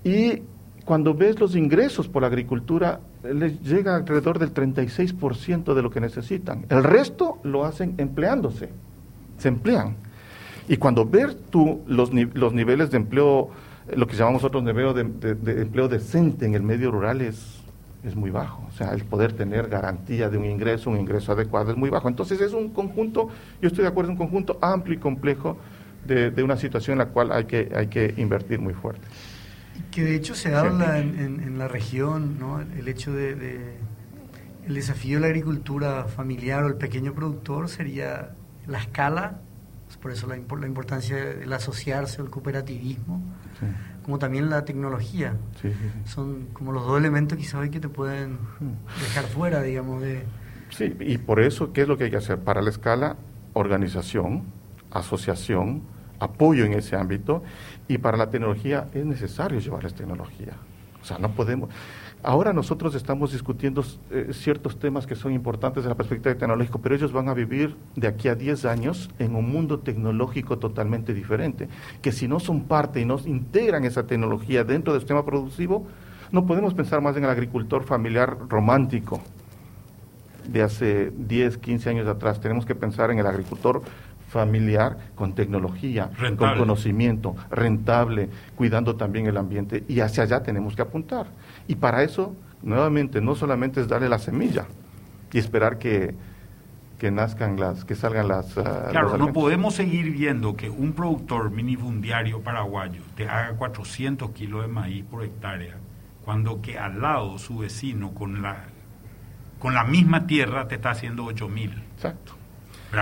Y 0.04 0.42
cuando 0.84 1.14
ves 1.14 1.40
los 1.40 1.56
ingresos 1.56 2.06
por 2.06 2.22
la 2.22 2.28
agricultura, 2.28 3.00
les 3.24 3.60
llega 3.62 3.96
alrededor 3.96 4.38
del 4.38 4.54
36% 4.54 5.74
de 5.74 5.82
lo 5.82 5.90
que 5.90 6.00
necesitan. 6.00 6.64
El 6.68 6.84
resto 6.84 7.38
lo 7.42 7.64
hacen 7.64 7.96
empleándose, 7.98 8.68
se 9.36 9.48
emplean. 9.48 9.96
Y 10.68 10.76
cuando 10.76 11.04
ves 11.06 11.36
tú 11.50 11.80
los, 11.88 12.12
los 12.34 12.52
niveles 12.52 12.92
de 12.92 12.98
empleo, 12.98 13.50
lo 13.96 14.06
que 14.06 14.16
llamamos 14.16 14.42
nosotros 14.42 14.62
niveles 14.62 14.94
de, 14.94 15.34
de, 15.34 15.62
empleo 15.62 15.88
decente 15.88 16.46
en 16.46 16.54
el 16.54 16.62
medio 16.62 16.90
rural 16.90 17.20
es 17.20 17.60
es 18.04 18.16
muy 18.16 18.30
bajo. 18.30 18.66
O 18.68 18.72
sea, 18.72 18.92
el 18.92 19.04
poder 19.04 19.32
tener 19.32 19.68
garantía 19.68 20.28
de 20.28 20.38
un 20.38 20.44
ingreso, 20.44 20.90
un 20.90 20.98
ingreso 20.98 21.32
adecuado 21.32 21.70
es 21.70 21.76
muy 21.76 21.90
bajo. 21.90 22.08
Entonces 22.08 22.40
es 22.40 22.52
un 22.52 22.70
conjunto, 22.70 23.28
yo 23.60 23.68
estoy 23.68 23.82
de 23.82 23.88
acuerdo, 23.88 24.12
es 24.12 24.18
un 24.18 24.26
conjunto 24.26 24.58
amplio 24.62 24.96
y 24.96 24.98
complejo 24.98 25.58
de, 26.06 26.42
una 26.42 26.56
situación 26.56 26.94
en 26.94 26.98
la 26.98 27.06
cual 27.06 27.30
hay 27.30 27.44
que, 27.44 27.70
hay 27.74 27.88
que 27.88 28.14
invertir 28.16 28.58
muy 28.58 28.74
fuerte. 28.74 29.06
Que 29.90 30.02
de 30.02 30.14
hecho 30.14 30.34
se 30.34 30.54
habla 30.54 30.98
en, 30.98 31.58
la 31.58 31.68
región, 31.68 32.38
¿no? 32.38 32.60
el 32.60 32.88
hecho 32.88 33.12
de, 33.12 33.76
el 34.66 34.74
desafío 34.74 35.16
de 35.16 35.20
la 35.20 35.26
agricultura 35.26 36.04
familiar 36.04 36.64
o 36.64 36.68
el 36.68 36.76
pequeño 36.76 37.12
productor 37.12 37.68
sería 37.68 38.30
la 38.66 38.78
escala, 38.78 39.40
pues 39.86 39.98
por 39.98 40.10
eso 40.10 40.26
la, 40.26 40.36
la 40.36 40.66
importancia 40.66 41.16
del 41.16 41.52
asociarse 41.52 42.20
o 42.20 42.24
el 42.24 42.30
cooperativismo 42.30 43.22
como 44.02 44.18
también 44.18 44.50
la 44.50 44.64
tecnología. 44.64 45.36
Son 46.04 46.46
como 46.52 46.72
los 46.72 46.86
dos 46.86 46.98
elementos 46.98 47.38
quizás 47.38 47.54
hoy 47.54 47.70
que 47.70 47.80
te 47.80 47.88
pueden 47.88 48.38
dejar 49.00 49.24
fuera, 49.24 49.62
digamos, 49.62 50.02
de... 50.02 50.24
Sí, 50.70 50.94
y 51.00 51.18
por 51.18 51.40
eso, 51.40 51.72
¿qué 51.72 51.82
es 51.82 51.88
lo 51.88 51.96
que 51.98 52.04
hay 52.04 52.10
que 52.10 52.16
hacer? 52.16 52.38
Para 52.38 52.62
la 52.62 52.70
escala, 52.70 53.16
organización, 53.52 54.44
asociación, 54.90 55.82
apoyo 56.18 56.64
en 56.64 56.74
ese 56.74 56.96
ámbito, 56.96 57.42
y 57.88 57.98
para 57.98 58.16
la 58.16 58.30
tecnología 58.30 58.88
es 58.94 59.04
necesario 59.04 59.58
llevarles 59.58 59.94
tecnología. 59.94 60.52
O 61.02 61.04
sea, 61.04 61.18
no 61.18 61.34
podemos... 61.34 61.70
Ahora 62.22 62.52
nosotros 62.52 62.94
estamos 62.94 63.32
discutiendo 63.32 63.82
eh, 64.10 64.28
ciertos 64.32 64.78
temas 64.78 65.06
que 65.06 65.14
son 65.14 65.32
importantes 65.32 65.76
desde 65.76 65.88
la 65.88 65.96
perspectiva 65.96 66.34
tecnológica, 66.34 66.78
pero 66.82 66.94
ellos 66.94 67.12
van 67.12 67.30
a 67.30 67.34
vivir 67.34 67.76
de 67.96 68.08
aquí 68.08 68.28
a 68.28 68.34
10 68.34 68.66
años 68.66 69.10
en 69.18 69.34
un 69.34 69.50
mundo 69.50 69.78
tecnológico 69.78 70.58
totalmente 70.58 71.14
diferente, 71.14 71.68
que 72.02 72.12
si 72.12 72.28
no 72.28 72.38
son 72.38 72.64
parte 72.64 73.00
y 73.00 73.06
no 73.06 73.18
integran 73.24 73.84
esa 73.84 74.06
tecnología 74.06 74.64
dentro 74.64 74.92
del 74.92 75.00
sistema 75.00 75.24
productivo, 75.24 75.86
no 76.30 76.46
podemos 76.46 76.74
pensar 76.74 77.00
más 77.00 77.16
en 77.16 77.24
el 77.24 77.30
agricultor 77.30 77.84
familiar 77.84 78.36
romántico 78.48 79.22
de 80.46 80.62
hace 80.62 81.12
10, 81.16 81.56
15 81.56 81.90
años 81.90 82.08
atrás, 82.08 82.40
tenemos 82.40 82.66
que 82.66 82.74
pensar 82.74 83.10
en 83.10 83.18
el 83.18 83.26
agricultor 83.26 83.82
familiar 84.28 84.96
con 85.16 85.34
tecnología, 85.34 86.10
con 86.36 86.56
conocimiento, 86.56 87.34
rentable, 87.50 88.28
cuidando 88.54 88.94
también 88.94 89.26
el 89.26 89.36
ambiente 89.36 89.84
y 89.88 90.00
hacia 90.00 90.22
allá 90.22 90.42
tenemos 90.42 90.76
que 90.76 90.82
apuntar. 90.82 91.26
Y 91.70 91.76
para 91.76 92.02
eso, 92.02 92.34
nuevamente, 92.62 93.20
no 93.20 93.36
solamente 93.36 93.80
es 93.80 93.86
darle 93.86 94.08
la 94.08 94.18
semilla 94.18 94.66
y 95.32 95.38
esperar 95.38 95.78
que, 95.78 96.16
que 96.98 97.12
nazcan 97.12 97.60
las, 97.60 97.84
que 97.84 97.94
salgan 97.94 98.26
las... 98.26 98.58
Ah, 98.58 98.88
claro, 98.90 99.16
no 99.16 99.32
podemos 99.32 99.76
seguir 99.76 100.10
viendo 100.10 100.56
que 100.56 100.68
un 100.68 100.94
productor 100.94 101.52
minifundiario 101.52 102.40
paraguayo 102.40 103.02
te 103.14 103.28
haga 103.28 103.52
400 103.52 104.32
kilos 104.32 104.62
de 104.62 104.66
maíz 104.66 105.04
por 105.04 105.22
hectárea, 105.22 105.76
cuando 106.24 106.60
que 106.60 106.76
al 106.76 107.00
lado 107.00 107.38
su 107.38 107.58
vecino 107.58 108.14
con 108.14 108.42
la, 108.42 108.64
con 109.60 109.72
la 109.72 109.84
misma 109.84 110.26
tierra 110.26 110.66
te 110.66 110.74
está 110.74 110.90
haciendo 110.90 111.24
8 111.26 111.48
mil. 111.48 111.70
Exacto. 111.94 112.32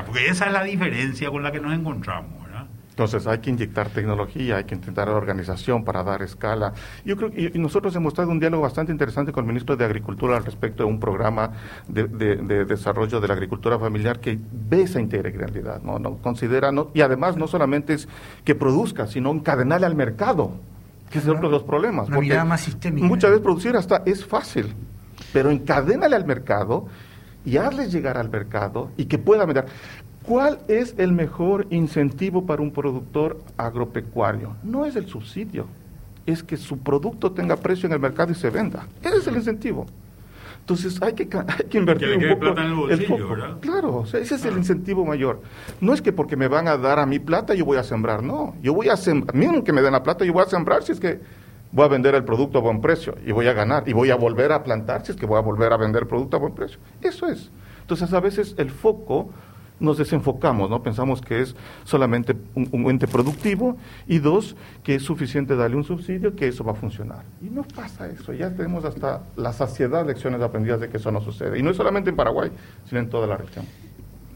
Porque 0.05 0.27
esa 0.27 0.45
es 0.45 0.53
la 0.53 0.63
diferencia 0.63 1.31
con 1.31 1.43
la 1.43 1.53
que 1.53 1.61
nos 1.61 1.73
encontramos. 1.73 2.38
Entonces 2.99 3.29
hay 3.29 3.39
que 3.39 3.51
inyectar 3.51 3.91
tecnología, 3.91 4.57
hay 4.57 4.65
que 4.65 4.75
intentar 4.75 5.09
organización 5.09 5.85
para 5.85 6.03
dar 6.03 6.21
escala. 6.21 6.73
Yo 7.05 7.17
creo 7.17 7.31
y 7.33 7.57
nosotros 7.57 7.95
hemos 7.95 8.13
estado 8.13 8.29
un 8.33 8.41
diálogo 8.41 8.65
bastante 8.65 8.91
interesante 8.91 9.31
con 9.31 9.45
el 9.45 9.47
ministro 9.47 9.77
de 9.77 9.85
Agricultura 9.85 10.37
al 10.37 10.45
respecto 10.45 10.83
de 10.83 10.89
un 10.89 10.99
programa 10.99 11.53
de, 11.87 12.09
desarrollo 12.65 13.21
de 13.21 13.29
la 13.29 13.35
agricultura 13.35 13.79
familiar 13.79 14.19
que 14.19 14.37
ve 14.51 14.83
esa 14.83 15.01
integralidad, 15.01 15.81
no, 15.81 16.01
no 16.01 16.17
considera 16.17 16.73
no, 16.73 16.91
y 16.93 17.01
además 17.03 17.37
no 17.37 17.47
solamente 17.47 17.95
es 17.95 18.09
que 18.43 18.57
produzca, 18.57 19.07
sino 19.07 19.31
encadenarle 19.31 19.87
al 19.87 19.95
mercado, 19.95 20.51
que 21.09 21.21
es 21.21 21.29
otro 21.29 21.43
de 21.43 21.51
los 21.51 21.63
problemas. 21.63 22.09
Una 22.09 22.45
más 22.45 22.63
sistémica. 22.63 23.07
Muchas 23.07 23.31
veces 23.31 23.45
producir 23.45 23.77
hasta 23.77 24.03
es 24.07 24.27
fácil, 24.27 24.75
pero 25.33 25.53
encadénale 25.53 26.17
al 26.17 26.27
mercado 26.27 26.89
y 27.45 27.59
hazle 27.59 27.89
llegar 27.89 28.19
al 28.19 28.29
mercado 28.29 28.91
y 28.97 29.05
que 29.05 29.19
pueda 29.19 29.45
vender. 29.45 29.67
¿Cuál 30.29 30.59
es 30.69 30.95
el 30.99 31.13
mejor 31.13 31.67
incentivo 31.71 32.45
para 32.45 32.61
un 32.61 32.71
productor 32.71 33.39
agropecuario? 33.57 34.57
No 34.63 34.85
es 34.85 34.95
el 34.95 35.07
subsidio, 35.07 35.65
es 36.27 36.43
que 36.43 36.59
su 36.59 36.79
producto 36.81 37.33
tenga 37.33 37.57
precio 37.57 37.87
en 37.87 37.95
el 37.95 37.99
mercado 37.99 38.31
y 38.31 38.35
se 38.35 38.51
venda. 38.51 38.87
Ese 39.03 39.17
es 39.17 39.27
el 39.27 39.37
incentivo. 39.37 39.87
Entonces 40.61 41.01
hay 41.01 41.15
que, 41.15 41.23
hay 41.35 41.67
que 41.71 41.79
invertir 41.79 42.11
un 42.11 42.39
poco 42.39 42.61
en 42.61 42.67
el 42.67 42.75
bolsillo, 42.75 43.27
¿verdad? 43.27 43.57
Claro, 43.61 44.05
ese 44.05 44.35
es 44.35 44.45
el 44.45 44.59
incentivo 44.59 45.07
mayor. 45.07 45.41
No 45.81 45.95
es 45.95 46.03
que 46.03 46.13
porque 46.13 46.37
me 46.37 46.47
van 46.47 46.69
a 46.69 46.77
dar 46.77 46.99
a 46.99 47.07
mi 47.07 47.19
plata 47.19 47.55
yo 47.55 47.65
voy 47.65 47.79
a 47.79 47.83
sembrar, 47.83 48.23
no. 48.23 48.55
Yo 48.61 48.75
voy 48.75 48.91
a 48.91 48.99
sembrar, 48.99 49.35
miren 49.35 49.63
que 49.63 49.73
me 49.73 49.81
den 49.81 49.93
la 49.93 50.03
plata, 50.03 50.27
yo 50.27 50.35
voy 50.35 50.43
a 50.43 50.47
sembrar 50.47 50.83
si 50.83 50.93
es 50.93 51.01
que 51.01 51.21
voy 51.73 51.87
a 51.87 51.89
vender 51.89 52.15
el 52.15 52.25
producto 52.25 52.59
a 52.59 52.61
buen 52.61 52.83
precio 52.83 53.17
y 53.25 53.33
voy 53.33 53.47
a 53.47 53.55
ganar 53.55 53.89
y 53.89 53.95
voy 53.95 54.11
a 54.11 54.17
volver 54.17 54.53
a 54.53 54.63
plantar 54.63 55.07
si 55.07 55.13
es 55.13 55.17
que 55.17 55.25
voy 55.25 55.39
a 55.39 55.41
volver 55.41 55.73
a 55.73 55.79
vender 55.79 56.03
el 56.03 56.09
producto 56.09 56.37
a 56.37 56.41
buen 56.41 56.53
precio. 56.53 56.79
Eso 57.01 57.27
es. 57.29 57.51
Entonces 57.81 58.13
a 58.13 58.21
veces 58.21 58.55
el 58.59 58.71
foco 58.71 59.31
nos 59.81 59.99
desenfocamos, 59.99 60.71
¿no? 60.71 60.83
Pensamos 60.83 61.21
que 61.21 61.41
es 61.41 61.55
solamente 61.85 62.37
un, 62.55 62.91
ente 62.91 63.07
productivo 63.07 63.77
y 64.07 64.19
dos, 64.19 64.57
que 64.83 64.97
es 64.97 65.03
suficiente 65.03 65.57
darle 65.57 65.77
un 65.77 65.85
subsidio, 65.85 66.35
que 66.35 66.49
eso 66.49 66.65
va 66.65 66.73
a 66.73 66.75
funcionar. 66.75 67.25
Y 67.41 67.51
no 67.51 67.63
pasa 67.63 68.09
eso, 68.09 68.33
ya 68.33 68.51
tenemos 68.51 68.85
hasta 68.85 69.23
la 69.37 69.53
saciedad 69.53 70.03
de 70.03 70.13
lecciones 70.13 70.41
aprendidas 70.41 70.81
de 70.81 70.89
que 70.89 70.97
eso 70.97 71.11
no 71.11 71.21
sucede. 71.21 71.59
Y 71.59 71.63
no 71.63 71.71
es 71.71 71.77
solamente 71.77 72.11
en 72.11 72.17
Paraguay, 72.17 72.51
sino 72.87 73.01
en 73.01 73.09
toda 73.09 73.27
la 73.27 73.37
región. 73.37 73.65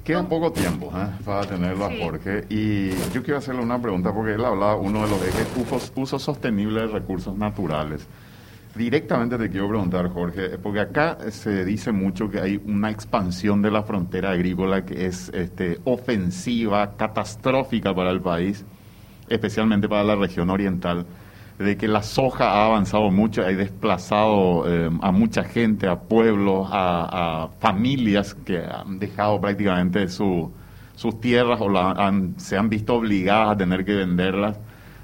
Queda 0.04 0.28
poco 0.28 0.50
tiempo 0.50 0.92
¿eh? 0.96 1.06
para 1.24 1.42
tenerlo 1.42 1.84
a 1.84 1.90
Jorge 1.96 2.44
y 2.50 2.90
yo 3.12 3.22
quiero 3.22 3.38
hacerle 3.38 3.62
una 3.62 3.80
pregunta 3.80 4.12
porque 4.12 4.32
él 4.34 4.44
hablaba 4.44 4.74
uno 4.74 5.04
de 5.04 5.10
los 5.10 5.22
ejes 5.22 5.46
uso, 5.56 5.92
uso 5.94 6.18
sostenible 6.18 6.80
de 6.80 6.86
recursos 6.88 7.36
naturales. 7.38 8.08
Directamente 8.74 9.36
te 9.36 9.50
quiero 9.50 9.68
preguntar, 9.68 10.08
Jorge, 10.08 10.56
porque 10.56 10.80
acá 10.80 11.18
se 11.30 11.62
dice 11.62 11.92
mucho 11.92 12.30
que 12.30 12.40
hay 12.40 12.58
una 12.64 12.90
expansión 12.90 13.60
de 13.60 13.70
la 13.70 13.82
frontera 13.82 14.30
agrícola 14.30 14.86
que 14.86 15.04
es 15.04 15.28
este, 15.34 15.78
ofensiva, 15.84 16.96
catastrófica 16.96 17.94
para 17.94 18.10
el 18.10 18.22
país, 18.22 18.64
especialmente 19.28 19.90
para 19.90 20.04
la 20.04 20.16
región 20.16 20.48
oriental, 20.48 21.04
de 21.58 21.76
que 21.76 21.86
la 21.86 22.02
soja 22.02 22.48
ha 22.48 22.64
avanzado 22.64 23.10
mucho, 23.10 23.42
ha 23.42 23.48
desplazado 23.48 24.64
eh, 24.66 24.90
a 25.02 25.12
mucha 25.12 25.44
gente, 25.44 25.86
a 25.86 26.00
pueblos, 26.00 26.66
a, 26.70 27.50
familias 27.60 28.32
que 28.32 28.64
han 28.64 28.98
dejado 28.98 29.38
prácticamente 29.38 30.08
sus 30.08 30.50
tierras 31.20 31.60
o 31.60 31.70
se 32.38 32.56
han 32.56 32.70
visto 32.70 32.94
obligadas 32.94 33.50
a 33.50 33.56
tener 33.58 33.84
que 33.84 33.96
venderlas. 33.96 34.58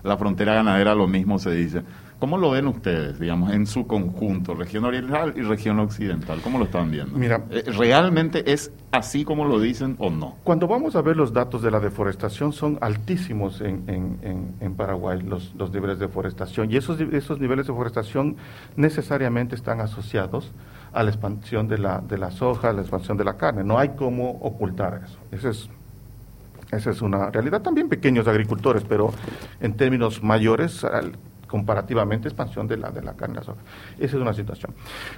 La 0.05 0.16
frontera 0.16 0.55
ganadera 0.55 0.95
lo 0.95 1.07
mismo 1.07 1.39
se 1.39 1.51
dice. 1.51 1.83
¿Cómo 2.19 2.37
lo 2.37 2.51
ven 2.51 2.66
ustedes, 2.66 3.21
digamos, 3.21 3.53
en 3.53 3.64
su 3.64 3.87
conjunto, 3.87 4.55
región 4.55 4.85
oriental 4.85 5.35
y 5.37 5.43
región 5.43 5.79
occidental? 5.79 6.41
¿Cómo 6.43 6.59
lo 6.59 6.64
están 6.64 6.91
viendo? 6.91 7.16
Mira, 7.16 7.45
eh, 7.51 7.62
¿realmente 7.79 8.53
es 8.53 8.73
así 8.91 9.25
como 9.25 9.45
lo 9.45 9.61
dicen 9.61 9.95
o 10.01 10.11
no? 10.11 10.37
Cuando 10.43 10.66
vamos 10.66 10.97
a 10.97 11.03
ver 11.03 11.16
los 11.16 11.33
datos 11.33 11.62
de 11.62 11.71
la 11.71 11.79
deforestación 11.79 12.53
son 12.53 12.77
altísimos 12.81 13.61
en, 13.61 13.85
en, 13.87 14.55
en, 14.59 14.75
Paraguay, 14.75 15.23
los, 15.23 15.55
los, 15.55 15.71
niveles 15.71 16.01
de 16.01 16.07
deforestación, 16.07 16.73
y 16.73 16.77
esos, 16.77 17.01
esos 17.01 17.39
niveles 17.39 17.69
de 17.69 17.73
deforestación 17.73 18.37
necesariamente 18.75 19.55
están 19.55 19.81
asociados 19.81 20.51
a 20.93 21.05
la 21.05 21.11
expansión 21.11 21.69
de 21.69 21.79
la, 21.79 22.01
de 22.01 22.19
la 22.19 22.33
soja, 22.33 22.71
a 22.71 22.73
la 22.73 22.81
expansión 22.81 23.16
de 23.16 23.25
la 23.25 23.37
carne. 23.37 23.62
No 23.62 23.79
hay 23.79 23.91
cómo 23.91 24.31
ocultar 24.41 25.03
eso. 25.05 25.19
Eso 25.31 25.51
es 25.51 25.71
esa 26.71 26.91
es 26.91 27.01
una 27.01 27.31
realidad. 27.31 27.62
También 27.62 27.89
pequeños 27.89 28.29
agricultores, 28.29 28.85
pero 28.87 29.12
en 29.61 29.75
términos 29.75 30.23
mayores, 30.23 30.85
comparativamente 31.49 32.28
expansión 32.28 32.68
de 32.68 32.76
la, 32.76 32.90
de 32.90 33.03
la 33.03 33.14
carne 33.14 33.40
de 33.40 33.46
soja. 33.46 33.61
Esa 33.99 34.16
es 34.16 34.22
una 34.22 34.34
situación. 34.34 34.72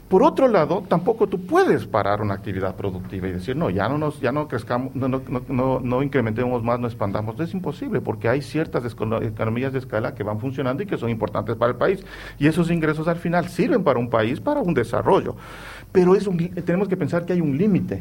Por 0.08 0.22
otro 0.22 0.48
lado, 0.48 0.82
tampoco 0.88 1.26
tú 1.26 1.44
puedes 1.44 1.84
parar 1.86 2.22
una 2.22 2.34
actividad 2.34 2.76
productiva 2.76 3.28
y 3.28 3.32
decir, 3.32 3.56
no, 3.56 3.68
ya 3.68 3.88
no 3.88 3.98
nos, 3.98 4.20
ya 4.20 4.32
no 4.32 4.48
crezcamos, 4.48 4.94
no, 4.94 5.08
no, 5.08 5.20
no, 5.48 5.80
no 5.80 6.02
incrementemos 6.02 6.62
más, 6.62 6.80
no 6.80 6.86
expandamos. 6.86 7.38
Es 7.40 7.52
imposible 7.52 8.00
porque 8.00 8.28
hay 8.28 8.40
ciertas 8.40 8.84
economías 8.84 9.72
de 9.72 9.80
escala 9.80 10.14
que 10.14 10.22
van 10.22 10.40
funcionando 10.40 10.82
y 10.82 10.86
que 10.86 10.96
son 10.96 11.10
importantes 11.10 11.56
para 11.56 11.72
el 11.72 11.76
país. 11.76 12.04
Y 12.38 12.46
esos 12.46 12.70
ingresos 12.70 13.08
al 13.08 13.16
final 13.16 13.48
sirven 13.48 13.84
para 13.84 13.98
un 13.98 14.08
país, 14.08 14.40
para 14.40 14.60
un 14.60 14.72
desarrollo. 14.72 15.36
Pero 15.92 16.14
es 16.14 16.28
tenemos 16.64 16.88
que 16.88 16.96
pensar 16.96 17.26
que 17.26 17.32
hay 17.32 17.40
un 17.40 17.58
límite, 17.58 18.00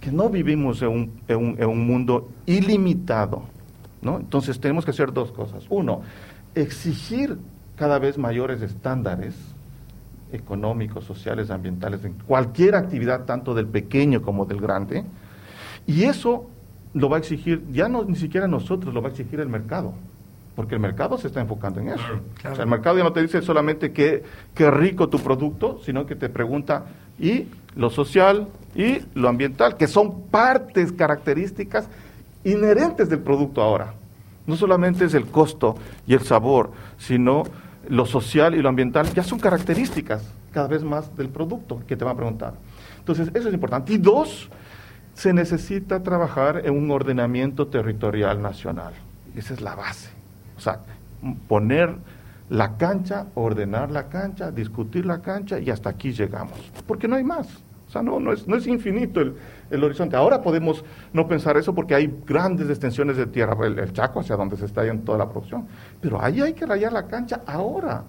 que 0.00 0.12
no 0.12 0.28
vivimos 0.28 0.80
en 0.82 0.88
un, 0.88 1.12
en 1.26 1.36
un, 1.36 1.56
en 1.58 1.68
un 1.68 1.86
mundo 1.86 2.28
ilimitado. 2.46 3.42
¿no? 4.02 4.18
Entonces 4.18 4.60
tenemos 4.60 4.84
que 4.84 4.90
hacer 4.90 5.12
dos 5.12 5.32
cosas. 5.32 5.64
Uno, 5.70 6.02
exigir 6.54 7.38
cada 7.76 7.98
vez 7.98 8.18
mayores 8.18 8.62
estándares 8.62 9.34
económicos, 10.32 11.04
sociales, 11.04 11.50
ambientales, 11.50 12.04
en 12.04 12.14
cualquier 12.14 12.74
actividad, 12.74 13.24
tanto 13.24 13.54
del 13.54 13.66
pequeño 13.66 14.22
como 14.22 14.46
del 14.46 14.60
grande, 14.60 15.04
y 15.86 16.04
eso 16.04 16.46
lo 16.94 17.08
va 17.08 17.16
a 17.16 17.20
exigir, 17.20 17.62
ya 17.72 17.88
no 17.88 18.04
ni 18.04 18.16
siquiera 18.16 18.46
nosotros, 18.46 18.94
lo 18.94 19.02
va 19.02 19.08
a 19.08 19.10
exigir 19.10 19.40
el 19.40 19.48
mercado, 19.48 19.92
porque 20.56 20.74
el 20.74 20.80
mercado 20.80 21.18
se 21.18 21.28
está 21.28 21.40
enfocando 21.40 21.80
en 21.80 21.88
eso. 21.88 22.04
el 22.58 22.66
mercado 22.66 22.98
ya 22.98 23.04
no 23.04 23.12
te 23.12 23.22
dice 23.22 23.42
solamente 23.42 23.92
qué 23.92 24.22
rico 24.70 25.08
tu 25.08 25.18
producto, 25.18 25.80
sino 25.84 26.06
que 26.06 26.14
te 26.14 26.28
pregunta, 26.28 26.84
y 27.18 27.46
lo 27.76 27.90
social 27.90 28.48
y 28.74 29.00
lo 29.14 29.28
ambiental, 29.28 29.76
que 29.76 29.86
son 29.86 30.22
partes 30.30 30.92
características 30.92 31.88
inherentes 32.44 33.08
del 33.08 33.20
producto 33.20 33.62
ahora. 33.62 33.94
No 34.46 34.56
solamente 34.56 35.04
es 35.04 35.14
el 35.14 35.26
costo 35.26 35.76
y 36.06 36.14
el 36.14 36.20
sabor, 36.20 36.72
sino 36.98 37.44
lo 37.88 38.06
social 38.06 38.54
y 38.54 38.62
lo 38.62 38.68
ambiental, 38.68 39.12
ya 39.12 39.22
son 39.22 39.38
características 39.38 40.24
cada 40.52 40.68
vez 40.68 40.82
más 40.82 41.16
del 41.16 41.28
producto 41.28 41.82
que 41.86 41.96
te 41.96 42.04
va 42.04 42.12
a 42.12 42.16
preguntar. 42.16 42.54
Entonces, 42.98 43.30
eso 43.34 43.48
es 43.48 43.54
importante. 43.54 43.92
Y 43.92 43.98
dos, 43.98 44.48
se 45.14 45.32
necesita 45.32 46.02
trabajar 46.02 46.62
en 46.64 46.76
un 46.76 46.90
ordenamiento 46.90 47.66
territorial 47.66 48.40
nacional. 48.40 48.92
Esa 49.36 49.54
es 49.54 49.60
la 49.60 49.74
base. 49.74 50.10
O 50.56 50.60
sea, 50.60 50.80
poner 51.48 51.94
la 52.50 52.76
cancha, 52.76 53.26
ordenar 53.34 53.90
la 53.90 54.08
cancha, 54.08 54.50
discutir 54.50 55.06
la 55.06 55.20
cancha 55.20 55.58
y 55.58 55.70
hasta 55.70 55.90
aquí 55.90 56.12
llegamos. 56.12 56.58
Porque 56.86 57.08
no 57.08 57.16
hay 57.16 57.24
más. 57.24 57.48
O 57.88 57.90
sea, 57.90 58.02
no, 58.02 58.20
no, 58.20 58.32
es, 58.32 58.46
no 58.46 58.56
es 58.56 58.66
infinito 58.66 59.20
el, 59.20 59.36
el 59.72 59.82
horizonte. 59.82 60.16
Ahora 60.16 60.42
podemos 60.42 60.84
no 61.12 61.26
pensar 61.26 61.56
eso 61.56 61.74
porque 61.74 61.94
hay 61.94 62.12
grandes 62.26 62.68
extensiones 62.68 63.16
de 63.16 63.26
tierra, 63.26 63.56
el, 63.66 63.92
Chaco 63.92 64.20
hacia 64.20 64.36
donde 64.36 64.56
se 64.56 64.66
está 64.66 64.84
yendo 64.84 65.04
toda 65.04 65.18
la 65.18 65.28
producción. 65.28 65.66
Pero 66.00 66.22
ahí 66.22 66.40
hay 66.40 66.52
que 66.52 66.66
rayar 66.66 66.92
la 66.92 67.06
cancha 67.06 67.40
ahora. 67.46 68.04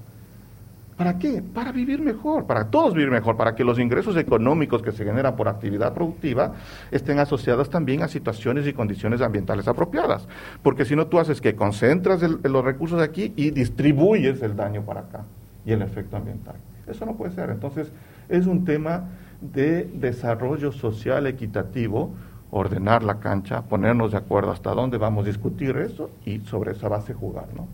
¿Para 0.98 1.18
qué? 1.18 1.42
Para 1.42 1.72
vivir 1.72 2.02
mejor, 2.02 2.46
para 2.46 2.66
todos 2.66 2.94
vivir 2.94 3.10
mejor, 3.10 3.36
para 3.36 3.56
que 3.56 3.64
los 3.64 3.80
ingresos 3.80 4.16
económicos 4.16 4.84
que 4.84 4.92
se 4.92 5.04
generan 5.04 5.36
por 5.36 5.48
actividad 5.48 5.94
productiva 5.94 6.54
estén 6.92 7.18
asociados 7.18 7.70
también 7.70 8.04
a 8.04 8.08
situaciones 8.08 8.68
y 8.68 8.74
condiciones 8.74 9.22
ambientales 9.22 9.68
apropiadas. 9.68 10.28
Porque 10.62 10.86
si 10.86 10.96
no, 10.96 11.08
tú 11.08 11.20
haces 11.20 11.42
que 11.42 11.56
concentras 11.56 12.22
los 12.22 12.64
recursos 12.64 13.02
aquí 13.02 13.34
y 13.36 13.50
distribuyes 13.50 14.42
el 14.44 14.56
daño 14.56 14.84
para 14.84 15.02
acá 15.02 15.24
y 15.66 15.72
el 15.72 15.82
efecto 15.82 16.18
ambiental. 16.18 16.56
Eso 16.86 17.06
no 17.06 17.16
puede 17.16 17.34
ser. 17.34 17.50
Entonces, 17.50 17.92
es 18.30 18.46
un 18.46 18.64
tema 18.66 19.06
de 19.52 19.86
desarrollo 19.86 20.72
social 20.72 21.28
equitativo, 21.28 22.16
ordenar 22.52 23.04
la 23.04 23.20
cancha, 23.20 23.64
ponernos 23.64 24.12
de 24.12 24.18
acuerdo 24.18 24.52
hasta 24.52 24.72
dónde 24.72 24.98
vamos 24.98 25.26
a 25.26 25.28
discutir 25.28 25.76
eso 25.78 26.10
y 26.26 26.40
sobre 26.42 26.72
esa 26.72 26.88
base 26.88 27.14
jugar, 27.14 27.48
¿no? 27.56 27.68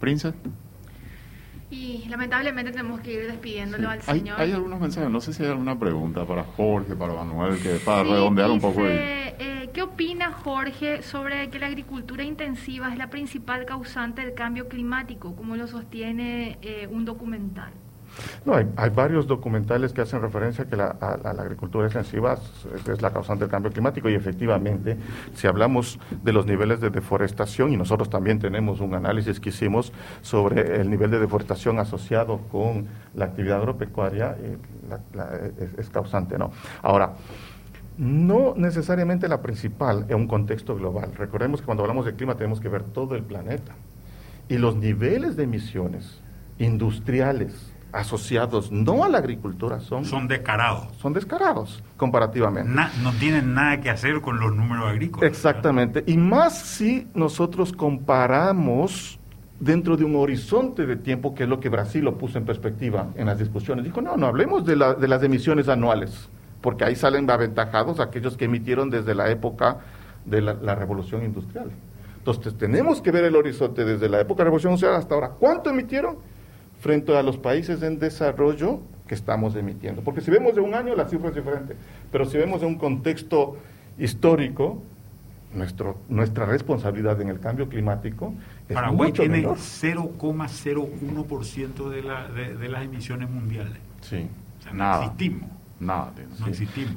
Prince. 0.00 0.32
Y 1.70 2.06
lamentablemente 2.08 2.72
tenemos 2.72 3.00
que 3.00 3.12
ir 3.12 3.26
despidiéndolo 3.26 3.90
al 3.90 4.00
señor. 4.00 4.40
Hay, 4.40 4.52
algunos 4.52 4.80
mensajes, 4.80 5.10
no 5.10 5.20
sé 5.20 5.34
si 5.34 5.42
hay 5.42 5.50
alguna 5.50 5.78
pregunta 5.78 6.24
para 6.24 6.42
Jorge, 6.42 6.96
para 6.96 7.12
Manuel, 7.12 7.60
que 7.60 7.74
para 7.84 8.04
redondear 8.04 8.50
un 8.50 8.60
poco. 8.60 8.80
Eh, 8.86 9.68
¿Qué 9.78 9.82
opina 9.82 10.32
Jorge 10.32 11.02
sobre 11.02 11.50
que 11.50 11.58
la 11.58 11.66
agricultura 11.66 12.24
intensiva 12.24 12.90
es 12.90 12.98
la 12.98 13.10
principal 13.10 13.64
causante 13.66 14.22
del 14.22 14.34
cambio 14.34 14.66
climático, 14.66 15.36
como 15.36 15.56
lo 15.56 15.66
sostiene 15.66 16.58
eh, 16.62 16.88
un 16.90 17.04
documental? 17.04 17.72
No, 18.44 18.54
hay, 18.54 18.90
varios 18.90 19.26
documentales 19.26 19.92
que 19.92 20.00
hacen 20.00 20.20
referencia 20.20 20.64
a 20.64 20.66
que 20.66 20.76
la, 20.76 20.96
agricultura 21.38 21.86
extensiva 21.86 22.38
es, 22.86 23.02
la 23.02 23.12
causante 23.12 23.44
del 23.44 23.50
cambio 23.50 23.70
climático 23.70 24.08
y 24.08 24.14
efectivamente, 24.14 24.96
si 25.34 25.46
hablamos 25.46 25.98
de 26.22 26.32
los 26.32 26.46
niveles 26.46 26.80
de 26.80 26.90
deforestación, 26.90 27.72
y 27.72 27.76
nosotros 27.76 28.10
también 28.10 28.38
tenemos 28.38 28.80
un 28.80 28.94
análisis 28.94 29.40
que 29.40 29.50
hicimos 29.50 29.92
sobre 30.22 30.80
el 30.80 30.90
nivel 30.90 31.10
de 31.10 31.20
deforestación 31.20 31.78
asociado 31.78 32.38
con 32.50 32.86
la 33.14 33.26
actividad 33.26 33.58
agropecuaria, 33.58 34.36
eh, 34.40 34.56
es, 35.60 35.78
es 35.78 35.90
causante, 35.90 36.38
¿no? 36.38 36.50
Ahora, 36.82 37.14
no 37.98 38.54
necesariamente 38.56 39.28
la 39.28 39.42
principal 39.42 40.06
en 40.08 40.14
un 40.16 40.28
contexto 40.28 40.76
global. 40.76 41.12
Recordemos 41.16 41.60
que 41.60 41.66
cuando 41.66 41.82
hablamos 41.82 42.06
de 42.06 42.14
clima 42.14 42.36
tenemos 42.36 42.60
que 42.60 42.68
ver 42.68 42.84
todo 42.84 43.16
el 43.16 43.24
planeta. 43.24 43.74
Y 44.48 44.56
los 44.56 44.76
niveles 44.76 45.36
de 45.36 45.42
emisiones 45.42 46.20
industriales, 46.58 47.72
asociados 47.92 48.70
no 48.70 49.04
a 49.04 49.08
la 49.08 49.18
agricultura 49.18 49.80
son... 49.80 50.04
Son 50.04 50.28
descarados. 50.28 50.88
Son 51.00 51.12
descarados, 51.12 51.82
comparativamente. 51.96 52.70
no 53.02 53.12
tienen 53.18 53.54
nada 53.54 53.80
que 53.80 53.90
hacer 53.90 54.20
con 54.20 54.40
los 54.40 54.54
números 54.54 54.88
agrícolas. 54.88 55.28
Exactamente. 55.30 56.04
Y 56.06 56.16
más 56.16 56.58
si 56.58 57.06
nosotros 57.14 57.72
comparamos 57.72 59.18
dentro 59.60 59.96
de 59.96 60.04
un 60.04 60.16
horizonte 60.16 60.86
de 60.86 60.96
tiempo, 60.96 61.34
que 61.34 61.44
es 61.44 61.48
lo 61.48 61.60
que 61.60 61.68
Brasil 61.68 62.04
lo 62.04 62.16
puso 62.16 62.38
en 62.38 62.44
perspectiva 62.44 63.08
en 63.16 63.26
las 63.26 63.38
discusiones. 63.38 63.84
Dijo, 63.84 64.00
no, 64.00 64.16
no 64.16 64.26
hablemos 64.26 64.64
de, 64.64 64.76
de 64.76 65.08
las 65.08 65.22
emisiones 65.22 65.68
anuales, 65.68 66.28
porque 66.60 66.84
ahí 66.84 66.94
salen 66.94 67.28
aventajados 67.30 68.00
aquellos 68.00 68.36
que 68.36 68.44
emitieron 68.44 68.90
desde 68.90 69.14
la 69.14 69.30
época 69.30 69.78
de 70.24 70.42
la, 70.42 70.54
la 70.54 70.74
revolución 70.74 71.24
industrial. 71.24 71.70
Entonces 72.18 72.56
tenemos 72.58 73.00
que 73.00 73.10
ver 73.10 73.24
el 73.24 73.34
horizonte 73.34 73.84
desde 73.84 74.08
la 74.08 74.20
época 74.20 74.38
de 74.38 74.44
la 74.44 74.48
revolución 74.50 74.72
industrial 74.72 74.96
hasta 74.96 75.14
ahora. 75.14 75.30
¿Cuánto 75.30 75.70
emitieron? 75.70 76.18
Frente 76.80 77.16
a 77.16 77.22
los 77.22 77.38
países 77.38 77.82
en 77.82 77.98
desarrollo 77.98 78.80
que 79.06 79.14
estamos 79.14 79.56
emitiendo. 79.56 80.02
Porque 80.02 80.20
si 80.20 80.30
vemos 80.30 80.54
de 80.54 80.60
un 80.60 80.74
año, 80.74 80.94
la 80.94 81.08
cifra 81.08 81.30
es 81.30 81.34
diferente. 81.34 81.74
Pero 82.12 82.26
si 82.26 82.36
vemos 82.38 82.60
de 82.60 82.66
un 82.66 82.76
contexto 82.76 83.56
histórico, 83.98 84.80
nuestro, 85.54 85.98
nuestra 86.08 86.46
responsabilidad 86.46 87.20
en 87.20 87.28
el 87.28 87.40
cambio 87.40 87.68
climático 87.68 88.32
es 88.68 88.74
Paraguay 88.74 89.10
tiene 89.12 89.44
0,01% 89.44 91.88
de, 91.88 92.02
la, 92.02 92.28
de, 92.28 92.68
las 92.68 92.84
emisiones 92.84 93.28
mundiales. 93.30 93.78
Sí. 94.02 94.28
O 94.60 94.62
sea, 94.62 94.72
no 94.72 95.02
existimos. 95.02 95.48
Nada. 95.80 96.12
No 96.40 96.48
existimos. 96.48 96.96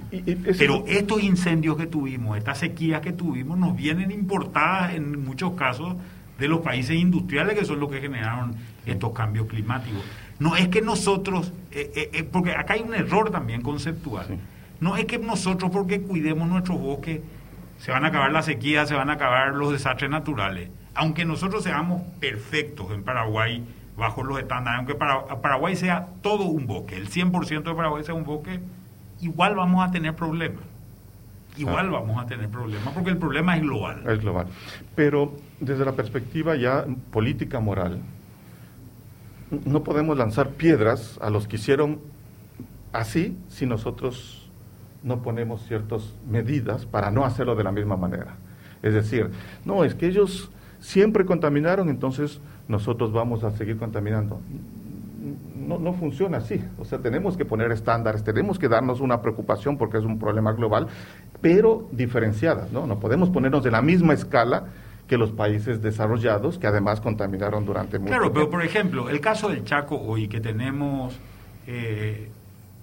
Pero 0.58 0.84
estos 0.88 1.24
incendios 1.24 1.78
que 1.78 1.88
tuvimos, 1.88 2.38
estas 2.38 2.58
sequías 2.58 3.00
que 3.02 3.14
tuvimos, 3.14 3.58
nos 3.58 3.74
vienen 3.76 4.12
importadas 4.12 4.96
en 4.96 5.24
muchos 5.24 5.54
casos 5.54 5.96
de 6.42 6.48
los 6.48 6.62
países 6.62 6.98
industriales 6.98 7.58
que 7.58 7.66
son 7.66 7.80
los 7.80 7.92
que 7.92 8.02
generaron 8.02 8.56
estos 8.88 9.14
cambios 9.14 9.46
climáticos. 9.46 10.02
No 10.40 10.56
es 10.56 10.70
que 10.70 10.82
nosotros, 10.82 11.54
eh, 11.72 11.92
eh, 11.96 12.10
eh, 12.14 12.24
porque 12.24 12.54
acá 12.54 12.74
hay 12.74 12.82
un 12.82 12.96
error 12.96 13.30
también 13.30 13.62
conceptual, 13.62 14.26
no 14.80 14.98
es 14.98 15.06
que 15.06 15.20
nosotros 15.20 15.70
porque 15.72 16.02
cuidemos 16.02 16.50
nuestros 16.50 16.80
bosques 16.80 17.22
se 17.78 17.92
van 17.92 18.06
a 18.06 18.08
acabar 18.08 18.32
las 18.32 18.46
sequías, 18.46 18.90
se 18.90 18.96
van 18.96 19.12
a 19.12 19.14
acabar 19.14 19.54
los 19.54 19.72
desastres 19.72 20.10
naturales. 20.10 20.70
Aunque 20.96 21.26
nosotros 21.26 21.64
seamos 21.64 22.02
perfectos 22.20 22.92
en 22.92 23.04
Paraguay 23.04 23.64
bajo 23.96 24.24
los 24.24 24.40
estándares, 24.40 24.80
aunque 24.80 24.96
para, 24.96 25.28
Paraguay 25.42 25.76
sea 25.76 26.08
todo 26.24 26.46
un 26.46 26.66
bosque, 26.66 26.98
el 26.98 27.08
100% 27.08 27.62
de 27.62 27.76
Paraguay 27.76 28.04
sea 28.04 28.16
un 28.16 28.24
bosque, 28.24 28.60
igual 29.20 29.54
vamos 29.54 29.88
a 29.88 29.92
tener 29.92 30.16
problemas 30.16 30.64
igual 31.58 31.90
vamos 31.90 32.22
a 32.22 32.26
tener 32.26 32.50
problemas, 32.50 32.94
porque 32.94 33.10
el 33.10 33.18
problema 33.18 33.56
es 33.56 33.62
global. 33.62 34.04
Es 34.08 34.20
global. 34.20 34.48
Pero 34.96 35.34
desde 35.60 35.86
la 35.86 35.94
perspectiva 35.94 36.56
ya 36.56 36.86
política 37.12 37.60
moral, 37.60 38.00
no 39.66 39.84
podemos 39.84 40.18
lanzar 40.18 40.50
piedras 40.50 41.18
a 41.22 41.30
los 41.30 41.48
que 41.48 41.58
hicieron 41.58 42.00
así 42.94 43.38
si 43.50 43.66
nosotros 43.66 44.50
no 45.04 45.22
ponemos 45.22 45.66
ciertas 45.68 46.14
medidas 46.30 46.86
para 46.86 47.12
no 47.12 47.26
hacerlo 47.26 47.56
de 47.56 47.64
la 47.64 47.72
misma 47.72 47.98
manera. 47.98 48.36
Es 48.82 48.94
decir, 48.94 49.30
no, 49.66 49.84
es 49.84 49.96
que 49.96 50.08
ellos 50.08 50.52
siempre 50.80 51.26
contaminaron, 51.26 51.90
entonces 51.90 52.40
nosotros 52.68 53.12
vamos 53.12 53.44
a 53.44 53.52
seguir 53.52 53.78
contaminando 53.78 54.40
no, 55.68 55.80
no, 55.80 55.94
funciona 55.94 56.38
así. 56.38 56.64
O 56.78 56.86
sea, 56.86 57.00
tenemos 57.00 57.38
que 57.38 57.46
poner 57.46 57.72
estándares, 57.72 58.24
tenemos 58.24 58.60
que 58.60 58.68
darnos 58.68 59.00
una 59.00 59.22
preocupación 59.22 59.78
porque 59.78 59.98
es 59.98 60.04
un 60.04 60.20
problema 60.20 60.54
global, 60.54 60.88
pero 61.42 61.88
diferenciadas, 61.92 62.72
¿no? 62.72 62.88
No 62.88 63.00
podemos 63.00 63.30
ponernos 63.30 63.64
de 63.64 63.72
la 63.72 63.82
misma 63.82 64.14
escala 64.14 64.66
que 65.08 65.18
los 65.18 65.32
países 65.32 65.82
desarrollados, 65.82 66.58
que 66.58 66.68
además 66.68 67.02
contaminaron 67.02 67.66
durante 67.66 68.00
mucho 68.00 68.10
tiempo. 68.10 68.20
Claro, 68.20 68.34
pero 68.34 68.50
por 68.50 68.64
ejemplo, 68.64 69.10
el 69.10 69.20
caso 69.20 69.50
del 69.50 69.64
Chaco 69.64 70.00
hoy, 70.00 70.28
que 70.28 70.40
tenemos 70.40 71.20
eh, 71.68 72.30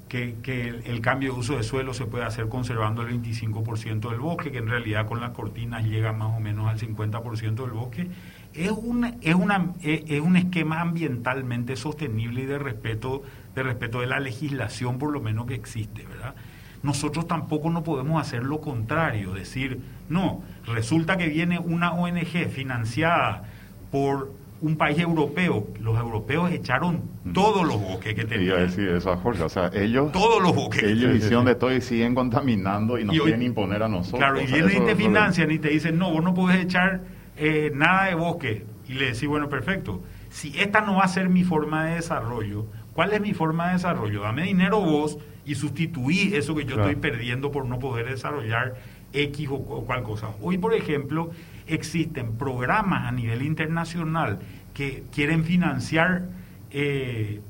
que, 0.08 0.82
el, 0.84 1.00
cambio 1.00 1.34
de 1.34 1.38
uso 1.38 1.56
de 1.56 1.62
suelo 1.62 1.92
se 1.92 2.06
puede 2.06 2.24
hacer 2.24 2.48
conservando 2.48 3.02
el 3.02 3.22
25% 3.22 4.10
del 4.10 4.20
bosque, 4.20 4.50
que 4.50 4.58
en 4.58 4.68
realidad 4.68 5.06
con 5.06 5.20
las 5.20 5.30
cortinas 5.30 5.84
llega 5.84 6.12
más 6.12 6.36
o 6.36 6.40
menos 6.40 6.68
al 6.68 6.78
50% 6.78 7.54
del 7.54 7.70
bosque, 7.70 8.08
es, 8.54 8.70
una, 8.70 9.14
es, 9.20 9.34
una, 9.34 9.74
es, 9.82 10.20
un 10.20 10.36
esquema 10.36 10.80
ambientalmente 10.80 11.76
sostenible 11.76 12.42
y 12.42 12.46
de 12.46 12.58
respeto, 12.58 13.22
de 13.54 13.62
respeto 13.62 14.00
de 14.00 14.06
la 14.06 14.18
legislación 14.18 14.98
por 14.98 15.12
lo 15.12 15.20
menos 15.20 15.46
que 15.46 15.54
existe, 15.54 16.06
¿verdad? 16.06 16.34
Nosotros 16.82 17.26
tampoco 17.26 17.70
no 17.70 17.82
podemos 17.82 18.20
hacer 18.20 18.44
lo 18.44 18.60
contrario, 18.60 19.34
decir, 19.34 19.80
no, 20.08 20.42
resulta 20.64 21.18
que 21.18 21.28
viene 21.28 21.58
una 21.58 21.92
ONG 21.92 22.48
financiada 22.50 23.44
por 23.90 24.32
un 24.60 24.76
país 24.76 24.98
europeo, 24.98 25.68
los 25.80 25.96
europeos 25.96 26.50
echaron 26.50 27.02
todos 27.32 27.66
los 27.66 27.80
bosques 27.80 28.14
que 28.14 28.24
tenían. 28.24 28.66
Decir 28.66 28.88
eso 28.88 29.16
Jorge, 29.16 29.42
o 29.44 29.48
sea, 29.48 29.70
ellos... 29.72 30.10
Todos 30.12 30.42
los 30.42 30.54
bosques. 30.54 30.82
Ellos 30.82 31.14
hicieron 31.14 31.44
de 31.44 31.54
todo 31.54 31.72
y 31.72 31.80
siguen 31.80 32.14
contaminando 32.14 32.98
y 32.98 33.04
nos 33.04 33.16
quieren 33.18 33.42
imponer 33.42 33.82
a 33.82 33.88
nosotros. 33.88 34.18
Claro, 34.18 34.40
y 34.40 34.46
vienen 34.46 34.82
y 34.82 34.86
te 34.86 34.96
financian 34.96 35.50
y 35.50 35.58
te 35.58 35.68
dicen, 35.68 35.98
no, 35.98 36.10
vos 36.10 36.24
no 36.24 36.34
podés 36.34 36.64
echar 36.64 37.02
eh, 37.36 37.70
nada 37.74 38.06
de 38.06 38.14
bosque. 38.14 38.64
Y 38.88 38.94
le 38.94 39.06
decís, 39.12 39.28
bueno, 39.28 39.48
perfecto. 39.48 40.02
Si 40.30 40.58
esta 40.58 40.80
no 40.80 40.96
va 40.96 41.04
a 41.04 41.08
ser 41.08 41.28
mi 41.28 41.44
forma 41.44 41.86
de 41.86 41.94
desarrollo, 41.96 42.66
¿cuál 42.94 43.12
es 43.12 43.20
mi 43.20 43.34
forma 43.34 43.68
de 43.68 43.74
desarrollo? 43.74 44.22
Dame 44.22 44.42
dinero 44.42 44.80
vos 44.80 45.18
y 45.46 45.54
sustituí 45.54 46.34
eso 46.34 46.54
que 46.54 46.64
yo 46.64 46.76
estoy 46.76 46.96
perdiendo 46.96 47.52
por 47.52 47.64
no 47.64 47.78
poder 47.78 48.08
desarrollar 48.10 48.76
X 49.12 49.48
o, 49.48 49.54
o 49.54 49.84
cual 49.84 50.02
cosa. 50.02 50.28
Hoy, 50.42 50.58
por 50.58 50.74
ejemplo, 50.74 51.30
existen 51.68 52.36
programas 52.36 53.06
a 53.06 53.12
nivel 53.12 53.42
internacional 53.42 54.38
que 54.74 55.04
quieren 55.12 55.44
financiar 55.44 56.22
eh, 56.70 57.40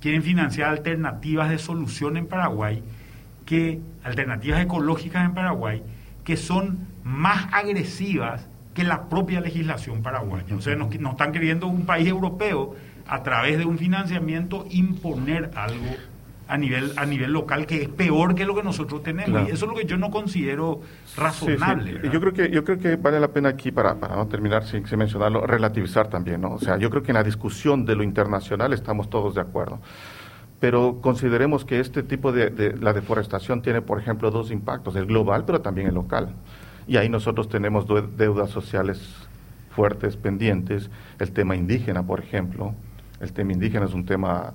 quieren 0.00 0.22
financiar 0.22 0.70
alternativas 0.70 1.50
de 1.50 1.58
solución 1.58 2.16
en 2.16 2.26
Paraguay 2.26 2.82
que 3.46 3.80
alternativas 4.04 4.60
ecológicas 4.60 5.24
en 5.24 5.34
Paraguay 5.34 5.82
que 6.24 6.36
son 6.36 6.86
más 7.04 7.48
agresivas 7.52 8.46
que 8.74 8.84
la 8.84 9.08
propia 9.08 9.40
legislación 9.40 10.02
paraguaya. 10.02 10.54
O 10.56 10.60
sea, 10.60 10.76
nos, 10.76 10.92
están 10.94 11.32
queriendo 11.32 11.66
un 11.66 11.84
país 11.84 12.08
europeo 12.08 12.74
a 13.06 13.22
través 13.22 13.58
de 13.58 13.64
un 13.64 13.78
financiamiento 13.78 14.66
imponer 14.70 15.50
algo 15.54 15.96
a 16.52 16.58
nivel 16.58 16.92
a 16.96 17.06
nivel 17.06 17.32
local 17.32 17.64
que 17.66 17.82
es 17.82 17.88
peor 17.88 18.34
que 18.34 18.44
lo 18.44 18.54
que 18.54 18.62
nosotros 18.62 19.02
tenemos. 19.02 19.48
Y 19.48 19.52
eso 19.52 19.64
es 19.64 19.70
lo 19.70 19.74
que 19.74 19.86
yo 19.86 19.96
no 19.96 20.10
considero 20.10 20.82
razonable 21.16 22.00
yo 22.12 22.20
creo 22.20 22.32
que 22.34 22.50
yo 22.50 22.62
creo 22.62 22.78
que 22.78 22.96
vale 22.96 23.18
la 23.18 23.28
pena 23.28 23.48
aquí 23.48 23.72
para, 23.72 23.94
para 23.94 24.16
no 24.16 24.26
terminar 24.28 24.64
sin, 24.66 24.84
mencionarlo 24.98 25.46
relativizar 25.46 26.08
también 26.08 26.42
no 26.42 26.52
o 26.52 26.58
sea 26.58 26.76
yo 26.76 26.90
creo 26.90 27.02
que 27.02 27.10
en 27.12 27.14
la 27.14 27.24
discusión 27.24 27.86
de 27.86 27.96
lo 27.96 28.02
internacional 28.02 28.72
estamos 28.74 29.08
todos 29.08 29.34
de 29.34 29.40
acuerdo. 29.40 29.80
Pero 30.60 31.00
consideremos 31.00 31.64
que 31.64 31.80
este 31.80 32.02
tipo 32.04 32.30
de, 32.30 32.50
de 32.50 32.76
la 32.76 32.92
deforestación 32.92 33.62
tiene 33.62 33.80
por 33.80 33.98
ejemplo 33.98 34.30
dos 34.30 34.50
impactos 34.50 34.94
el 34.96 35.06
global 35.06 35.44
pero 35.46 35.62
también 35.62 35.86
el 35.88 35.94
local. 35.94 36.34
Y 36.86 36.98
ahí 36.98 37.08
nosotros 37.08 37.48
tenemos 37.48 37.86
deudas 38.16 38.50
sociales 38.50 39.00
fuertes 39.70 40.16
pendientes. 40.18 40.90
El 41.18 41.32
tema 41.32 41.56
indígena 41.56 42.02
por 42.02 42.20
ejemplo. 42.20 42.74
El 43.20 43.32
tema 43.32 43.52
indígena 43.52 43.86
es 43.86 43.94
un 43.94 44.04
tema 44.04 44.52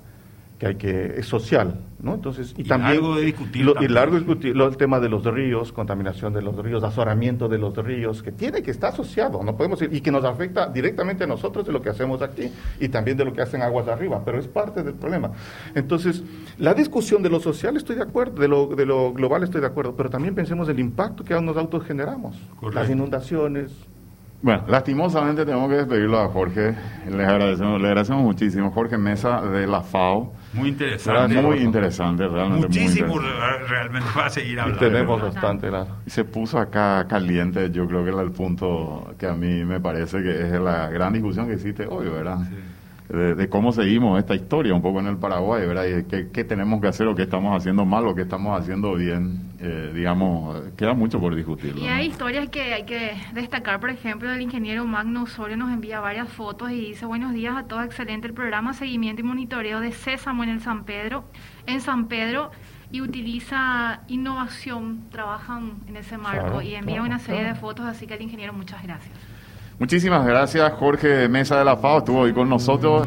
que 0.58 0.66
hay 0.66 0.74
que 0.74 1.18
es 1.18 1.26
social, 1.26 1.78
¿no? 2.00 2.14
Entonces 2.14 2.52
y, 2.56 2.64
también 2.64 2.94
largo 2.94 3.14
de 3.14 3.22
discutir 3.22 3.66
y 3.80 3.88
largo 3.88 4.16
discutir 4.16 4.56
el 4.56 4.76
tema 4.76 4.98
de 4.98 5.08
los 5.08 5.24
ríos, 5.24 5.72
contaminación 5.72 6.32
de 6.32 6.42
los 6.42 6.56
ríos, 6.56 6.82
azoramiento 6.82 7.48
de 7.48 7.58
los 7.58 7.76
ríos, 7.76 8.22
que 8.22 8.32
tiene 8.32 8.62
que 8.62 8.72
estar 8.72 8.92
asociado, 8.92 9.42
no 9.44 9.56
podemos 9.56 9.80
y 9.82 10.00
que 10.00 10.10
nos 10.10 10.24
afecta 10.24 10.66
directamente 10.66 11.24
a 11.24 11.26
nosotros 11.28 11.64
de 11.64 11.72
lo 11.72 11.80
que 11.80 11.90
hacemos 11.90 12.22
aquí 12.22 12.50
y 12.80 12.88
también 12.88 13.16
de 13.16 13.24
lo 13.24 13.32
que 13.32 13.40
hacen 13.40 13.62
aguas 13.62 13.86
de 13.86 13.92
arriba, 13.92 14.22
pero 14.24 14.38
es 14.38 14.48
parte 14.48 14.82
del 14.82 14.94
problema. 14.94 15.30
Entonces 15.74 16.24
la 16.58 16.74
discusión 16.74 17.22
de 17.22 17.30
lo 17.30 17.38
social 17.38 17.76
estoy 17.76 17.96
de 17.96 18.02
acuerdo, 18.02 18.40
de 18.42 18.48
lo 18.48 18.66
de 18.66 18.84
lo 18.84 19.12
global 19.12 19.44
estoy 19.44 19.60
de 19.60 19.68
acuerdo, 19.68 19.94
pero 19.96 20.10
también 20.10 20.34
pensemos 20.34 20.68
el 20.68 20.80
impacto 20.80 21.24
que 21.24 21.40
nos 21.40 21.56
autogeneramos, 21.56 22.36
las 22.72 22.90
inundaciones, 22.90 23.70
bueno, 24.40 24.62
lastimosamente 24.68 25.44
tenemos 25.44 25.68
que 25.68 25.78
despedirlo 25.78 26.20
a 26.20 26.28
Jorge. 26.28 26.72
Les 27.10 27.28
agradecemos, 27.28 27.80
le 27.80 27.88
agradecemos 27.88 28.22
muchísimo. 28.22 28.70
Jorge 28.70 28.96
Mesa 28.96 29.42
de 29.42 29.66
la 29.66 29.80
FAO. 29.80 30.32
Muy 30.52 30.70
interesante. 30.70 31.42
Muy 31.42 31.58
interesante, 31.58 32.26
realmente. 32.26 32.68
Muchísimo 32.68 33.18
realmente 33.18 34.08
va 34.16 34.26
a 34.26 34.30
seguir 34.30 34.60
hablando. 34.60 34.80
tenemos 34.80 35.22
bastante. 35.22 35.70
Se 36.06 36.24
puso 36.24 36.58
acá 36.58 37.06
caliente, 37.08 37.70
yo 37.70 37.86
creo 37.86 38.04
que 38.04 38.10
era 38.10 38.22
el 38.22 38.32
punto 38.32 39.14
que 39.18 39.26
a 39.26 39.34
mí 39.34 39.64
me 39.64 39.80
parece 39.80 40.22
que 40.22 40.40
es 40.46 40.60
la 40.60 40.88
gran 40.88 41.12
discusión 41.12 41.46
que 41.46 41.54
existe 41.54 41.86
hoy, 41.86 42.08
¿verdad? 42.08 42.38
Sí 42.48 42.56
de, 43.08 43.48
cómo 43.48 43.72
seguimos 43.72 44.18
esta 44.18 44.34
historia 44.34 44.74
un 44.74 44.82
poco 44.82 45.00
en 45.00 45.06
el 45.06 45.16
Paraguay, 45.16 45.66
¿verdad? 45.66 45.84
Y 45.86 46.04
qué, 46.04 46.44
tenemos 46.44 46.80
que 46.80 46.88
hacer 46.88 47.06
o 47.06 47.14
qué 47.14 47.22
estamos 47.22 47.56
haciendo 47.56 47.86
mal 47.86 48.06
o 48.06 48.14
qué 48.14 48.22
estamos 48.22 48.58
haciendo 48.58 48.94
bien, 48.94 49.52
eh, 49.60 49.92
digamos, 49.94 50.62
queda 50.76 50.92
mucho 50.92 51.18
por 51.18 51.34
discutir. 51.34 51.76
Y 51.78 51.86
hay 51.86 52.08
historias 52.08 52.48
que 52.50 52.74
hay 52.74 52.84
que 52.84 53.12
destacar, 53.32 53.80
por 53.80 53.90
ejemplo, 53.90 54.30
el 54.30 54.42
ingeniero 54.42 54.84
Magno 54.84 55.22
Osorio 55.22 55.56
nos 55.56 55.72
envía 55.72 56.00
varias 56.00 56.28
fotos 56.28 56.70
y 56.70 56.80
dice, 56.80 57.06
buenos 57.06 57.32
días 57.32 57.56
a 57.56 57.64
todos, 57.64 57.84
excelente 57.84 58.26
el 58.26 58.34
programa 58.34 58.74
Seguimiento 58.74 59.22
y 59.22 59.24
Monitoreo 59.24 59.80
de 59.80 59.92
Sésamo 59.92 60.42
en 60.44 60.50
el 60.50 60.60
San 60.60 60.84
Pedro, 60.84 61.24
en 61.66 61.80
San 61.80 62.08
Pedro, 62.08 62.50
y 62.90 63.00
utiliza 63.00 64.00
innovación, 64.08 65.10
trabajan 65.10 65.78
en 65.88 65.96
ese 65.96 66.16
marco 66.16 66.62
y 66.62 66.74
envía 66.74 67.02
una 67.02 67.18
serie 67.18 67.44
de 67.44 67.54
fotos, 67.54 67.86
así 67.86 68.06
que 68.06 68.14
el 68.14 68.22
ingeniero, 68.22 68.52
muchas 68.52 68.82
gracias. 68.82 69.14
Muchísimas 69.78 70.26
gracias, 70.26 70.72
Jorge 70.72 71.28
Mesa 71.28 71.58
de 71.58 71.64
la 71.64 71.76
FAO, 71.76 71.98
estuvo 71.98 72.20
hoy 72.20 72.32
con 72.32 72.48
nosotros. 72.48 73.06